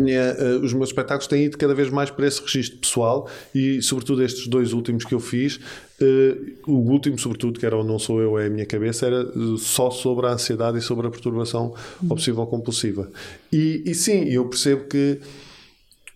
Minha, 0.00 0.34
uh, 0.34 0.64
os 0.64 0.72
meus 0.72 0.88
espetáculos 0.88 1.28
têm 1.28 1.44
ido 1.44 1.56
cada 1.56 1.72
vez 1.72 1.88
mais 1.90 2.10
para 2.10 2.26
esse 2.26 2.42
registro 2.42 2.76
pessoal 2.80 3.30
e, 3.54 3.80
sobretudo, 3.80 4.20
estes 4.20 4.48
dois 4.48 4.72
últimos 4.72 5.04
que 5.04 5.14
eu 5.14 5.20
fiz, 5.20 5.60
uh, 6.00 6.56
o 6.66 6.90
último, 6.90 7.16
sobretudo, 7.16 7.60
que 7.60 7.64
era 7.64 7.76
o 7.76 7.84
Não 7.84 7.96
Sou 7.96 8.20
Eu, 8.20 8.36
é 8.36 8.46
a 8.46 8.50
Minha 8.50 8.66
Cabeça, 8.66 9.06
era 9.06 9.22
uh, 9.24 9.56
só 9.56 9.92
sobre 9.92 10.26
a 10.26 10.30
ansiedade 10.30 10.78
e 10.78 10.80
sobre 10.80 11.06
a 11.06 11.10
perturbação 11.10 11.72
uhum. 12.02 12.08
obsessiva-compulsiva. 12.10 13.08
E, 13.52 13.84
e 13.86 13.94
sim, 13.94 14.24
eu 14.24 14.46
percebo 14.46 14.88
que 14.88 15.20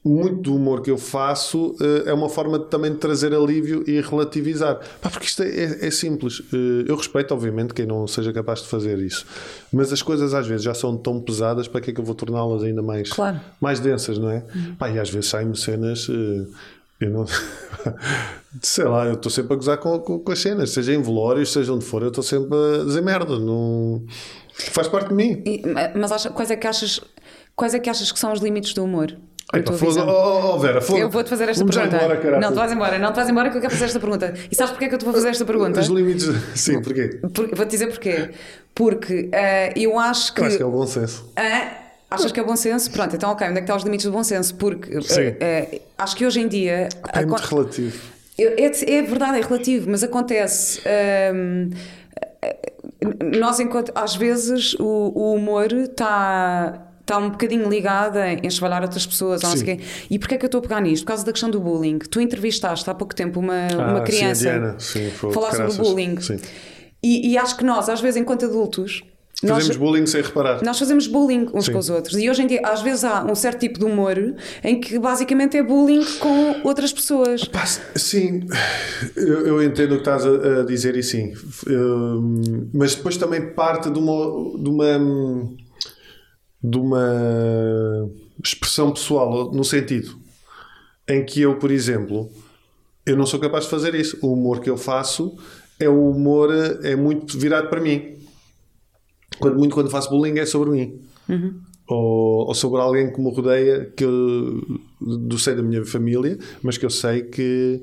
muito 0.02 0.36
do 0.36 0.56
humor 0.56 0.80
que 0.80 0.90
eu 0.90 0.96
faço 0.96 1.76
uh, 1.80 2.08
é 2.08 2.12
uma 2.12 2.28
forma 2.28 2.58
de, 2.58 2.66
também 2.66 2.90
de 2.92 2.98
trazer 2.98 3.34
alívio 3.34 3.84
e 3.86 4.00
relativizar. 4.00 4.80
Pá, 5.00 5.10
porque 5.10 5.26
isto 5.26 5.42
é, 5.42 5.48
é, 5.48 5.86
é 5.86 5.90
simples. 5.90 6.40
Uh, 6.40 6.84
eu 6.86 6.96
respeito, 6.96 7.34
obviamente, 7.34 7.74
quem 7.74 7.84
não 7.84 8.06
seja 8.06 8.32
capaz 8.32 8.62
de 8.62 8.68
fazer 8.68 8.98
isso. 8.98 9.26
Mas 9.70 9.92
as 9.92 10.00
coisas 10.00 10.32
às 10.32 10.46
vezes 10.46 10.64
já 10.64 10.72
são 10.72 10.96
tão 10.96 11.20
pesadas, 11.20 11.68
para 11.68 11.80
que 11.80 11.90
é 11.90 11.94
que 11.94 12.00
eu 12.00 12.04
vou 12.04 12.14
torná-las 12.14 12.62
ainda 12.62 12.80
mais, 12.80 13.10
claro. 13.10 13.40
mais 13.60 13.78
densas, 13.78 14.18
não 14.18 14.30
é? 14.30 14.44
Uhum. 14.54 14.74
Pá, 14.76 14.88
e 14.88 14.98
às 14.98 15.10
vezes 15.10 15.28
saem-me 15.28 15.56
cenas. 15.56 16.08
Uh, 16.08 16.48
eu 16.98 17.10
não. 17.10 17.26
sei 18.62 18.84
lá, 18.84 19.06
eu 19.06 19.14
estou 19.14 19.30
sempre 19.30 19.52
a 19.54 19.56
gozar 19.56 19.78
com, 19.78 19.98
com, 20.00 20.18
com, 20.18 20.32
as 20.32 20.38
cenas, 20.38 20.70
seja 20.70 20.94
em 20.94 21.02
velórios, 21.02 21.52
seja 21.52 21.72
onde 21.72 21.84
for, 21.84 22.02
eu 22.02 22.08
estou 22.08 22.22
sempre 22.22 22.56
a 22.56 22.84
dizer 22.84 23.02
merda. 23.02 23.38
Não... 23.38 24.04
Faz 24.52 24.88
parte 24.88 25.08
de 25.08 25.14
mim. 25.14 25.42
E, 25.46 25.62
mas 25.94 26.12
acha, 26.12 26.30
quais, 26.30 26.50
é 26.50 26.56
que 26.56 26.66
achas, 26.66 27.00
quais 27.56 27.74
é 27.74 27.78
que 27.78 27.88
achas 27.88 28.12
que 28.12 28.18
são 28.18 28.32
os 28.32 28.40
limites 28.40 28.74
do 28.74 28.84
humor? 28.84 29.16
Epa, 29.52 29.72
foda, 29.72 30.04
oh, 30.04 30.54
oh, 30.54 30.58
Vera, 30.58 30.80
foda. 30.80 31.00
Eu 31.00 31.10
vou-te 31.10 31.28
fazer 31.28 31.48
esta 31.48 31.60
Vamos 31.60 31.74
pergunta. 31.74 31.96
Embora, 31.96 32.40
não, 32.40 32.52
te 32.52 32.54
vais 32.54 32.72
embora, 32.72 32.98
não 32.98 33.12
te 33.12 33.16
vais 33.16 33.28
embora 33.28 33.50
que 33.50 33.56
eu 33.56 33.60
quero 33.60 33.72
fazer 33.72 33.86
esta 33.86 33.98
pergunta. 33.98 34.32
E 34.48 34.54
sabes 34.54 34.70
porquê 34.70 34.88
que 34.88 34.94
eu 34.94 34.98
te 34.98 35.04
vou 35.04 35.12
fazer 35.12 35.30
esta 35.30 35.44
pergunta? 35.44 35.80
Os 35.80 35.88
limites. 35.88 36.28
Sim, 36.54 36.80
porquê? 36.80 37.18
Por, 37.34 37.48
vou-te 37.48 37.70
dizer 37.70 37.88
porquê. 37.88 38.30
Porque 38.74 39.28
uh, 39.28 39.78
eu 39.78 39.98
acho 39.98 40.32
que. 40.32 40.40
Eu 40.40 40.46
acho 40.46 40.56
que 40.56 40.62
é 40.62 40.66
o 40.66 40.70
bom 40.70 40.86
senso. 40.86 41.24
Uh, 41.36 41.74
achas 42.08 42.30
que 42.30 42.38
é 42.38 42.42
o 42.42 42.46
bom 42.46 42.54
senso? 42.54 42.90
Pronto, 42.92 43.16
então 43.16 43.32
ok, 43.32 43.48
onde 43.48 43.56
é 43.56 43.60
que 43.60 43.64
estão 43.64 43.76
os 43.76 43.82
limites 43.82 44.06
do 44.06 44.12
bom 44.12 44.22
senso? 44.22 44.54
Porque 44.54 44.96
uh, 44.96 45.80
acho 45.98 46.16
que 46.16 46.24
hoje 46.24 46.40
em 46.40 46.46
dia. 46.46 46.88
É 47.12 47.26
muito 47.26 47.42
relativo. 47.42 48.00
É, 48.38 48.64
é, 48.64 49.02
verdade, 49.02 49.38
é 49.38 49.42
relativo, 49.42 49.90
mas 49.90 50.02
acontece. 50.02 50.80
Ehm, 50.86 51.70
nós, 53.38 53.60
enquanto, 53.60 53.92
às 53.94 54.14
vezes, 54.14 54.74
o, 54.74 55.12
o 55.14 55.34
humor 55.34 55.72
está 55.72 56.89
está 57.10 57.18
um 57.18 57.30
bocadinho 57.30 57.68
ligada 57.68 58.32
em 58.32 58.46
esvalhar 58.46 58.82
outras 58.82 59.04
pessoas. 59.04 59.42
Não 59.42 59.56
sei 59.56 59.76
quê. 59.76 59.84
E 60.08 60.18
porquê 60.18 60.36
é 60.36 60.38
que 60.38 60.44
eu 60.44 60.48
estou 60.48 60.60
a 60.60 60.62
pegar 60.62 60.80
nisto? 60.80 61.02
Por 61.02 61.08
causa 61.08 61.24
da 61.24 61.32
questão 61.32 61.50
do 61.50 61.58
bullying. 61.58 61.98
Tu 61.98 62.20
entrevistaste 62.20 62.88
há 62.88 62.94
pouco 62.94 63.14
tempo 63.14 63.40
uma, 63.40 63.66
ah, 63.66 63.90
uma 63.90 64.00
criança 64.02 64.34
sim, 64.36 64.44
Diana. 64.44 64.76
Sim, 64.78 65.10
falar 65.10 65.52
sobre 65.52 65.72
o 65.72 65.76
bullying. 65.76 66.16
E, 67.02 67.32
e, 67.32 67.38
acho 67.38 67.56
que 67.56 67.64
nós, 67.64 67.88
às 67.88 68.00
vezes, 68.00 68.20
enquanto 68.20 68.44
adultos, 68.44 69.02
Fazemos 69.40 69.68
Nós- 69.68 69.76
bullying 69.78 70.04
sem 70.04 70.20
reparar. 70.20 70.62
Nós 70.62 70.78
fazemos 70.78 71.06
bullying 71.06 71.48
uns 71.54 71.64
Sim. 71.64 71.72
com 71.72 71.78
os 71.78 71.88
outros. 71.88 72.14
E 72.18 72.28
hoje 72.28 72.42
em 72.42 72.46
dia, 72.46 72.60
às 72.62 72.82
vezes, 72.82 73.04
há 73.04 73.24
um 73.24 73.34
certo 73.34 73.60
tipo 73.60 73.78
de 73.78 73.86
humor 73.86 74.14
em 74.62 74.78
que 74.78 74.98
basicamente 74.98 75.56
é 75.56 75.62
bullying 75.62 76.04
com 76.18 76.60
outras 76.62 76.92
pessoas. 76.92 77.46
Pá, 77.46 77.64
sim, 77.96 78.46
eu, 79.16 79.46
eu 79.46 79.62
entendo 79.62 79.92
o 79.92 79.94
que 79.94 80.00
estás 80.02 80.26
a, 80.26 80.60
a 80.60 80.62
dizer 80.64 80.94
e 80.94 81.02
sim. 81.02 81.32
Mas 82.74 82.94
depois 82.94 83.16
também 83.16 83.40
parte 83.54 83.88
de 83.88 83.98
uma, 83.98 84.58
de 84.62 84.68
uma 84.68 84.98
de 86.62 86.78
uma 86.78 88.10
expressão 88.42 88.92
pessoal, 88.92 89.50
no 89.52 89.64
sentido 89.64 90.20
em 91.10 91.24
que 91.24 91.42
eu, 91.42 91.56
por 91.56 91.70
exemplo, 91.70 92.30
eu 93.04 93.16
não 93.16 93.26
sou 93.26 93.40
capaz 93.40 93.64
de 93.64 93.70
fazer 93.70 93.94
isso. 93.94 94.16
O 94.22 94.32
humor 94.32 94.60
que 94.60 94.70
eu 94.70 94.76
faço 94.76 95.36
é 95.78 95.88
o 95.88 96.10
humor 96.10 96.50
é 96.82 96.94
muito 96.94 97.38
virado 97.38 97.68
para 97.68 97.80
mim. 97.80 98.16
Quando 99.38 99.58
muito 99.58 99.74
quando 99.74 99.90
faço 99.90 100.10
bullying 100.10 100.38
é 100.38 100.46
sobre 100.46 100.70
mim. 100.70 101.00
Ou, 101.88 102.46
ou 102.46 102.54
sobre 102.54 102.80
alguém 102.80 103.12
que 103.12 103.20
me 103.20 103.34
rodeia 103.34 103.92
que 103.96 104.04
eu, 104.04 104.62
do 105.00 105.38
seio 105.38 105.56
da 105.56 105.62
minha 105.62 105.84
família, 105.84 106.38
mas 106.62 106.78
que 106.78 106.86
eu 106.86 106.90
sei 106.90 107.22
que, 107.22 107.82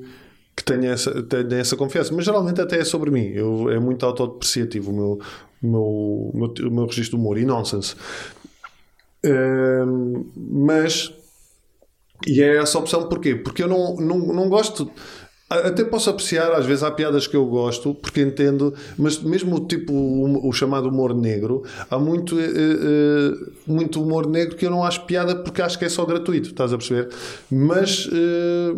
que 0.56 0.64
tenha, 0.64 0.92
essa, 0.92 1.22
tenha 1.22 1.60
essa 1.60 1.76
confiança. 1.76 2.14
Mas 2.14 2.24
geralmente 2.24 2.60
até 2.60 2.78
é 2.78 2.84
sobre 2.84 3.10
mim. 3.10 3.26
Eu, 3.26 3.68
é 3.70 3.78
muito 3.78 4.06
autodepreciativo 4.06 4.90
o 4.90 4.94
meu, 4.94 5.18
o 5.62 5.66
meu, 5.66 5.82
o 5.82 6.32
meu, 6.34 6.68
o 6.68 6.74
meu 6.74 6.86
registro 6.86 7.18
de 7.18 7.22
humor 7.22 7.36
e 7.36 7.44
nonsense. 7.44 7.94
Mas 10.36 11.12
e 12.26 12.42
é 12.42 12.56
essa 12.56 12.78
opção 12.78 13.08
porquê? 13.08 13.34
Porque 13.34 13.62
eu 13.62 13.68
não, 13.68 13.96
não, 13.96 14.18
não 14.18 14.48
gosto. 14.48 14.90
Até 15.48 15.82
posso 15.82 16.10
apreciar, 16.10 16.52
às 16.52 16.66
vezes 16.66 16.82
há 16.82 16.90
piadas 16.90 17.26
que 17.26 17.34
eu 17.34 17.46
gosto, 17.46 17.94
porque 17.94 18.20
entendo, 18.20 18.74
mas 18.98 19.18
mesmo 19.18 19.56
o 19.56 19.60
tipo, 19.66 19.94
o, 19.94 20.46
o 20.46 20.52
chamado 20.52 20.90
humor 20.90 21.14
negro, 21.14 21.62
há 21.90 21.98
muito, 21.98 22.38
eh, 22.38 22.44
eh, 22.44 23.50
muito 23.66 24.02
humor 24.02 24.26
negro 24.26 24.56
que 24.56 24.66
eu 24.66 24.70
não 24.70 24.84
acho 24.84 25.06
piada 25.06 25.34
porque 25.36 25.62
acho 25.62 25.78
que 25.78 25.86
é 25.86 25.88
só 25.88 26.04
gratuito, 26.04 26.50
estás 26.50 26.70
a 26.70 26.76
perceber? 26.76 27.08
Mas 27.50 28.06
eh, 28.12 28.76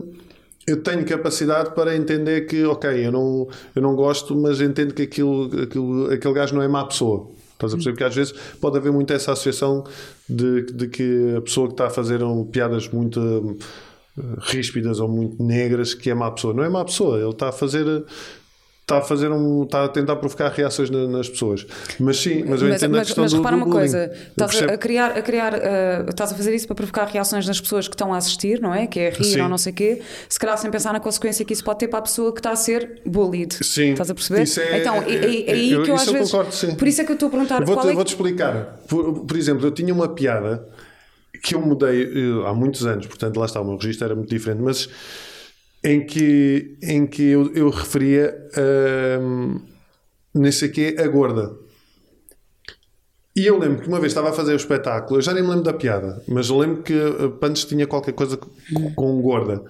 eu 0.65 0.81
tenho 0.81 1.05
capacidade 1.05 1.75
para 1.75 1.97
entender 1.97 2.43
que, 2.43 2.65
ok, 2.65 3.05
eu 3.05 3.11
não, 3.11 3.49
eu 3.75 3.83
não 3.83 3.97
gosto, 3.97 4.37
mas 4.37 4.61
entendo 4.61 4.95
que 4.95 5.03
aquilo, 5.03 5.51
aquilo, 5.63 6.13
aquele 6.13 6.35
gajo 6.35 6.55
não 6.55 6.63
é 6.63 6.69
má 6.69 6.85
pessoa. 6.85 7.33
Estás 7.61 7.75
a 7.75 7.77
perceber? 7.77 7.93
Porque 7.93 8.05
às 8.05 8.15
vezes 8.15 8.33
pode 8.59 8.79
haver 8.79 8.91
muito 8.91 9.13
essa 9.13 9.33
associação 9.33 9.85
de, 10.27 10.63
de 10.73 10.89
que 10.89 11.35
a 11.37 11.43
pessoa 11.43 11.67
que 11.67 11.75
está 11.75 11.89
a 11.89 11.91
fazer 11.91 12.23
um, 12.23 12.47
piadas 12.47 12.89
muito 12.89 13.21
hum, 13.21 13.57
ríspidas 14.39 14.99
ou 14.99 15.09
muito 15.09 15.43
negras 15.43 15.93
que 15.93 16.09
é 16.09 16.15
má 16.15 16.31
pessoa. 16.31 16.55
Não 16.55 16.65
é 16.65 16.69
má 16.71 16.83
pessoa, 16.85 17.19
ele 17.19 17.29
está 17.29 17.51
a 17.51 17.53
fazer. 17.53 18.05
Está 18.91 18.99
a 18.99 19.03
fazer 19.03 19.31
um. 19.31 19.63
Está 19.63 19.85
a 19.85 19.89
tentar 19.89 20.17
provocar 20.17 20.49
reações 20.49 20.91
na- 20.91 21.07
nas 21.07 21.29
pessoas. 21.29 21.65
Mas 22.01 22.17
sim, 22.17 22.43
mas 22.45 22.61
eu 22.61 22.69
Mas, 22.69 22.77
entendo 22.83 22.95
a 22.95 22.99
mas, 22.99 23.07
questão 23.07 23.23
mas 23.23 23.31
do, 23.33 23.37
repara 23.37 23.55
do 23.57 23.59
uma 23.61 23.65
bullying. 23.67 23.79
coisa, 23.79 23.99
Eu 23.99 24.13
estás 24.13 24.35
a, 24.35 24.47
percebo. 24.53 24.73
a 24.73 24.79
criar, 24.79 25.07
a 25.17 25.23
criar 25.23 25.55
uh, 25.55 26.11
estás 26.11 26.33
a 26.33 26.35
fazer 26.35 26.53
isso 26.55 26.67
para 26.67 26.75
provocar 26.75 27.05
reações 27.05 27.47
nas 27.47 27.61
pessoas 27.61 27.87
que 27.87 27.95
estão 27.95 28.13
a 28.13 28.17
assistir, 28.17 28.61
não 28.61 28.75
é? 28.75 28.89
Que 28.89 28.99
é 28.99 29.11
rir 29.11 29.23
Sim. 29.25 29.41
ou 29.43 29.49
não 29.49 29.57
sei 29.59 29.73
o 29.73 29.77
quê, 29.77 30.03
se 30.29 30.41
calhar 30.41 30.59
sem 30.59 30.69
pensar 30.73 30.93
na 30.93 30.99
consequência 30.99 31.45
que 31.45 31.53
isso 31.53 31.63
pode 31.63 31.79
ter 31.79 31.87
para 31.89 32.01
a 32.01 32.03
pessoa 32.03 32.33
que 32.33 32.41
está 32.41 32.51
a 32.51 32.57
ser 32.57 33.01
bullied. 33.07 33.55
Sim. 33.65 33.93
Estás 33.93 34.11
a 34.11 34.15
perceber? 34.15 34.43
Isso 34.43 34.61
é- 34.61 34.81
então, 34.81 34.97
é, 34.97 35.15
é- 35.15 35.51
é 35.51 35.53
aí 35.53 35.71
eu- 35.73 35.83
que 35.85 35.91
eu 35.91 35.95
às 35.95 36.07
eu 36.09 36.13
vezes. 36.13 36.31
concordo, 36.33 36.53
sim. 36.53 36.75
Por 36.75 36.89
isso 36.89 37.01
é 37.01 37.05
que 37.05 37.13
eu 37.13 37.15
estou 37.15 37.29
a 37.29 37.31
perguntar 37.31 37.65
Vou-te 37.65 37.89
é 37.89 37.93
vou-te 37.93 38.09
explicar. 38.09 38.81
Por, 38.89 39.21
por 39.25 39.37
exemplo, 39.37 39.65
eu 39.67 39.71
tinha 39.71 39.95
uma 39.95 40.09
piada 40.09 40.67
que 41.43 41.55
eu 41.55 41.61
mudei 41.61 42.03
eh, 42.03 42.49
há 42.49 42.53
muitos 42.53 42.85
anos, 42.85 43.07
portanto, 43.07 43.39
lá 43.39 43.47
está, 43.47 43.61
o 43.61 43.65
meu 43.65 43.77
registro 43.77 44.05
era 44.05 44.17
muito 44.17 44.29
diferente, 44.29 44.61
mas 44.61 44.89
em 45.83 46.05
que, 46.05 46.77
em 46.83 47.07
que 47.07 47.23
eu, 47.23 47.53
eu 47.55 47.71
referia 47.71 48.35
hum, 49.21 49.61
nem 50.35 50.53
sei 50.53 50.69
quê, 50.69 50.97
a 50.99 51.07
gorda. 51.07 51.55
E 53.35 53.47
eu 53.47 53.59
lembro 53.59 53.81
que 53.81 53.89
uma 53.89 54.01
vez 54.01 54.11
estava 54.11 54.31
a 54.31 54.33
fazer 54.33 54.53
o 54.53 54.57
espetáculo, 54.57 55.19
eu 55.19 55.23
já 55.23 55.33
nem 55.33 55.43
me 55.43 55.49
lembro 55.49 55.65
da 55.65 55.73
piada, 55.73 56.23
mas 56.27 56.51
eu 56.51 56.59
lembro 56.59 56.83
que 56.83 56.93
a 56.93 57.29
Pantes 57.31 57.65
tinha 57.65 57.87
qualquer 57.87 58.13
coisa 58.13 58.37
com, 58.37 59.23
gorda. 59.23 59.63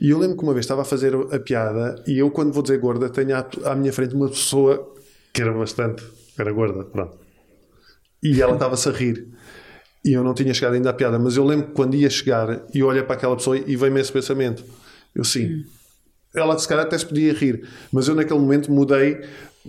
E 0.00 0.10
eu 0.10 0.18
lembro 0.18 0.36
que 0.36 0.42
uma 0.42 0.54
vez 0.54 0.64
estava 0.64 0.82
a 0.82 0.84
fazer 0.84 1.14
a 1.14 1.38
piada 1.38 2.02
e 2.06 2.18
eu, 2.18 2.30
quando 2.30 2.52
vou 2.52 2.62
dizer 2.62 2.78
gorda, 2.78 3.10
tenho 3.10 3.36
à, 3.36 3.46
à 3.66 3.76
minha 3.76 3.92
frente 3.92 4.14
uma 4.14 4.28
pessoa 4.28 4.92
que 5.32 5.42
era 5.42 5.52
bastante. 5.52 6.02
era 6.38 6.50
gorda, 6.52 6.84
pronto. 6.84 7.18
E 8.22 8.40
ela 8.40 8.54
estava-se 8.54 8.88
a 8.88 8.92
rir. 8.92 9.28
E 10.04 10.14
eu 10.14 10.24
não 10.24 10.34
tinha 10.34 10.52
chegado 10.52 10.74
ainda 10.74 10.90
à 10.90 10.92
piada, 10.92 11.18
mas 11.18 11.36
eu 11.36 11.44
lembro 11.44 11.68
que 11.68 11.72
quando 11.74 11.94
ia 11.94 12.10
chegar 12.10 12.62
e 12.74 12.82
olhei 12.82 13.02
para 13.02 13.14
aquela 13.14 13.36
pessoa 13.36 13.56
e 13.56 13.76
veio-me 13.76 14.00
esse 14.00 14.10
pensamento. 14.10 14.64
Eu 15.14 15.24
sim. 15.24 15.64
Ela 16.34 16.58
se 16.58 16.66
calhar 16.66 16.86
até 16.86 16.96
se 16.96 17.06
podia 17.06 17.32
rir, 17.32 17.68
mas 17.92 18.08
eu 18.08 18.14
naquele 18.14 18.40
momento 18.40 18.72
mudei 18.72 19.20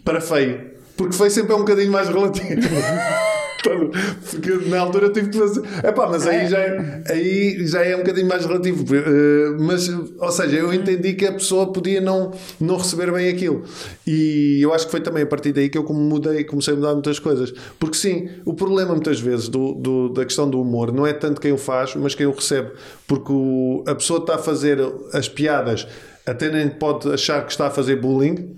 para 0.03 0.21
feio, 0.21 0.71
porque 0.95 1.15
feio 1.15 1.29
sempre 1.29 1.51
é 1.51 1.55
um 1.55 1.59
bocadinho 1.59 1.91
mais 1.91 2.07
relativo. 2.07 2.61
Porque 3.63 4.69
na 4.69 4.79
altura 4.79 5.07
eu 5.07 5.13
tive 5.13 5.29
que 5.29 5.37
fazer. 5.37 5.61
Epá, 5.85 6.07
mas 6.09 6.27
aí 6.27 6.47
já, 6.47 6.57
é, 6.59 7.03
aí 7.09 7.67
já 7.67 7.81
é 7.83 7.95
um 7.95 7.99
bocadinho 7.99 8.27
mais 8.27 8.45
relativo. 8.45 8.83
Eh, 8.95 9.55
Mas, 9.59 9.87
ou 9.89 10.31
seja, 10.31 10.57
eu 10.57 10.73
entendi 10.73 11.13
que 11.13 11.25
a 11.25 11.31
pessoa 11.33 11.71
podia 11.71 12.01
não, 12.01 12.31
não 12.59 12.77
receber 12.77 13.11
bem 13.11 13.29
aquilo. 13.29 13.63
E 14.05 14.59
eu 14.61 14.73
acho 14.73 14.85
que 14.85 14.91
foi 14.91 15.01
também 15.01 15.23
a 15.23 15.25
partir 15.27 15.53
daí 15.53 15.69
que 15.69 15.77
eu 15.77 15.83
como 15.83 15.99
mudei, 15.99 16.43
comecei 16.43 16.73
a 16.73 16.77
mudar 16.77 16.93
muitas 16.93 17.19
coisas. 17.19 17.53
Porque 17.79 17.95
sim, 17.97 18.29
o 18.45 18.53
problema 18.53 18.91
muitas 18.93 19.19
vezes 19.19 19.47
do, 19.47 19.73
do- 19.73 20.09
da 20.09 20.25
questão 20.25 20.49
do 20.49 20.59
humor 20.61 20.91
não 20.91 21.07
é 21.07 21.13
tanto 21.13 21.39
quem 21.39 21.51
o 21.53 21.57
faz, 21.57 21.95
mas 21.95 22.13
quem 22.15 22.25
o 22.25 22.31
recebe. 22.31 22.71
Porque 23.07 23.31
o- 23.31 23.83
a 23.87 23.95
pessoa 23.95 24.19
está 24.19 24.35
a 24.35 24.39
fazer 24.39 24.79
as 25.13 25.29
piadas, 25.29 25.87
até 26.25 26.49
nem 26.51 26.69
pode 26.69 27.09
achar 27.11 27.45
que 27.45 27.51
está 27.51 27.67
a 27.67 27.71
fazer 27.71 27.95
bullying. 27.97 28.55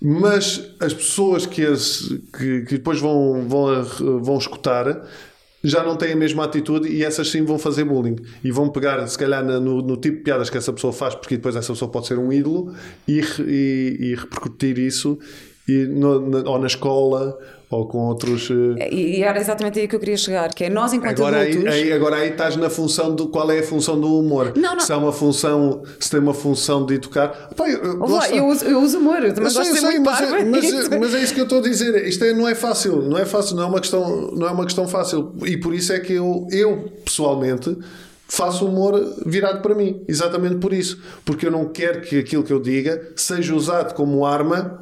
Mas 0.00 0.70
as 0.80 0.94
pessoas 0.94 1.44
que, 1.46 1.64
as, 1.64 2.08
que, 2.36 2.62
que 2.62 2.74
depois 2.78 2.98
vão, 3.00 3.46
vão, 3.46 3.84
vão 4.22 4.38
escutar 4.38 5.06
já 5.62 5.82
não 5.84 5.94
têm 5.94 6.12
a 6.12 6.16
mesma 6.16 6.44
atitude 6.44 6.88
e 6.88 7.04
essas 7.04 7.28
sim 7.28 7.44
vão 7.44 7.58
fazer 7.58 7.84
bullying. 7.84 8.16
E 8.42 8.50
vão 8.50 8.70
pegar, 8.70 9.06
se 9.06 9.18
calhar, 9.18 9.44
no, 9.44 9.82
no 9.82 9.96
tipo 9.98 10.16
de 10.16 10.22
piadas 10.22 10.48
que 10.48 10.56
essa 10.56 10.72
pessoa 10.72 10.90
faz, 10.90 11.14
porque 11.14 11.36
depois 11.36 11.54
essa 11.54 11.70
pessoa 11.70 11.90
pode 11.90 12.06
ser 12.06 12.18
um 12.18 12.32
ídolo 12.32 12.74
e, 13.06 13.20
e, 13.40 13.96
e 14.00 14.14
repercutir 14.14 14.78
isso 14.78 15.18
e 15.68 15.84
no- 15.84 16.30
na- 16.30 16.48
ou 16.50 16.58
na 16.58 16.66
escola 16.66 17.38
ou 17.70 17.86
com 17.86 17.98
outros. 17.98 18.50
eh, 18.78 18.92
E, 18.92 19.22
era 19.22 19.38
exatamente 19.40 19.78
aí 19.78 19.86
que 19.86 19.94
eu 19.94 20.00
queria 20.00 20.16
chegar, 20.16 20.52
que 20.52 20.64
é 20.64 20.68
nós 20.68 20.92
enquanto 20.92 21.20
Agora 21.20 21.38
aí, 21.38 21.52
adultos. 21.52 21.72
aí- 21.72 21.92
agora 21.92 22.16
aí 22.16 22.30
estás 22.30 22.56
na 22.56 22.68
função 22.68 23.14
do 23.14 23.28
qual 23.28 23.48
é 23.50 23.60
a 23.60 23.62
função 23.62 23.98
do 24.00 24.18
humor. 24.18 24.52
Não, 24.56 24.72
não. 24.74 24.80
Se 24.80 24.92
há 24.92 24.96
uma 24.96 25.12
função, 25.12 25.82
se 26.00 26.10
tem 26.10 26.18
uma 26.18 26.34
função 26.34 26.84
de 26.84 26.94
educar. 26.94 27.28
Pá, 27.56 27.68
eu, 27.70 27.78
eu, 28.34 28.46
uso, 28.46 28.64
eu 28.64 28.80
uso 28.80 28.98
humor, 28.98 29.22
eu 29.22 29.32
também 29.32 29.44
Eu 29.44 29.50
sei, 29.64 29.72
mas, 30.00 30.20
é, 30.20 30.44
mas, 30.44 30.64
é, 30.90 30.98
mas 30.98 31.14
é 31.14 31.22
isso 31.22 31.32
que 31.32 31.40
eu 31.40 31.44
estou 31.44 31.58
a 31.60 31.62
dizer. 31.62 32.06
Isto 32.08 32.24
é, 32.24 32.32
não 32.32 32.48
é 32.48 32.56
fácil, 32.56 33.02
não 33.02 33.16
é 33.16 33.24
fácil, 33.24 33.54
não 33.54 33.62
é 33.62 33.66
uma 33.66 33.80
questão, 33.80 34.30
não 34.32 34.48
é 34.48 34.50
uma 34.50 34.64
questão 34.64 34.88
fácil. 34.88 35.32
E 35.46 35.56
por 35.56 35.72
isso 35.72 35.92
é 35.92 36.00
que 36.00 36.14
eu, 36.14 36.48
eu 36.50 36.90
pessoalmente 37.04 37.76
faço 38.26 38.66
humor 38.66 38.94
virado 39.26 39.60
para 39.60 39.74
mim, 39.74 40.02
exatamente 40.08 40.56
por 40.56 40.72
isso, 40.72 41.00
porque 41.24 41.46
eu 41.46 41.50
não 41.52 41.66
quero 41.66 42.00
que 42.00 42.18
aquilo 42.18 42.42
que 42.44 42.52
eu 42.52 42.60
diga 42.60 43.00
seja 43.16 43.54
usado 43.54 43.94
como 43.94 44.24
arma 44.26 44.80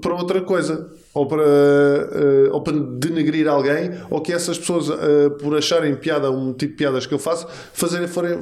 para 0.00 0.14
outra 0.14 0.40
coisa. 0.40 0.88
Ou 1.12 1.26
para, 1.26 1.42
eh, 1.42 2.48
ou 2.52 2.62
para 2.62 2.72
denegrir 2.72 3.48
alguém, 3.48 3.90
ou 4.08 4.20
que 4.20 4.32
essas 4.32 4.56
pessoas, 4.56 4.88
eh, 4.88 5.28
por 5.40 5.56
acharem 5.56 5.96
piada, 5.96 6.30
um 6.30 6.52
tipo 6.52 6.70
de 6.70 6.76
piadas 6.78 7.04
que 7.04 7.12
eu 7.12 7.18
faço, 7.18 7.48
fazerem, 7.72 8.06
forem, 8.06 8.38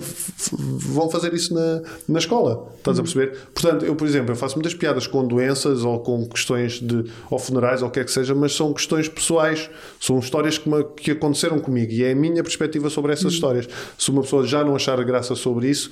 vão 0.53 1.09
fazer 1.09 1.33
isso 1.33 1.55
na, 1.55 1.81
na 2.07 2.19
escola. 2.19 2.69
Estás 2.77 2.99
a 2.99 3.03
perceber? 3.03 3.39
Portanto, 3.55 3.87
eu, 3.87 3.97
por 3.97 4.07
exemplo, 4.07 4.33
eu 4.33 4.37
faço 4.37 4.57
muitas 4.57 4.75
piadas 4.75 5.07
com 5.07 5.27
doenças 5.27 5.83
ou 5.83 6.01
com 6.01 6.29
questões 6.29 6.73
de 6.81 7.05
ou 7.31 7.39
funerais 7.39 7.81
ou 7.81 7.89
o 7.89 7.91
que 7.91 8.01
é 8.01 8.05
que 8.05 8.13
seja, 8.13 8.35
mas 8.35 8.55
são 8.55 8.71
questões 8.75 9.09
pessoais, 9.09 9.71
são 9.99 10.19
histórias 10.19 10.59
que, 10.59 10.69
me- 10.69 10.85
que 10.97 11.13
aconteceram 11.13 11.59
comigo 11.61 11.91
e 11.91 12.05
é 12.05 12.13
a 12.13 12.15
minha 12.15 12.43
perspectiva 12.43 12.91
sobre 12.91 13.15
essas 13.15 13.33
histórias. 13.33 13.67
Se 13.97 14.11
uma 14.11 14.21
pessoa 14.21 14.47
já 14.47 14.63
não 14.63 14.77
achar 14.77 15.03
graça 15.05 15.35
sobre 15.35 15.71
isso, 15.71 15.91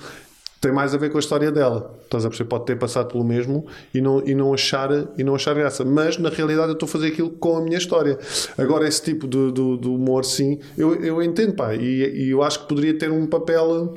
tem 0.66 0.74
mais 0.74 0.94
a 0.94 0.98
ver 0.98 1.11
com 1.11 1.16
a 1.16 1.20
história 1.20 1.50
dela. 1.52 1.94
Estás 2.05 2.24
a 2.24 2.29
perceber? 2.29 2.48
Pode 2.48 2.64
ter 2.66 2.76
passado 2.79 3.09
pelo 3.09 3.24
mesmo 3.24 3.66
e 3.94 4.00
não, 4.00 4.22
e 4.26 4.35
não, 4.35 4.52
achar, 4.52 4.90
e 5.16 5.22
não 5.24 5.35
achar 5.35 5.55
graça. 5.55 5.85
Mas, 5.85 6.18
na 6.18 6.29
realidade, 6.29 6.68
eu 6.68 6.72
estou 6.74 6.87
a 6.87 6.90
fazer 6.90 7.09
aquilo 7.09 7.31
com 7.31 7.57
a 7.57 7.61
minha 7.61 7.79
história. 7.79 8.18
Agora, 8.59 8.87
esse 8.87 9.02
tipo 9.02 9.26
de, 9.29 9.52
de- 9.52 9.79
de 9.79 9.88
humor, 9.88 10.24
sim, 10.24 10.59
eu, 10.76 10.94
eu 10.96 11.22
entendo, 11.22 11.55
pá. 11.55 11.74
E, 11.74 12.24
e 12.26 12.31
eu 12.31 12.42
acho 12.42 12.61
que 12.61 12.68
poderia 12.68 12.98
ter 12.98 13.11
um 13.11 13.26
papel... 13.26 13.94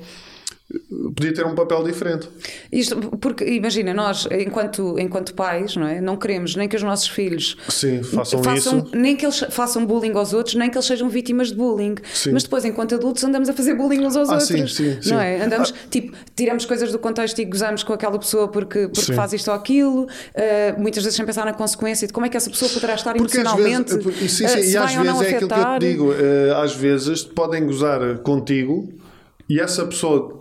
Podia 1.16 1.34
ter 1.34 1.46
um 1.48 1.56
papel 1.56 1.84
diferente. 1.84 2.30
Isto, 2.72 2.96
porque 3.18 3.44
imagina, 3.44 3.92
nós, 3.92 4.28
enquanto, 4.32 5.00
enquanto 5.00 5.34
pais, 5.34 5.76
não, 5.76 5.88
é? 5.88 6.00
não 6.00 6.16
queremos 6.16 6.56
nem 6.56 6.70
que 6.70 6.76
os 6.76 6.84
nossos 6.84 7.08
filhos 7.08 7.58
Sim, 7.68 8.04
façam, 8.04 8.44
façam, 8.44 8.80
isso. 8.80 8.92
nem 8.96 9.16
que 9.16 9.26
eles 9.26 9.40
façam 9.50 9.84
bullying 9.84 10.12
aos 10.14 10.32
outros, 10.32 10.54
nem 10.54 10.70
que 10.70 10.78
eles 10.78 10.86
sejam 10.86 11.10
vítimas 11.10 11.48
de 11.48 11.56
bullying. 11.56 11.96
Sim. 12.14 12.34
Mas 12.34 12.44
depois, 12.44 12.66
enquanto 12.66 12.94
adultos, 12.94 13.24
andamos 13.24 13.50
a 13.50 13.54
fazer 13.54 13.74
bullying 13.74 14.06
uns 14.06 14.16
aos 14.16 14.30
Ah, 14.30 14.34
outros. 14.34 14.76
sim, 14.76 15.02
sim. 15.02 15.10
Não 15.10 15.20
é? 15.20 15.42
Andamos, 15.42 15.74
tipo, 15.90 16.16
tiramos 16.36 16.66
coisas 16.66 16.92
do 16.92 17.00
contexto 17.00 17.40
e 17.40 17.46
gozamos 17.46 17.82
com 17.82 17.94
aquela 17.94 18.20
pessoa 18.20 18.48
porque, 18.48 18.88
porque 18.90 19.14
faz 19.14 19.34
isto 19.34 19.48
ou 19.50 19.56
aquilo, 19.58 20.08
eh, 20.36 20.76
muitas 20.78 21.04
vezes 21.04 21.18
sem 21.18 21.26
pensar 21.26 21.46
na 21.46 21.54
consequência 21.54 22.06
de 22.06 22.14
como 22.14 22.28
é 22.28 22.30
que 22.30 22.38
essa 22.38 22.50
pessoa 22.50 22.70
poderá 22.70 22.94
estar 22.94 23.16
Porque 23.16 23.40
às 23.40 23.44
emocionalmente. 23.44 23.96
vezes, 23.98 24.22
e, 24.22 24.30
sim, 24.30 24.46
eh, 24.46 24.48
sim, 24.50 24.62
se 24.64 24.72
e 24.74 24.78
às 24.78 24.94
vezes 24.94 25.22
é 25.22 25.30
aquilo 25.36 25.50
que 25.50 25.56
eu 25.60 25.66
te 25.66 25.80
digo, 25.80 26.14
eh, 26.14 26.54
às 26.56 26.76
vezes 26.76 27.24
podem 27.24 27.66
gozar 27.66 28.20
contigo 28.20 28.94
e 29.50 29.60
essa 29.60 29.84
pessoa 29.88 30.39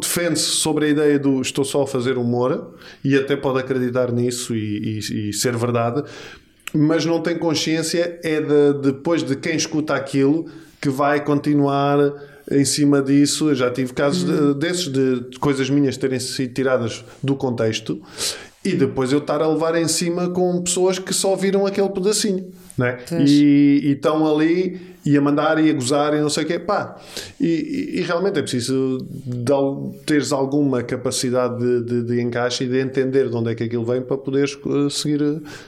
defende-se 0.00 0.44
sobre 0.44 0.86
a 0.86 0.88
ideia 0.88 1.18
do 1.18 1.40
estou 1.40 1.64
só 1.64 1.82
a 1.82 1.86
fazer 1.86 2.18
humor 2.18 2.74
e 3.04 3.16
até 3.16 3.36
pode 3.36 3.58
acreditar 3.58 4.12
nisso 4.12 4.54
e, 4.54 4.98
e- 5.00 5.28
e 5.28 5.32
ser 5.32 5.56
verdade. 5.56 6.02
mas 6.74 7.04
não 7.06 7.20
tem 7.22 7.38
consciência 7.38 8.18
é 8.22 8.40
de, 8.40 8.72
depois 8.82 9.22
de 9.22 9.34
quem 9.36 9.56
escuta 9.56 9.94
aquilo 9.94 10.46
que 10.80 10.90
vai 10.90 11.24
continuar 11.24 11.98
em 12.50 12.64
cima 12.64 13.00
disso. 13.00 13.48
Eu 13.50 13.54
já 13.54 13.70
tive 13.70 13.92
casos 13.94 14.24
de, 14.24 14.54
desses, 14.54 14.88
de 14.92 15.38
coisas 15.40 15.70
minhas 15.70 15.96
terem 15.96 16.20
sido 16.20 16.52
tiradas 16.52 17.04
do 17.22 17.34
contexto 17.34 18.00
e 18.64 18.72
depois 18.72 19.10
eu 19.12 19.18
estar 19.20 19.40
a 19.40 19.48
levar 19.48 19.74
em 19.76 19.88
cima 19.88 20.28
com 20.28 20.60
pessoas 20.62 20.98
que 20.98 21.14
só 21.14 21.34
viram 21.34 21.64
aquele 21.64 21.88
pedacinho. 21.88 22.50
Né? 22.78 22.98
E, 23.26 23.92
estão 23.92 24.26
ali 24.26 24.96
e 25.04 25.16
a 25.16 25.20
mandar 25.20 25.64
e 25.64 25.70
a 25.70 25.72
gozar 25.72 26.14
e 26.14 26.20
não 26.20 26.28
sei 26.28 26.44
o 26.44 26.46
quê. 26.46 26.58
Pá, 26.58 27.00
e, 27.40 27.46
e, 27.46 28.00
e 28.00 28.02
realmente 28.02 28.38
é 28.38 28.42
preciso 28.42 28.98
de, 29.24 30.04
teres 30.04 30.30
alguma 30.32 30.82
capacidade 30.82 31.58
de, 31.58 31.84
de, 31.84 32.02
de, 32.02 32.20
encaixe 32.20 32.64
e 32.64 32.68
de 32.68 32.78
entender 32.78 33.30
de 33.30 33.36
onde 33.36 33.52
é 33.52 33.54
que 33.54 33.64
aquilo 33.64 33.84
vem 33.84 34.02
para 34.02 34.18
poderes 34.18 34.54
uh, 34.64 34.90
seguir, 34.90 35.20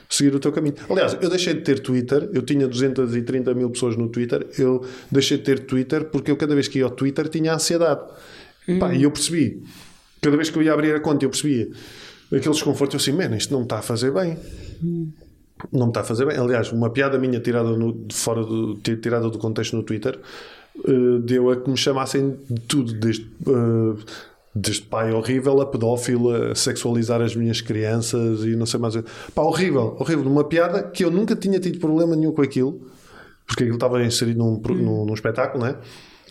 seguir 0.09 0.34
o 0.34 0.40
teu 0.40 0.52
caminho. 0.52 0.74
Aliás, 0.90 1.16
eu 1.20 1.30
deixei 1.30 1.54
de 1.54 1.61
ter 1.61 1.78
Twitter, 1.78 2.28
eu 2.34 2.42
tinha 2.42 2.68
230 2.68 3.54
mil 3.54 3.70
pessoas 3.70 3.96
no 3.96 4.09
Twitter, 4.09 4.46
eu 4.59 4.84
deixei 5.11 5.38
de 5.38 5.44
ter 5.44 5.61
Twitter 5.61 6.04
porque 6.04 6.30
eu 6.30 6.36
cada 6.36 6.54
vez 6.54 6.68
que 6.68 6.78
ia 6.78 6.84
ao 6.84 6.90
Twitter 6.90 7.28
tinha 7.28 7.54
ansiedade. 7.54 8.02
Hum. 8.68 8.78
Pá, 8.78 8.92
e 8.92 9.04
eu 9.04 9.11
percebi, 9.11 9.62
cada 10.20 10.36
vez 10.36 10.50
que 10.50 10.59
eu 10.59 10.62
ia 10.62 10.74
abrir 10.74 10.94
a 10.94 11.00
conta, 11.00 11.24
eu 11.24 11.30
percebia 11.30 11.68
aquele 12.26 12.50
desconforto, 12.50 12.94
eu 12.94 13.00
assim, 13.00 13.12
man, 13.12 13.34
isto 13.34 13.50
não 13.50 13.61
me 13.61 13.64
está 13.64 13.78
a 13.78 13.82
fazer 13.82 14.12
bem. 14.12 14.36
Hum 14.82 15.11
não 15.72 15.86
me 15.86 15.90
está 15.90 16.00
a 16.00 16.04
fazer 16.04 16.26
bem. 16.26 16.36
Aliás, 16.36 16.72
uma 16.72 16.90
piada 16.90 17.18
minha 17.18 17.40
tirada 17.40 17.70
no, 17.70 17.92
de 17.92 18.14
fora 18.14 18.44
do, 18.44 18.74
tirada 18.76 19.28
do 19.28 19.38
contexto 19.38 19.76
no 19.76 19.82
Twitter 19.82 20.18
uh, 20.86 21.18
deu 21.20 21.50
a 21.50 21.56
que 21.56 21.70
me 21.70 21.76
chamassem 21.76 22.36
de 22.48 22.61
tudo, 22.62 22.92
desde, 22.94 23.24
uh, 23.46 23.98
desde 24.54 24.82
pai 24.82 25.12
horrível 25.12 25.61
a 25.61 25.66
pedófilo, 25.66 26.30
a 26.30 26.54
sexualizar 26.54 27.20
as 27.20 27.34
minhas 27.34 27.61
crianças 27.61 28.44
e 28.44 28.56
não 28.56 28.66
sei 28.66 28.80
mais. 28.80 28.94
Pá, 29.34 29.42
horrível, 29.42 29.96
horrível. 29.98 30.24
Uma 30.24 30.44
piada 30.44 30.82
que 30.82 31.04
eu 31.04 31.11
nunca 31.11 31.34
tinha 31.36 31.59
tido 31.59 31.78
problema 31.78 32.14
nenhum 32.14 32.32
com 32.32 32.42
aquilo, 32.42 32.80
porque 33.46 33.64
aquilo 33.64 33.76
estava 33.76 34.02
inserido 34.04 34.38
num, 34.38 34.61
num, 34.74 35.06
num 35.06 35.14
espetáculo, 35.14 35.64
não 35.64 35.70
é? 35.70 35.76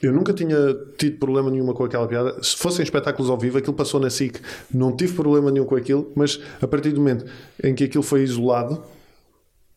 Eu 0.02 0.14
nunca 0.14 0.32
tinha 0.32 0.56
tido 0.98 1.18
problema 1.18 1.50
nenhuma 1.50 1.74
com 1.74 1.84
aquela 1.84 2.08
piada. 2.08 2.38
Se 2.44 2.56
fossem 2.56 2.84
espetáculos 2.84 3.30
ao 3.32 3.38
vivo, 3.38 3.58
aquilo 3.58 3.74
passou 3.74 4.00
na 4.00 4.10
SIC, 4.10 4.40
não 4.72 4.96
tive 4.96 5.14
problema 5.14 5.50
nenhum 5.50 5.66
com 5.66 5.76
aquilo, 5.76 6.12
mas 6.16 6.40
a 6.62 6.68
partir 6.68 6.92
do 6.92 7.00
momento 7.00 7.26
em 7.64 7.74
que 7.74 7.84
aquilo 7.84 8.04
foi 8.04 8.22
isolado, 8.22 8.84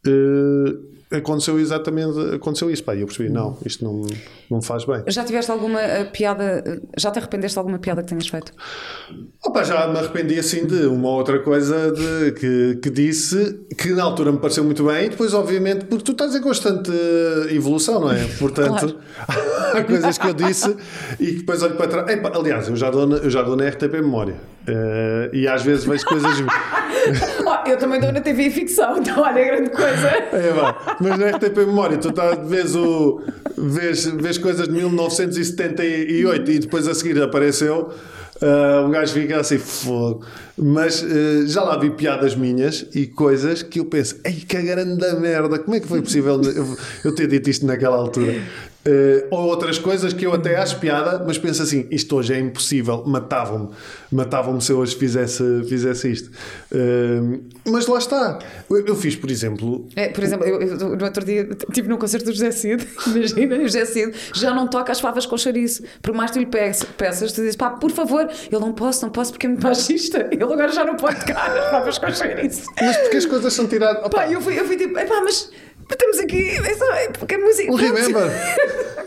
Uh, 0.07 0.91
aconteceu 1.11 1.59
exatamente 1.59 2.19
aconteceu 2.35 2.71
isso. 2.71 2.85
Pá, 2.85 2.95
e 2.95 3.01
eu 3.01 3.07
percebi, 3.07 3.29
não, 3.29 3.59
isto 3.67 3.85
não, 3.85 4.07
não 4.51 4.63
faz 4.63 4.85
bem. 4.85 5.03
Já 5.09 5.25
tiveste 5.25 5.51
alguma 5.51 5.81
eh, 5.81 6.05
piada, 6.05 6.81
já 6.97 7.11
te 7.11 7.19
arrependeste 7.19 7.55
de 7.55 7.59
alguma 7.59 7.79
piada 7.79 8.03
que 8.03 8.09
tenhas 8.09 8.29
feito? 8.29 8.53
Opa, 9.45 9.65
já 9.65 9.89
me 9.89 9.99
arrependi 9.99 10.39
assim 10.39 10.67
de 10.67 10.87
uma 10.87 11.09
outra 11.09 11.41
coisa 11.41 11.91
de, 11.91 12.33
que, 12.33 12.79
que 12.81 12.91
disse 12.91 13.61
que 13.77 13.91
na 13.91 14.05
altura 14.05 14.31
me 14.31 14.39
pareceu 14.39 14.63
muito 14.63 14.85
bem 14.85 15.07
e 15.07 15.09
depois, 15.09 15.35
obviamente, 15.35 15.85
porque 15.87 16.05
tu 16.05 16.13
estás 16.13 16.35
em 16.35 16.41
constante 16.41 16.93
evolução, 17.51 18.01
não 18.01 18.13
é? 18.13 18.25
Portanto, 18.39 18.97
claro. 19.27 19.75
há 19.75 19.83
coisas 19.83 20.17
que 20.17 20.27
eu 20.29 20.35
disse 20.35 20.77
e 21.19 21.27
que 21.27 21.39
depois 21.39 21.61
olho 21.63 21.75
para 21.75 21.89
trás. 21.89 22.11
Epa, 22.11 22.31
aliás, 22.37 22.69
eu 22.69 22.77
já 22.77 22.89
dou 22.89 23.07
na, 23.07 23.17
eu 23.17 23.31
já 23.31 23.43
dou 23.43 23.57
na 23.57 23.69
RTP 23.69 23.95
Memória 23.95 24.37
uh, 24.69 25.35
e 25.35 25.49
às 25.49 25.63
vezes 25.63 25.85
vejo 25.85 26.05
coisas. 26.05 26.31
eu 27.67 27.77
também 27.77 28.01
dou 28.01 28.13
na 28.13 28.21
TV 28.21 28.51
ficção, 28.51 28.99
então 28.99 29.21
olha, 29.21 29.45
grande 29.45 29.71
coisa. 29.71 30.09
É, 30.09 30.53
mas 31.01 31.19
na 31.19 31.31
RTP 31.31 31.57
Memória 31.59 31.99
tu 31.99 32.13
tá, 32.13 32.35
vês, 32.35 32.75
o, 32.75 33.21
vês, 33.57 34.05
vês 34.07 34.39
coisas 34.39 34.69
de 34.69 34.75
1978 34.75 36.51
e 36.51 36.59
depois 36.59 36.87
a 36.89 36.95
seguir 36.95 37.23
apareceu. 37.23 37.91
Uh, 38.43 38.87
um 38.87 38.91
gajo 38.91 39.13
fica 39.13 39.39
assim, 39.39 39.59
fogo. 39.59 40.25
Mas 40.57 41.03
uh, 41.03 41.47
já 41.47 41.63
lá 41.63 41.77
vi 41.77 41.91
piadas 41.91 42.35
minhas 42.35 42.87
e 42.95 43.07
coisas 43.07 43.63
que 43.63 43.81
eu 43.81 43.85
penso, 43.85 44.19
ei, 44.25 44.33
que 44.33 44.63
grande 44.63 45.21
merda, 45.21 45.59
como 45.59 45.77
é 45.77 45.81
que 45.81 45.87
foi 45.87 46.01
possível 46.01 46.41
eu, 46.43 46.77
eu 47.05 47.15
ter 47.15 47.27
dito 47.27 47.51
isto 47.51 47.67
naquela 47.67 47.97
altura? 47.97 48.41
Uh, 48.87 49.27
ou 49.31 49.41
outras 49.49 49.79
coisas 49.79 50.15
que 50.15 50.25
eu 50.25 50.33
até 50.33 50.57
acho 50.57 50.79
piada, 50.79 51.23
mas 51.27 51.37
penso 51.37 51.63
assim: 51.63 51.87
isto 51.91 52.17
hoje 52.17 52.33
é 52.33 52.39
impossível, 52.39 53.05
matavam-me, 53.07 53.69
matavam-me 54.11 54.63
se 54.63 54.73
eu 54.73 54.79
hoje 54.79 54.97
fizesse, 54.97 55.45
fizesse 55.69 56.11
isto. 56.11 56.31
Uh, 56.73 57.45
mas 57.67 57.87
lá 57.87 57.99
está. 57.99 58.39
Eu, 58.71 58.87
eu, 58.87 58.97
fiz, 58.97 59.15
por 59.15 59.31
exemplo. 59.31 59.87
É, 59.95 60.09
por 60.09 60.25
exemplo, 60.25 60.47
eu, 60.47 60.63
eu, 60.63 60.97
no 60.97 61.05
outro 61.05 61.23
dia 61.23 61.47
estive 61.69 61.89
num 61.89 61.99
concerto 61.99 62.25
do 62.25 62.33
José 62.33 62.51
Cid, 62.53 62.89
imagina, 63.07 63.57
o 63.57 63.63
José 63.63 63.85
Cid 63.85 64.15
já 64.35 64.55
não 64.55 64.67
toca 64.67 64.93
as 64.93 64.99
favas 64.99 65.27
com 65.27 65.37
chouriço. 65.37 65.83
Por 66.01 66.15
mais 66.15 66.31
que 66.31 66.39
lhe 66.39 66.47
peças, 66.47 67.33
tu 67.33 67.43
dizes, 67.43 67.57
pá, 67.57 67.69
por 67.69 67.91
favor, 67.91 68.31
ele 68.51 68.61
não 68.61 68.73
posso, 68.73 69.05
não 69.05 69.13
posso 69.13 69.33
porque 69.33 69.45
é 69.45 69.51
muito 69.51 69.63
machista. 69.63 70.27
Ele 70.31 70.43
agora 70.43 70.73
já 70.73 70.87
não 70.87 70.97
pode 70.97 71.21
tocar 71.21 71.55
as 71.55 71.71
favas 71.71 71.99
com 71.99 72.11
chouriço. 72.11 72.63
Mas 72.81 72.97
porque 72.97 73.19
as 73.19 73.27
coisas 73.27 73.53
são 73.53 73.67
tiradas. 73.67 74.09
Pá, 74.09 74.27
eu 74.27 74.41
fui, 74.41 74.59
eu 74.59 74.65
fui 74.65 74.79
tipo, 74.79 74.95
pá, 74.95 75.21
mas 75.23 75.51
estamos 75.95 76.19
aqui, 76.19 76.51
é 76.51 76.75
só, 76.75 76.93
é 76.93 77.09
porque 77.11 77.35
a 77.35 77.39
música. 77.39 77.73
O 77.73 77.77
Remember! 77.77 78.31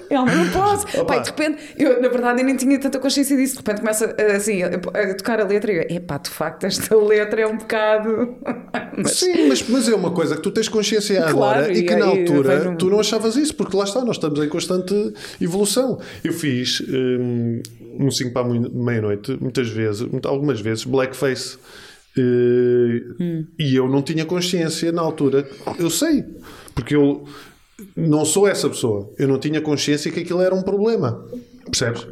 Ele 0.09 0.36
não 0.36 0.49
posso. 0.51 1.05
Pai, 1.05 1.21
de 1.21 1.29
repente, 1.29 1.57
eu 1.77 2.01
na 2.01 2.07
verdade 2.07 2.41
eu 2.41 2.45
nem 2.45 2.55
tinha 2.55 2.77
tanta 2.79 2.99
consciência 2.99 3.36
disso. 3.36 3.53
De 3.53 3.59
repente 3.59 3.79
começa 3.79 4.15
assim 4.36 4.61
a, 4.63 4.69
tocar 5.15 5.39
a 5.39 5.45
letra 5.45 5.71
e 5.71 5.77
eu, 5.77 5.97
epá, 5.97 6.17
de 6.17 6.29
facto, 6.29 6.65
esta 6.65 6.95
letra 6.95 7.41
é 7.41 7.47
um 7.47 7.57
bocado. 7.57 8.36
mas... 8.97 9.11
Sim, 9.11 9.47
mas, 9.47 9.67
mas 9.67 9.89
é 9.89 9.95
uma 9.95 10.11
coisa 10.11 10.36
que 10.36 10.41
tu 10.41 10.51
tens 10.51 10.69
consciência 10.69 11.15
claro, 11.21 11.29
agora 11.38 11.73
e, 11.73 11.79
e 11.79 11.84
que 11.84 11.95
na 11.95 12.05
altura 12.05 12.63
no... 12.63 12.77
tu 12.77 12.89
não 12.89 12.99
achavas 12.99 13.36
isso, 13.36 13.55
porque 13.55 13.75
lá 13.75 13.84
está, 13.86 14.03
nós 14.03 14.17
estamos 14.17 14.39
em 14.39 14.49
constante 14.49 14.93
evolução. 15.41 15.99
Eu 16.23 16.34
fiz 16.34 16.81
um, 16.81 17.61
um 17.99 18.11
5 18.11 18.31
para 18.31 18.41
a 18.41 18.49
meia-noite, 18.49 19.38
muitas 19.39 19.69
vezes, 19.69 20.07
algumas 20.25 20.61
vezes, 20.61 20.84
blackface. 20.84 21.57
Uh, 22.18 23.16
hum. 23.20 23.47
E 23.57 23.76
eu 23.76 23.88
não 23.89 24.01
tinha 24.01 24.26
consciência 24.26 24.91
na 24.91 25.01
altura. 25.01 25.49
Eu 25.80 25.89
sei, 25.89 26.24
porque 26.76 26.95
eu 26.95 27.28
não 27.95 28.24
sou 28.24 28.47
essa 28.47 28.70
pessoa. 28.70 29.11
Eu 29.18 29.28
não 29.28 29.39
tinha 29.39 29.61
consciência 29.61 30.11
que 30.11 30.20
aquilo 30.20 30.41
era 30.41 30.53
um 30.53 30.61
problema. 30.61 31.26
Percebes? 31.66 32.07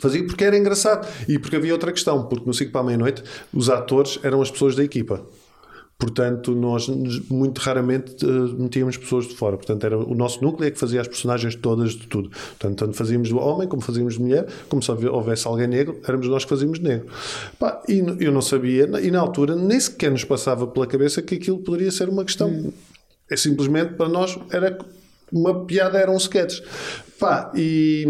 Fazia 0.00 0.24
porque 0.26 0.44
era 0.44 0.56
engraçado. 0.56 1.08
E 1.28 1.38
porque 1.38 1.56
havia 1.56 1.72
outra 1.72 1.92
questão, 1.92 2.26
porque 2.26 2.46
no 2.46 2.52
5 2.52 2.70
para 2.70 2.80
a 2.80 2.84
meia-noite 2.84 3.22
os 3.52 3.70
atores 3.70 4.18
eram 4.22 4.42
as 4.42 4.50
pessoas 4.50 4.76
da 4.76 4.84
equipa. 4.84 5.24
Portanto, 5.98 6.54
nós 6.54 6.88
muito 7.30 7.58
raramente 7.58 8.24
uh, 8.26 8.54
metíamos 8.60 8.98
pessoas 8.98 9.26
de 9.26 9.34
fora. 9.34 9.56
Portanto, 9.56 9.84
era 9.84 9.96
o 9.96 10.14
nosso 10.14 10.42
núcleo 10.42 10.68
é 10.68 10.70
que 10.70 10.78
fazia 10.78 11.00
as 11.00 11.08
personagens 11.08 11.54
todas 11.54 11.92
de 11.92 12.06
tudo. 12.06 12.28
Portanto, 12.28 12.76
tanto 12.76 12.92
fazíamos 12.92 13.32
homem 13.32 13.66
como 13.66 13.80
fazíamos 13.80 14.14
de 14.14 14.20
mulher, 14.20 14.46
como 14.68 14.82
se 14.82 14.90
houvesse 14.90 15.46
alguém 15.46 15.66
negro, 15.66 15.98
éramos 16.06 16.28
nós 16.28 16.44
que 16.44 16.50
fazíamos 16.50 16.78
negro. 16.80 17.06
Pá, 17.58 17.82
e 17.88 17.98
eu 18.20 18.30
não 18.30 18.42
sabia, 18.42 18.84
e 19.00 19.10
na 19.10 19.20
altura 19.20 19.56
nem 19.56 19.80
sequer 19.80 20.10
nos 20.10 20.24
passava 20.24 20.66
pela 20.66 20.86
cabeça 20.86 21.22
que 21.22 21.36
aquilo 21.36 21.58
poderia 21.58 21.90
ser 21.90 22.10
uma 22.10 22.24
questão. 22.24 22.50
Hum. 22.50 22.72
É 23.30 23.36
simplesmente 23.36 23.94
para 23.94 24.08
nós 24.08 24.38
era 24.50 24.78
uma 25.32 25.64
piada, 25.64 25.98
eram 25.98 26.16
sketches. 26.16 26.62
Pá, 27.18 27.50
e, 27.54 28.06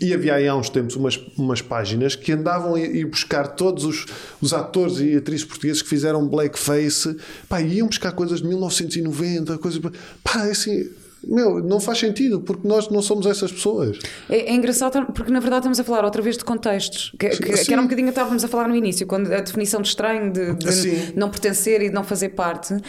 e 0.00 0.14
havia 0.14 0.36
aí 0.36 0.46
há 0.46 0.54
uns 0.54 0.68
tempos 0.68 0.94
umas, 0.94 1.20
umas 1.36 1.60
páginas 1.60 2.14
que 2.14 2.30
andavam 2.30 2.76
a 2.76 2.80
ir 2.80 3.04
buscar 3.04 3.48
todos 3.48 3.84
os, 3.84 4.06
os 4.40 4.52
atores 4.52 5.00
e 5.00 5.16
atrizes 5.16 5.44
portugueses 5.44 5.82
que 5.82 5.88
fizeram 5.88 6.26
blackface, 6.28 7.16
pá, 7.48 7.60
iam 7.60 7.88
buscar 7.88 8.12
coisas 8.12 8.40
de 8.40 8.46
1990, 8.46 9.58
coisas. 9.58 9.80
Pá, 10.22 10.46
é 10.46 10.52
assim 10.52 10.88
meu, 11.28 11.62
não 11.62 11.80
faz 11.80 11.98
sentido, 11.98 12.40
porque 12.40 12.66
nós 12.66 12.88
não 12.88 13.02
somos 13.02 13.26
essas 13.26 13.52
pessoas. 13.52 13.98
É, 14.28 14.50
é 14.50 14.54
engraçado, 14.54 15.06
porque 15.12 15.32
na 15.32 15.40
verdade 15.40 15.60
estamos 15.60 15.80
a 15.80 15.84
falar 15.84 16.04
outra 16.04 16.22
vez 16.22 16.36
de 16.36 16.44
contextos, 16.44 17.12
que, 17.18 17.28
que, 17.30 17.64
que 17.64 17.72
era 17.72 17.80
um 17.80 17.84
bocadinho 17.84 18.08
que 18.08 18.12
estávamos 18.12 18.44
a 18.44 18.48
falar 18.48 18.68
no 18.68 18.76
início, 18.76 19.06
quando 19.06 19.32
a 19.32 19.40
definição 19.40 19.80
de 19.80 19.88
estranho, 19.88 20.32
de, 20.32 20.54
de 20.54 21.12
não 21.16 21.30
pertencer 21.30 21.82
e 21.82 21.88
de 21.88 21.94
não 21.94 22.04
fazer 22.04 22.30
parte, 22.30 22.74
uh, 22.74 22.80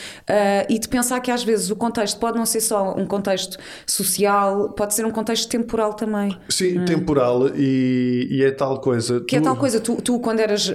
e 0.69 0.79
de 0.79 0.88
pensar 0.88 1.19
que 1.19 1.31
às 1.31 1.43
vezes 1.43 1.69
o 1.69 1.75
contexto 1.75 2.19
pode 2.19 2.38
não 2.38 2.45
ser 2.45 2.61
só 2.61 2.95
um 2.95 3.05
contexto 3.05 3.57
social, 3.86 4.69
pode 4.69 4.93
ser 4.93 5.05
um 5.05 5.11
contexto 5.11 5.49
temporal 5.49 5.93
também. 5.93 6.38
Sim, 6.49 6.79
hum. 6.79 6.86
temporal, 6.86 7.49
e, 7.55 8.27
e, 8.29 8.43
é 8.43 8.51
tal 8.51 8.79
coisa. 8.79 9.21
Que 9.21 9.36
é 9.36 9.39
tu... 9.39 9.43
é 9.43 9.45
tal 9.45 9.55
coisa, 9.55 9.79
tu, 9.79 9.95
tu 10.01 10.19
quando 10.19 10.39
eras 10.39 10.69
uh, 10.69 10.73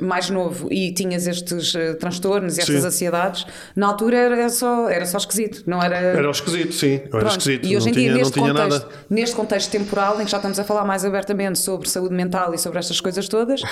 mais 0.00 0.30
novo 0.30 0.72
e 0.72 0.92
tinhas 0.92 1.26
estes 1.26 1.74
uh, 1.74 1.94
transtornos 1.98 2.56
e 2.58 2.60
estas 2.60 2.80
sim. 2.80 2.86
ansiedades, 2.86 3.46
na 3.76 3.86
altura 3.88 4.16
era 4.16 4.48
só, 4.48 4.88
era 4.88 5.06
só 5.06 5.18
esquisito, 5.18 5.62
não 5.66 5.82
era. 5.82 5.96
Era 5.96 6.30
esquisito, 6.30 6.72
sim. 6.72 7.00
Eu 7.10 7.18
era 7.18 7.28
esquisito. 7.28 7.66
E 7.66 7.76
hoje 7.76 7.88
em 7.88 7.92
dia, 7.92 8.14
neste, 8.14 8.38
contexto, 8.38 8.88
neste 9.08 9.36
contexto 9.36 9.70
temporal, 9.70 10.20
em 10.20 10.24
que 10.24 10.30
já 10.30 10.38
estamos 10.38 10.58
a 10.58 10.64
falar 10.64 10.84
mais 10.84 11.04
abertamente 11.04 11.58
sobre 11.58 11.88
saúde 11.88 12.14
mental 12.14 12.54
e 12.54 12.58
sobre 12.58 12.78
estas 12.78 13.00
coisas 13.00 13.28
todas, 13.28 13.62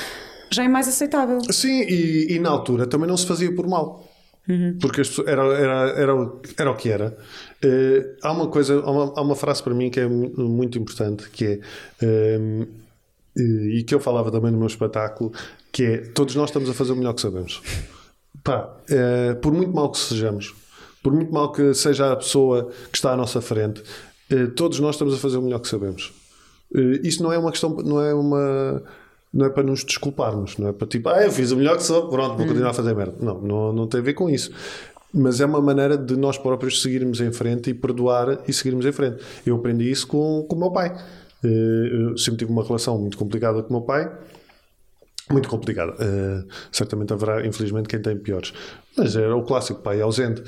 já 0.50 0.64
é 0.64 0.68
mais 0.68 0.88
aceitável. 0.88 1.40
Sim, 1.50 1.82
e, 1.82 2.34
e 2.34 2.38
na 2.38 2.50
altura 2.50 2.86
também 2.86 3.08
não 3.08 3.16
se 3.16 3.26
fazia 3.26 3.54
por 3.54 3.66
mal. 3.66 4.04
Uhum. 4.48 4.78
Porque 4.80 5.02
era, 5.26 5.42
era, 5.54 5.90
era, 5.90 6.12
era 6.58 6.70
o 6.70 6.76
que 6.76 6.88
era. 6.90 7.16
Uh, 7.64 8.16
há 8.22 8.32
uma 8.32 8.48
coisa, 8.48 8.80
há 8.80 8.90
uma, 8.90 9.12
há 9.16 9.22
uma, 9.22 9.36
frase 9.36 9.62
para 9.62 9.74
mim 9.74 9.90
que 9.90 10.00
é 10.00 10.08
muito 10.08 10.78
importante, 10.78 11.28
que 11.30 11.44
é. 11.44 11.60
Um, 12.04 12.62
ehm, 12.62 12.66
e 13.78 13.84
que 13.84 13.94
eu 13.94 14.00
falava 14.00 14.30
também 14.30 14.50
no 14.50 14.58
meu 14.58 14.66
espetáculo, 14.66 15.32
que 15.70 15.84
é 15.84 15.98
todos 15.98 16.34
nós 16.34 16.48
estamos 16.48 16.68
a 16.68 16.74
fazer 16.74 16.92
o 16.92 16.96
melhor 16.96 17.14
que 17.14 17.20
sabemos. 17.20 17.62
Pá, 18.42 18.76
uh, 18.90 19.36
por 19.36 19.52
muito 19.52 19.72
mal 19.72 19.90
que 19.90 19.98
sejamos, 19.98 20.54
por 21.02 21.12
muito 21.12 21.32
mal 21.32 21.52
que 21.52 21.72
seja 21.74 22.12
a 22.12 22.16
pessoa 22.16 22.70
que 22.90 22.96
está 22.96 23.12
à 23.12 23.16
nossa 23.16 23.40
frente, 23.40 23.82
eh, 24.30 24.46
todos 24.46 24.78
nós 24.80 24.94
estamos 24.94 25.14
a 25.14 25.16
fazer 25.16 25.38
o 25.38 25.42
melhor 25.42 25.60
que 25.60 25.68
sabemos. 25.68 26.12
Eh, 26.74 27.00
isso 27.02 27.22
não 27.22 27.32
é 27.32 27.38
uma 27.38 27.50
questão, 27.50 27.70
não 27.70 28.00
é 28.00 28.14
uma. 28.14 28.82
Não 29.32 29.46
é 29.46 29.50
para 29.50 29.62
nos 29.62 29.84
desculparmos, 29.84 30.58
não 30.58 30.68
é 30.68 30.72
para 30.72 30.88
tipo, 30.88 31.08
ah, 31.08 31.22
eu 31.22 31.30
fiz 31.30 31.52
o 31.52 31.56
melhor 31.56 31.76
que 31.76 31.84
sou, 31.84 32.08
pronto, 32.08 32.36
vou 32.36 32.46
continuar 32.46 32.70
a 32.70 32.74
fazer 32.74 32.96
merda. 32.96 33.14
Não, 33.20 33.40
não, 33.40 33.72
não 33.72 33.86
tem 33.86 34.00
a 34.00 34.02
ver 34.02 34.14
com 34.14 34.28
isso. 34.28 34.50
mas 35.14 35.40
é 35.40 35.46
uma 35.46 35.60
maneira 35.60 35.96
de 35.96 36.16
nós 36.16 36.36
próprios 36.36 36.82
seguirmos 36.82 37.20
em 37.20 37.32
frente 37.32 37.70
e 37.70 37.74
perdoar 37.74 38.40
e 38.48 38.52
seguirmos 38.52 38.84
em 38.86 38.92
frente. 38.92 39.22
Eu 39.46 39.56
aprendi 39.56 39.88
isso 39.88 40.06
com, 40.08 40.44
com 40.48 40.56
o 40.56 40.58
meu 40.58 40.70
pai. 40.72 40.96
Eu 41.42 42.18
sempre 42.18 42.40
tive 42.40 42.50
uma 42.50 42.64
relação 42.64 42.98
muito 42.98 43.16
complicada 43.16 43.62
com 43.62 43.70
o 43.70 43.78
meu 43.78 43.82
pai 43.82 44.10
muito 45.30 45.48
complicada. 45.48 45.92
Uh, 45.92 46.46
certamente 46.72 47.12
haverá, 47.12 47.46
infelizmente, 47.46 47.88
quem 47.88 48.00
tem 48.00 48.16
piores. 48.16 48.52
Mas 48.96 49.14
era 49.14 49.34
o 49.36 49.42
clássico 49.42 49.80
pai 49.80 50.00
ausente. 50.00 50.42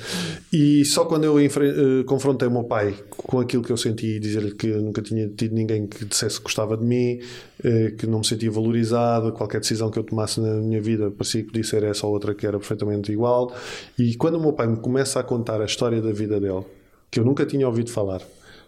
E 0.51 0.83
só 0.85 1.05
quando 1.05 1.23
eu 1.23 1.35
uh, 1.35 2.03
confrontei 2.05 2.47
o 2.47 2.51
meu 2.51 2.63
pai 2.63 2.93
com 3.09 3.39
aquilo 3.39 3.63
que 3.63 3.71
eu 3.71 3.77
senti 3.77 4.17
e 4.17 4.19
dizer-lhe 4.19 4.53
que 4.53 4.67
nunca 4.67 5.01
tinha 5.01 5.27
tido 5.29 5.55
ninguém 5.55 5.87
que 5.87 6.05
dissesse 6.05 6.37
que 6.37 6.43
gostava 6.43 6.75
de 6.75 6.83
mim, 6.83 7.19
uh, 7.63 7.95
que 7.95 8.05
não 8.05 8.19
me 8.19 8.25
sentia 8.25 8.51
valorizado, 8.51 9.31
qualquer 9.31 9.61
decisão 9.61 9.89
que 9.89 9.97
eu 9.97 10.03
tomasse 10.03 10.41
na 10.41 10.55
minha 10.55 10.81
vida 10.81 11.09
parecia 11.09 11.41
que 11.41 11.47
podia 11.47 11.63
ser 11.63 11.83
essa 11.83 12.05
ou 12.05 12.13
outra 12.13 12.35
que 12.35 12.45
era 12.45 12.57
perfeitamente 12.57 13.11
igual. 13.11 13.53
E 13.97 14.15
quando 14.15 14.35
o 14.35 14.41
meu 14.41 14.53
pai 14.53 14.67
me 14.67 14.77
começa 14.77 15.19
a 15.19 15.23
contar 15.23 15.61
a 15.61 15.65
história 15.65 16.01
da 16.01 16.11
vida 16.11 16.39
dele, 16.39 16.65
que 17.09 17.19
eu 17.19 17.25
nunca 17.25 17.45
tinha 17.45 17.67
ouvido 17.67 17.89
falar, 17.91 18.21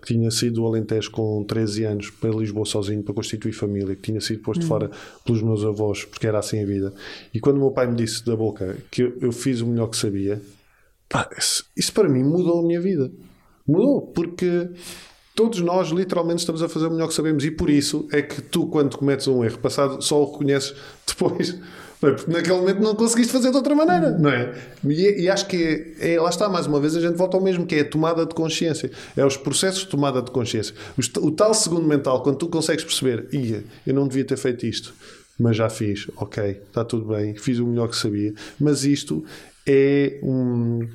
que 0.05 0.13
tinha 0.13 0.29
sido 0.29 0.63
o 0.63 0.67
Alentejo 0.67 1.11
com 1.11 1.43
13 1.43 1.83
anos 1.85 2.09
para 2.09 2.29
Lisboa 2.29 2.65
sozinho 2.65 3.03
para 3.03 3.13
constituir 3.13 3.53
família, 3.53 3.95
que 3.95 4.01
tinha 4.03 4.21
sido 4.21 4.41
posto 4.41 4.61
uhum. 4.61 4.67
fora 4.67 4.91
pelos 5.25 5.41
meus 5.41 5.65
avós, 5.65 6.05
porque 6.05 6.27
era 6.27 6.39
assim 6.39 6.61
a 6.61 6.65
vida. 6.65 6.93
E 7.33 7.39
quando 7.39 7.57
o 7.57 7.59
meu 7.59 7.71
pai 7.71 7.87
me 7.87 7.95
disse 7.95 8.23
da 8.25 8.35
boca 8.35 8.77
que 8.91 9.03
eu, 9.03 9.17
eu 9.19 9.31
fiz 9.31 9.61
o 9.61 9.67
melhor 9.67 9.87
que 9.87 9.97
sabia, 9.97 10.41
pá, 11.09 11.29
isso, 11.37 11.65
isso 11.75 11.91
para 11.91 12.07
mim 12.07 12.23
mudou 12.23 12.59
a 12.59 12.63
minha 12.63 12.79
vida. 12.79 13.11
Mudou, 13.67 14.01
porque 14.01 14.69
todos 15.35 15.59
nós 15.59 15.89
literalmente 15.89 16.39
estamos 16.39 16.63
a 16.63 16.69
fazer 16.69 16.87
o 16.87 16.91
melhor 16.91 17.09
que 17.09 17.13
sabemos 17.13 17.43
e 17.43 17.51
por 17.51 17.69
isso 17.69 18.07
é 18.11 18.21
que 18.21 18.41
tu, 18.41 18.65
quando 18.67 18.97
cometes 18.97 19.27
um 19.27 19.43
erro 19.43 19.59
passado, 19.59 20.01
só 20.01 20.23
o 20.23 20.31
reconheces 20.31 20.73
depois. 21.05 21.59
Porque 21.99 22.29
naquele 22.31 22.57
momento 22.57 22.81
não 22.81 22.93
conseguiste 22.93 23.31
fazer 23.31 23.49
de 23.49 23.57
outra 23.57 23.73
maneira, 23.73 24.11
não 24.11 24.29
é? 24.29 24.53
E, 24.85 25.23
e 25.23 25.29
acho 25.29 25.47
que 25.47 25.95
é, 25.99 26.13
é, 26.13 26.21
lá 26.21 26.29
está, 26.29 26.47
mais 26.49 26.67
uma 26.67 26.79
vez, 26.79 26.95
a 26.95 26.99
gente 26.99 27.15
volta 27.15 27.37
ao 27.37 27.43
mesmo, 27.43 27.65
que 27.65 27.75
é 27.75 27.79
a 27.81 27.85
tomada 27.89 28.25
de 28.25 28.35
consciência. 28.35 28.91
É 29.15 29.25
os 29.25 29.37
processos 29.37 29.81
de 29.81 29.87
tomada 29.87 30.21
de 30.21 30.29
consciência. 30.29 30.75
O, 30.97 31.27
o 31.27 31.31
tal 31.31 31.53
segundo 31.53 31.87
mental, 31.87 32.21
quando 32.21 32.37
tu 32.37 32.47
consegues 32.47 32.83
perceber, 32.83 33.27
ia, 33.31 33.63
eu 33.87 33.93
não 33.93 34.07
devia 34.07 34.25
ter 34.25 34.37
feito 34.37 34.65
isto, 34.65 34.93
mas 35.39 35.57
já 35.57 35.69
fiz, 35.69 36.07
ok, 36.17 36.61
está 36.67 36.83
tudo 36.83 37.05
bem, 37.05 37.35
fiz 37.35 37.59
o 37.59 37.65
melhor 37.65 37.87
que 37.87 37.95
sabia. 37.95 38.33
Mas 38.59 38.83
isto 38.83 39.23
é 39.65 40.19
um. 40.21 40.87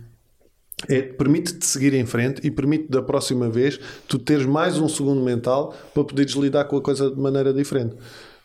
É, 0.88 1.02
permite-te 1.02 1.66
seguir 1.66 1.94
em 1.94 2.06
frente 2.06 2.40
e 2.44 2.50
permite 2.50 2.88
da 2.88 3.02
próxima 3.02 3.48
vez 3.48 3.78
tu 4.08 4.18
teres 4.18 4.46
mais 4.46 4.78
um 4.78 4.88
segundo 4.88 5.20
mental 5.20 5.76
para 5.92 6.04
poderes 6.04 6.32
lidar 6.32 6.64
com 6.64 6.76
a 6.76 6.80
coisa 6.80 7.10
de 7.10 7.20
maneira 7.20 7.52
diferente. 7.52 7.94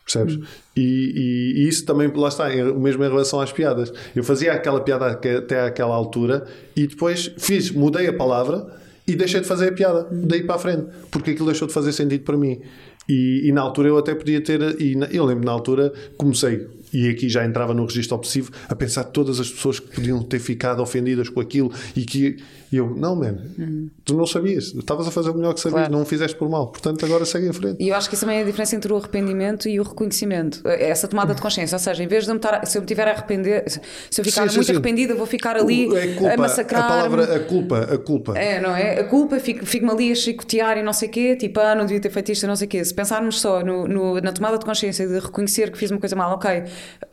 Percebes? 0.04 0.36
Hum. 0.36 0.44
E, 0.76 0.82
e, 0.82 1.64
e, 1.64 1.68
isso 1.68 1.84
também, 1.84 2.12
lá 2.14 2.28
está, 2.28 2.48
o 2.48 2.78
mesmo 2.78 3.02
em 3.02 3.08
relação 3.08 3.40
às 3.40 3.50
piadas. 3.50 3.92
Eu 4.14 4.22
fazia 4.22 4.52
aquela 4.52 4.80
piada 4.80 5.06
até 5.08 5.62
àquela 5.62 5.94
altura 5.94 6.46
e 6.76 6.86
depois 6.86 7.32
fiz, 7.38 7.70
mudei 7.72 8.06
a 8.06 8.12
palavra 8.12 8.66
e 9.08 9.16
deixei 9.16 9.40
de 9.40 9.46
fazer 9.46 9.70
a 9.70 9.72
piada, 9.72 10.06
hum. 10.12 10.22
daí 10.26 10.44
para 10.44 10.56
a 10.56 10.58
frente, 10.58 10.86
porque 11.10 11.32
aquilo 11.32 11.46
deixou 11.46 11.66
de 11.66 11.74
fazer 11.74 11.92
sentido 11.92 12.22
para 12.22 12.36
mim. 12.36 12.60
E, 13.08 13.48
e 13.48 13.52
na 13.52 13.62
altura 13.62 13.88
eu 13.88 13.98
até 13.98 14.14
podia 14.14 14.40
ter, 14.40 14.80
e 14.80 14.94
na, 14.96 15.06
eu 15.06 15.24
lembro 15.24 15.44
na 15.44 15.52
altura, 15.52 15.92
comecei 16.16 16.66
e 16.96 17.10
aqui 17.10 17.28
já 17.28 17.44
entrava 17.44 17.74
no 17.74 17.84
registro 17.84 18.16
obsessivo, 18.16 18.50
a 18.66 18.74
pensar 18.74 19.04
todas 19.04 19.38
as 19.38 19.50
pessoas 19.50 19.78
que 19.78 19.94
podiam 19.94 20.22
ter 20.22 20.38
ficado 20.38 20.80
ofendidas 20.80 21.28
com 21.28 21.40
aquilo 21.40 21.70
e 21.94 22.06
que 22.06 22.38
eu, 22.72 22.94
não, 22.96 23.14
man, 23.14 23.36
uhum. 23.58 23.90
tu 24.04 24.14
não 24.14 24.26
sabias, 24.26 24.74
estavas 24.74 25.06
a 25.06 25.10
fazer 25.10 25.30
o 25.30 25.34
melhor 25.34 25.54
que 25.54 25.60
sabias, 25.60 25.82
claro. 25.82 25.92
não 25.92 26.02
o 26.02 26.04
fizeste 26.04 26.36
por 26.36 26.48
mal, 26.48 26.68
portanto 26.68 27.04
agora 27.04 27.24
segue 27.24 27.48
em 27.48 27.52
frente. 27.52 27.82
E 27.82 27.88
eu 27.88 27.94
acho 27.94 28.08
que 28.08 28.14
isso 28.14 28.24
também 28.24 28.38
é 28.38 28.42
a 28.42 28.44
diferença 28.44 28.74
entre 28.74 28.92
o 28.92 28.96
arrependimento 28.96 29.68
e 29.68 29.78
o 29.78 29.82
reconhecimento, 29.82 30.60
é 30.66 30.88
essa 30.90 31.06
tomada 31.06 31.34
de 31.34 31.40
consciência, 31.40 31.76
ou 31.76 31.78
seja, 31.78 32.02
em 32.02 32.08
vez 32.08 32.24
de 32.24 32.30
me 32.30 32.36
estar, 32.36 32.66
se 32.66 32.78
eu 32.78 32.82
me 32.82 32.86
tiver 32.86 33.06
a 33.06 33.12
arrepender, 33.12 33.64
se 34.10 34.20
eu 34.20 34.24
ficar 34.24 34.48
sim, 34.48 34.56
muito 34.56 34.66
sim, 34.66 34.72
arrependida, 34.72 35.14
vou 35.14 35.26
ficar 35.26 35.56
ali 35.56 35.94
é 35.96 36.14
culpa, 36.14 36.34
a 36.34 36.36
massacrar. 36.36 36.84
A 36.84 36.88
palavra, 36.88 37.36
a 37.36 37.40
culpa, 37.40 37.78
a 37.78 37.98
culpa. 37.98 38.38
É, 38.38 38.60
não 38.60 38.74
é? 38.74 39.00
A 39.00 39.04
culpa, 39.04 39.38
fico-me 39.38 39.66
fico 39.66 39.90
ali 39.90 40.12
a 40.12 40.14
chicotear 40.14 40.78
e 40.78 40.82
não 40.82 40.92
sei 40.92 41.08
o 41.08 41.12
quê, 41.12 41.36
tipo, 41.36 41.60
ah, 41.60 41.74
não 41.74 41.84
devia 41.84 42.00
ter 42.00 42.10
feito 42.10 42.32
isto, 42.32 42.46
não 42.46 42.56
sei 42.56 42.66
o 42.66 42.70
quê. 42.70 42.84
Se 42.84 42.94
pensarmos 42.94 43.40
só 43.40 43.62
no, 43.62 43.86
no, 43.86 44.20
na 44.20 44.32
tomada 44.32 44.58
de 44.58 44.64
consciência 44.64 45.06
de 45.06 45.18
reconhecer 45.18 45.70
que 45.70 45.78
fiz 45.78 45.90
uma 45.90 46.00
coisa 46.00 46.16
mal, 46.16 46.32
ok, 46.32 46.64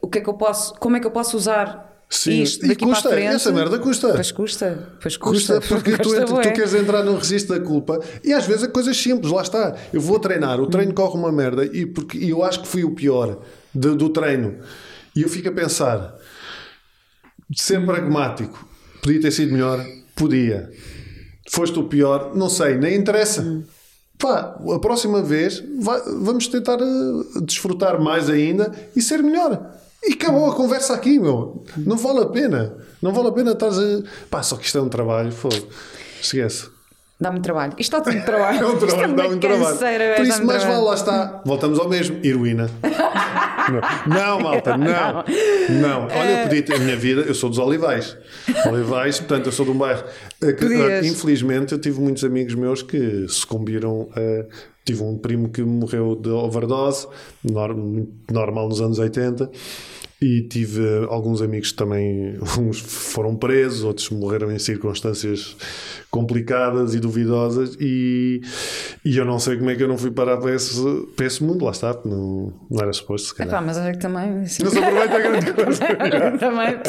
o 0.02 0.08
que 0.08 0.20
é 0.20 0.22
que 0.22 0.30
eu 0.30 0.34
posso, 0.34 0.74
como 0.76 0.98
é 0.98 1.00
que 1.00 1.08
eu 1.08 1.12
posso 1.12 1.38
usar 1.38 1.93
Sim, 2.10 2.44
isto 2.44 2.68
daqui 2.68 2.84
e 2.84 2.88
custa, 2.88 3.10
frente, 3.10 3.36
essa 3.36 3.52
merda 3.52 3.80
custa. 3.80 4.14
Pois 4.14 4.32
custa, 4.32 4.90
pois 5.02 5.18
custa. 5.18 5.56
Custa 5.56 5.68
porque 5.68 5.92
custa 5.98 6.26
tu, 6.26 6.36
tu, 6.36 6.42
queres 6.42 6.74
entrar 6.74 7.04
no 7.04 7.18
registro 7.18 7.58
da 7.58 7.66
culpa 7.66 8.00
e 8.24 8.32
às 8.32 8.46
vezes 8.46 8.64
é 8.64 8.68
coisas 8.68 8.96
simples, 8.96 9.32
lá 9.32 9.42
está. 9.42 9.76
Eu 9.92 10.00
vou 10.00 10.20
treinar, 10.20 10.60
o 10.62 10.68
treino 10.68 10.94
corre 10.94 11.18
uma 11.18 11.32
merda 11.32 11.66
e 11.66 11.86
porque 11.86 12.18
e 12.18 12.30
eu 12.30 12.44
acho 12.44 12.62
que 12.62 12.68
fui 12.68 12.84
o 12.84 12.92
pior 12.92 13.42
de, 13.74 13.96
do 13.96 14.10
treino. 14.10 14.60
E 15.16 15.22
eu 15.24 15.30
fico 15.30 15.50
a 15.50 15.52
pensar, 15.52 16.16
ser 17.56 17.84
pragmático, 17.86 18.68
podia 19.02 19.22
ter 19.22 19.32
sido 19.32 19.52
melhor? 19.52 19.84
Podia. 20.16 20.72
Foste 21.50 21.78
o 21.80 21.84
pior? 21.86 22.36
Não 22.36 22.50
sei, 22.50 22.78
nem 22.78 22.96
interessa. 22.96 23.42
Hum. 23.42 23.64
Pá, 24.18 24.56
a 24.74 24.80
próxima 24.80 25.22
vez 25.22 25.64
vai, 25.82 26.00
vamos 26.22 26.48
tentar 26.48 26.80
uh, 26.80 27.42
desfrutar 27.42 28.00
mais 28.02 28.30
ainda 28.30 28.72
e 28.96 29.02
ser 29.02 29.22
melhor. 29.22 29.76
E 30.06 30.14
acabou 30.14 30.52
a 30.52 30.56
conversa 30.56 30.94
aqui, 30.94 31.20
meu. 31.20 31.64
Não 31.78 31.98
vale 31.98 32.20
a 32.20 32.26
pena. 32.26 32.76
Não 33.02 33.14
vale 33.14 33.30
a 33.30 33.32
pena 33.32 33.52
estar 33.52 33.70
a. 33.70 34.04
Pá, 34.30 34.44
só 34.44 34.58
que 34.58 34.66
isto 34.66 34.78
é 34.78 34.82
um 34.82 34.90
trabalho, 34.90 35.32
foda. 35.32 35.58
Esquece. 36.22 36.70
Dá-me 37.20 37.40
trabalho. 37.40 37.74
Isto 37.78 38.00
dá-me 38.04 38.22
trabalho. 38.22 38.60
é 38.60 38.68
um 38.68 38.78
trabalho, 38.78 39.16
dá-me 39.16 39.40
trabalho. 39.40 39.78
Por 40.18 40.26
isso, 40.26 40.46
mais 40.46 40.64
vale, 40.64 40.84
lá 40.84 40.94
está. 40.94 41.42
Voltamos 41.46 41.80
ao 41.80 41.88
mesmo. 41.88 42.20
Heroína. 42.24 42.70
não. 44.08 44.10
não, 44.14 44.40
malta, 44.42 44.78
não. 44.78 45.24
Não. 45.80 46.04
Olha, 46.08 46.42
eu 46.42 46.44
podia 46.44 46.64
ter 46.64 46.76
a 46.76 46.80
minha 46.80 46.98
vida. 46.98 47.22
Eu 47.22 47.34
sou 47.34 47.50
dos 47.50 47.60
Olivais. 47.60 48.18
Olivais, 48.66 49.20
portanto, 49.20 49.46
eu 49.46 49.52
sou 49.54 49.66
de 49.66 49.72
um 49.72 49.78
bairro. 49.78 50.04
Eh, 50.42 51.06
infelizmente, 51.06 51.72
eu 51.72 51.80
tive 51.80 52.02
muitos 52.02 52.26
amigos 52.26 52.56
meus 52.56 52.82
que 52.82 53.26
sucumbiram 53.30 54.10
a 54.12 54.74
Tive 54.86 55.02
um 55.02 55.18
primo 55.18 55.50
que 55.50 55.62
morreu 55.62 56.14
de 56.14 56.30
overdose, 56.30 57.08
normal 58.30 58.68
nos 58.68 58.82
anos 58.82 59.00
80. 59.00 59.50
E 60.24 60.42
tive 60.44 61.06
alguns 61.10 61.42
amigos 61.42 61.72
que 61.72 61.78
também, 61.78 62.40
uns 62.58 62.80
foram 62.80 63.36
presos, 63.36 63.84
outros 63.84 64.10
morreram 64.10 64.50
em 64.54 64.58
circunstâncias 64.58 65.58
complicadas 66.10 66.96
e 66.96 67.00
duvidosas. 67.02 67.76
E, 67.78 68.40
e 69.04 69.18
eu 69.18 69.26
não 69.26 69.38
sei 69.38 69.58
como 69.58 69.70
é 69.70 69.76
que 69.76 69.84
eu 69.84 69.88
não 69.90 69.98
fui 69.98 70.12
parar 70.12 70.38
para 70.38 70.56
esse, 70.56 70.82
para 71.18 71.26
esse 71.26 71.44
mundo, 71.44 71.66
lá 71.66 71.72
está, 71.72 71.94
não, 72.06 72.54
não 72.72 72.82
era 72.82 72.94
suposto, 72.94 73.28
se 73.28 73.36
calhar. 73.36 73.54
Epá, 73.54 73.66
mas 73.66 73.78
olha 73.78 73.92
que 73.92 74.00
também. 74.00 74.44
Assim... 74.44 74.66
Se 74.66 74.78
aproveita 74.80 75.14
a 75.14 75.20
grande 75.20 75.52
coisa. 75.52 75.82
também. 76.40 76.80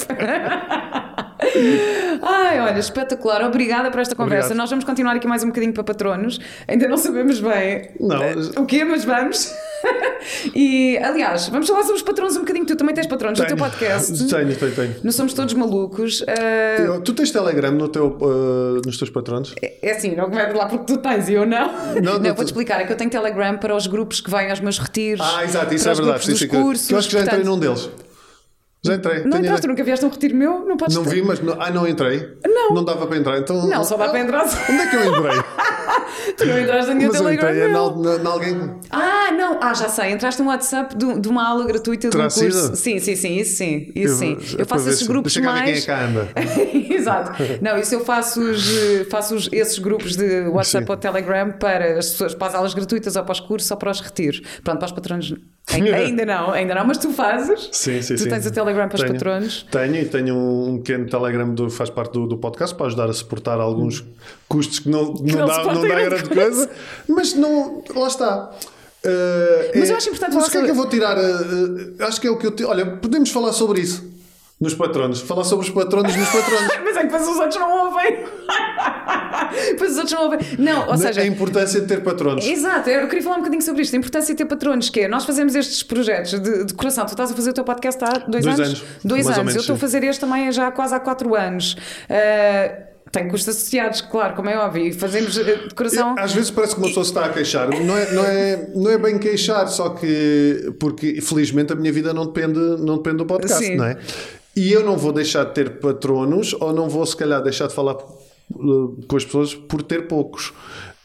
Ai, 2.22 2.60
olha, 2.60 2.78
espetacular. 2.78 3.44
Obrigada 3.44 3.90
por 3.90 3.98
esta 3.98 4.14
conversa. 4.14 4.46
Obrigado. 4.46 4.58
Nós 4.58 4.70
vamos 4.70 4.84
continuar 4.84 5.16
aqui 5.16 5.26
mais 5.26 5.42
um 5.42 5.48
bocadinho 5.48 5.72
para 5.72 5.82
patronos. 5.82 6.38
Ainda 6.68 6.86
não 6.86 6.96
sabemos 6.96 7.40
bem 7.40 7.90
não. 7.98 8.62
o 8.62 8.64
quê, 8.66 8.84
mas 8.84 9.04
vamos. 9.04 9.52
e, 10.54 10.98
aliás, 10.98 11.48
vamos 11.48 11.68
falar 11.68 11.82
sobre 11.82 11.96
os 11.96 12.02
patrões 12.02 12.36
um 12.36 12.40
bocadinho. 12.40 12.66
Tu 12.66 12.76
também 12.76 12.94
tens 12.94 13.06
patrões 13.06 13.38
tenho. 13.38 13.50
no 13.50 13.56
teu 13.56 13.64
podcast. 13.64 14.12
Tenho, 14.34 14.56
tenho, 14.56 14.74
tenho. 14.74 14.96
Não 15.02 15.12
somos 15.12 15.32
todos 15.32 15.54
malucos. 15.54 16.20
Uh... 16.22 17.00
Tu 17.02 17.12
tens 17.14 17.30
Telegram 17.30 17.72
no 17.72 17.88
teu, 17.88 18.16
uh, 18.20 18.80
nos 18.84 18.98
teus 18.98 19.10
patrões? 19.10 19.54
É, 19.62 19.90
é 19.90 19.92
assim, 19.92 20.14
não 20.14 20.28
começo 20.30 20.56
lá 20.56 20.66
porque 20.66 20.92
tu 20.92 20.98
tens 20.98 21.28
e 21.28 21.34
eu 21.34 21.46
não. 21.46 21.72
Não, 21.94 22.02
não, 22.02 22.18
não 22.18 22.34
vou-te 22.34 22.48
explicar. 22.48 22.80
É 22.80 22.84
que 22.84 22.92
eu 22.92 22.96
tenho 22.96 23.10
Telegram 23.10 23.56
para 23.58 23.74
os 23.74 23.86
grupos 23.86 24.20
que 24.20 24.30
vêm 24.30 24.50
aos 24.50 24.60
meus 24.60 24.78
retiros. 24.78 25.24
Ah, 25.24 25.44
exato, 25.44 25.74
isso 25.74 25.88
é 25.88 25.94
verdade. 25.94 26.24
Cursos, 26.48 26.86
que 26.86 26.94
eu 26.94 26.98
acho 26.98 27.08
que 27.08 27.14
já 27.14 27.22
entrei 27.22 27.44
num 27.44 27.58
deles. 27.58 27.88
Já 28.84 28.94
entrei. 28.94 29.24
Não 29.24 29.38
entraste, 29.38 29.66
nunca 29.66 29.82
vieste 29.82 30.04
um 30.04 30.10
retiro 30.10 30.36
meu? 30.36 30.60
Não 30.60 30.76
podes 30.76 30.94
Não 30.94 31.04
vi, 31.04 31.22
mas. 31.22 31.40
Não, 31.40 31.56
ah, 31.58 31.70
não 31.70 31.88
entrei? 31.88 32.36
Não. 32.44 32.74
Não 32.74 32.84
dava 32.84 33.06
para 33.06 33.16
entrar. 33.16 33.38
Então, 33.38 33.66
não, 33.66 33.82
só 33.82 33.96
dá 33.96 34.08
para 34.08 34.20
entrar. 34.20 34.44
Onde 34.44 34.82
é 34.82 34.86
que 34.86 34.96
eu 34.96 35.04
entrei? 35.04 35.32
tu 36.36 36.44
não 36.46 36.58
entraste 36.58 36.88
na 36.88 36.94
minha 36.94 37.08
mas 37.08 37.18
Telegram. 37.18 37.50
Entrei 37.50 37.68
na, 37.68 38.18
na, 38.18 38.30
alguém. 38.30 38.70
Ah, 38.90 39.30
não. 39.32 39.58
Ah, 39.60 39.74
já 39.74 39.88
sei. 39.88 40.12
Entraste 40.12 40.42
no 40.42 40.48
WhatsApp 40.48 40.96
de, 40.96 41.20
de 41.20 41.28
uma 41.28 41.48
aula 41.48 41.64
gratuita 41.66 42.10
de 42.10 42.16
um 42.16 42.20
curso. 42.20 42.40
Sido? 42.40 42.76
Sim, 42.76 42.98
sim, 42.98 43.16
sim. 43.16 43.36
Isso 43.36 43.56
sim. 43.56 43.92
Isso 43.94 44.24
eu, 44.24 44.40
sim. 44.40 44.56
Eu 44.58 44.66
faço 44.66 44.88
esses 44.88 45.06
grupos 45.06 45.36
mais. 45.36 45.84
Quem 45.84 45.94
é 45.94 45.98
que 45.98 46.04
anda. 46.04 46.28
Exato. 46.94 47.32
Não, 47.60 47.78
isso 47.78 47.94
eu 47.94 48.04
faço, 48.04 48.40
os, 48.40 48.64
faço 49.10 49.34
os, 49.34 49.48
esses 49.52 49.78
grupos 49.78 50.16
de 50.16 50.48
WhatsApp 50.48 50.86
sim. 50.86 50.92
ou 50.92 50.96
Telegram 50.96 51.52
para 51.52 51.98
as 51.98 52.10
pessoas, 52.10 52.34
para 52.34 52.48
as 52.48 52.54
aulas 52.54 52.74
gratuitas 52.74 53.16
ou 53.16 53.24
para 53.24 53.32
os 53.32 53.40
cursos 53.40 53.70
ou 53.70 53.76
para 53.76 53.90
os 53.90 54.00
retiros. 54.00 54.40
Pronto, 54.62 54.78
para 54.78 54.86
os 54.86 54.92
patronos 54.92 55.34
Ainda 55.72 56.26
não, 56.26 56.52
ainda 56.52 56.74
não, 56.74 56.86
mas 56.86 56.98
tu 56.98 57.10
fazes. 57.10 57.70
Sim, 57.72 58.02
sim, 58.02 58.14
tu 58.14 58.22
sim. 58.22 58.28
tens 58.28 58.46
o 58.46 58.52
Telegram 58.52 58.86
para 58.86 58.98
tenho, 58.98 59.12
os 59.12 59.18
patronos. 59.18 59.66
Tenho 59.70 59.96
e 59.96 60.04
tenho 60.04 60.36
um 60.36 60.76
pequeno 60.78 61.06
Telegram 61.06 61.54
que 61.54 61.70
faz 61.70 61.88
parte 61.88 62.12
do, 62.12 62.26
do, 62.26 62.36
podcast 62.36 62.76
para 62.76 62.86
ajudar 62.86 63.08
a 63.08 63.12
suportar 63.14 63.58
alguns 63.58 64.04
custos 64.46 64.78
que 64.80 64.90
não, 64.90 65.14
que 65.14 65.32
não, 65.32 65.40
não, 65.40 65.46
dá, 65.46 65.74
não 65.74 65.83
dá 65.88 65.94
grande 66.02 66.28
coisa. 66.28 66.70
mas 67.08 67.34
não, 67.34 67.82
lá 67.94 68.08
está. 68.08 68.50
Uh, 69.04 69.78
mas 69.78 69.90
é, 69.90 69.92
eu 69.92 69.96
acho 69.98 70.08
importante 70.08 70.34
Mas 70.34 70.48
o 70.48 70.50
que 70.50 70.56
é 70.56 70.62
que 70.64 70.70
eu 70.70 70.74
vou 70.74 70.88
tirar? 70.88 71.18
Uh, 71.18 71.94
acho 72.00 72.20
que 72.20 72.26
é 72.26 72.30
o 72.30 72.38
que 72.38 72.46
eu. 72.46 72.52
Te... 72.52 72.64
Olha, 72.64 72.86
podemos 72.86 73.30
falar 73.30 73.52
sobre 73.52 73.82
isso. 73.82 74.14
Nos 74.58 74.72
patronos. 74.72 75.20
Falar 75.20 75.44
sobre 75.44 75.66
os 75.66 75.72
patronos 75.72 76.16
nos 76.16 76.28
patronos. 76.28 76.72
Mas 76.84 76.96
é 76.96 77.00
que 77.00 77.06
depois 77.06 77.28
os 77.28 77.36
outros 77.36 77.56
não 77.56 77.86
ouvem. 77.86 78.24
Depois 79.72 79.90
os 79.92 79.98
outros 79.98 80.12
vão 80.18 80.30
ver. 80.30 80.58
Não, 80.58 80.88
ou 80.88 80.96
seja. 80.96 81.20
A 81.20 81.26
importância 81.26 81.80
de 81.80 81.86
ter 81.86 82.02
patronos. 82.02 82.46
Exato, 82.46 82.88
eu 82.88 83.06
queria 83.08 83.22
falar 83.22 83.36
um 83.36 83.38
bocadinho 83.40 83.60
sobre 83.60 83.82
isto. 83.82 83.94
A 83.94 83.98
importância 83.98 84.32
de 84.32 84.38
ter 84.38 84.46
patronos, 84.46 84.88
que 84.88 85.00
é 85.00 85.08
nós 85.08 85.24
fazemos 85.24 85.54
estes 85.54 85.82
projetos 85.82 86.40
de 86.40 86.64
decoração. 86.64 87.04
Tu 87.04 87.10
estás 87.10 87.30
a 87.32 87.34
fazer 87.34 87.50
o 87.50 87.52
teu 87.52 87.64
podcast 87.64 88.02
há 88.04 88.18
dois, 88.26 88.44
Dois 88.44 88.60
anos? 88.60 88.60
anos, 88.60 88.84
Dois 89.04 89.26
mais 89.26 89.38
anos. 89.38 89.54
eu 89.54 89.60
estou 89.60 89.76
a 89.76 89.78
fazer 89.78 90.02
este 90.04 90.20
também 90.20 90.50
já 90.50 90.70
quase 90.70 90.94
há 90.94 91.00
quatro 91.00 91.34
anos. 91.34 91.74
Uh, 92.08 92.93
tem 93.14 93.28
custos 93.28 93.56
associados, 93.56 94.00
claro, 94.00 94.34
como 94.34 94.50
é 94.50 94.58
óbvio. 94.58 94.86
E 94.86 94.92
fazemos 94.92 95.38
eh, 95.38 95.44
decoração. 95.68 96.16
Às 96.18 96.34
vezes 96.34 96.50
parece 96.50 96.74
que 96.74 96.80
uma 96.80 96.88
pessoa 96.88 97.04
se 97.04 97.10
está 97.10 97.26
a 97.26 97.28
queixar. 97.28 97.68
Não 97.70 97.96
é, 97.96 98.12
não, 98.12 98.24
é, 98.24 98.70
não 98.74 98.90
é 98.90 98.98
bem 98.98 99.18
queixar, 99.18 99.68
só 99.68 99.90
que 99.90 100.74
porque 100.80 101.20
felizmente 101.20 101.72
a 101.72 101.76
minha 101.76 101.92
vida 101.92 102.12
não 102.12 102.26
depende, 102.26 102.58
não 102.58 102.96
depende 102.96 103.18
do 103.18 103.26
podcast, 103.26 103.64
Sim. 103.64 103.76
não 103.76 103.84
é? 103.84 103.96
E 104.56 104.72
eu 104.72 104.84
não 104.84 104.96
vou 104.96 105.12
deixar 105.12 105.44
de 105.44 105.54
ter 105.54 105.78
patronos 105.78 106.54
ou 106.54 106.72
não 106.72 106.88
vou 106.88 107.06
se 107.06 107.16
calhar 107.16 107.40
deixar 107.40 107.68
de 107.68 107.74
falar 107.74 107.94
uh, 107.94 109.06
com 109.06 109.16
as 109.16 109.24
pessoas 109.24 109.54
por 109.54 109.82
ter 109.82 110.08
poucos. 110.08 110.52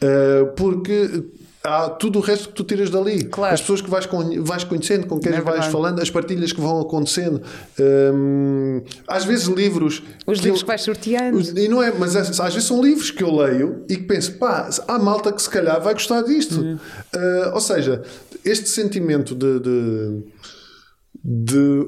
Uh, 0.01 0.47
porque 0.55 1.26
há 1.64 1.89
tudo 1.89 2.20
o 2.20 2.22
resto 2.22 2.47
que 2.49 2.53
tu 2.55 2.64
tiras 2.64 2.89
dali. 2.89 3.24
Claro. 3.26 3.53
As 3.53 3.60
pessoas 3.62 3.82
que 3.82 3.89
vais, 3.89 4.07
vais 4.39 4.64
conhecendo, 4.64 5.07
com 5.07 5.20
quem 5.20 5.34
É 5.34 5.41
vais 5.41 5.66
falando, 5.66 6.01
as 6.01 6.10
partilhas 6.10 6.51
que 6.53 6.62
vão 6.62 6.80
acontecendo. 6.80 7.41
Um, 7.80 8.82
às 9.07 9.26
vezes 9.26 9.45
livros. 9.47 10.01
Os 10.26 10.39
que 10.39 10.45
livros 10.45 10.62
eu- 10.62 10.66
que 10.66 10.68
vais 10.68 10.82
sorteando. 10.82 11.38
os- 11.38 11.49
e 11.49 11.68
não 11.68 11.82
é, 11.84 11.91
mas 11.91 12.16
é- 12.16 12.20
às 12.22 12.53
vezes 12.53 12.64
são 12.66 12.82
livros 12.82 13.12
que 13.12 13.24
eu 13.24 13.36
leio 13.36 13.84
e 13.89 13.95
que 13.97 14.03
penso, 14.03 14.34
pá, 14.38 14.70
há 14.88 14.99
malta 14.99 15.32
que 15.34 15.41
se 15.41 15.49
calhar 15.49 15.82
vai 15.82 15.93
gostar 15.93 16.22
disto. 16.24 16.62
Uhum. 16.62 16.76
Uh, 16.76 17.53
ou 17.53 17.60
seja, 17.62 18.03
este 18.45 18.70
sentimento 18.70 19.36
de, 19.36 19.60
de, 19.60 20.24
de, 21.24 21.86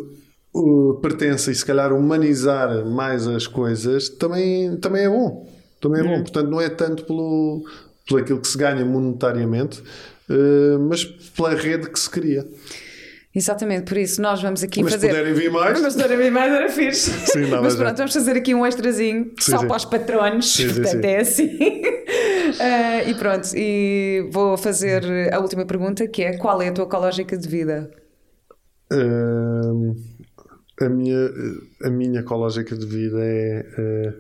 uh, 0.53 0.99
pertença 1.01 1.51
e 1.51 1.55
se 1.55 1.65
calhar 1.65 1.93
humanizar 1.93 2.85
mais 2.85 3.27
as 3.27 3.47
coisas 3.47 4.09
também, 4.09 4.75
também 4.77 5.05
é 5.05 5.09
bom. 5.09 5.49
Também 5.79 6.01
é 6.01 6.03
Uhum. 6.03 6.17
bom. 6.17 6.21
Portanto, 6.23 6.49
não 6.49 6.61
é 6.61 6.69
tanto 6.69 7.05
pelo, 7.05 7.63
pelo 8.11 8.21
aquilo 8.21 8.39
que 8.39 8.47
se 8.47 8.57
ganha 8.57 8.85
monetariamente, 8.85 9.81
uh, 10.29 10.79
mas 10.79 11.03
pela 11.05 11.55
rede 11.55 11.89
que 11.89 11.99
se 11.99 12.09
cria. 12.09 12.47
Exatamente, 13.33 13.85
por 13.85 13.97
isso 13.97 14.21
nós 14.21 14.41
vamos 14.41 14.61
aqui 14.61 14.83
Mas 14.83 14.91
fazer. 14.93 15.07
puderem 15.07 15.33
vir 15.33 15.49
mais. 15.49 15.81
Mas 15.81 15.93
se 15.93 16.01
puderem 16.01 16.17
vir 16.25 16.31
mais 16.31 16.51
era 16.51 16.69
fixe. 16.69 17.11
Sim, 17.11 17.43
dá 17.43 17.61
mas 17.61 17.61
mais 17.61 17.75
pronto, 17.75 17.87
jeito. 17.87 17.97
vamos 17.97 18.13
fazer 18.13 18.35
aqui 18.35 18.53
um 18.53 18.65
extrazinho 18.65 19.31
Sim, 19.39 19.51
só 19.51 19.59
sim. 19.59 19.67
para 19.67 19.77
os 19.77 19.85
patronos. 19.85 20.53
Sim, 20.53 20.67
sim, 20.67 20.81
portanto, 20.81 21.05
é 21.05 21.17
assim. 21.17 21.81
Ah, 22.59 23.03
e 23.07 23.13
pronto, 23.13 23.47
e 23.55 24.27
vou 24.31 24.57
fazer 24.57 25.33
a 25.33 25.39
última 25.39 25.65
pergunta 25.65 26.05
que 26.07 26.23
é: 26.23 26.35
qual 26.37 26.61
é 26.61 26.67
a 26.67 26.71
tua 26.73 26.83
ecológica 26.83 27.37
de 27.37 27.47
vida? 27.47 27.89
Hum, 28.91 29.95
a 30.81 30.89
minha, 30.89 31.17
a 31.83 31.89
minha 31.89 32.19
ecológica 32.19 32.75
de 32.75 32.85
vida 32.85 33.19
é. 33.21 33.65
eh, 33.77 34.13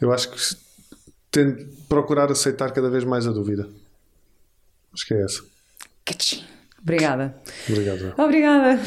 eu 0.00 0.12
acho 0.12 0.28
que 0.28 0.36
tento 1.30 1.79
procurar 1.90 2.30
aceitar 2.30 2.70
cada 2.72 2.88
vez 2.88 3.02
mais 3.02 3.26
a 3.26 3.32
dúvida. 3.32 3.68
Acho 4.94 5.06
que 5.06 5.12
é 5.12 5.24
essa. 5.24 5.42
Obrigada. 6.80 7.34
Obrigado. 7.68 7.98
João. 7.98 8.14
Obrigada. 8.16 8.80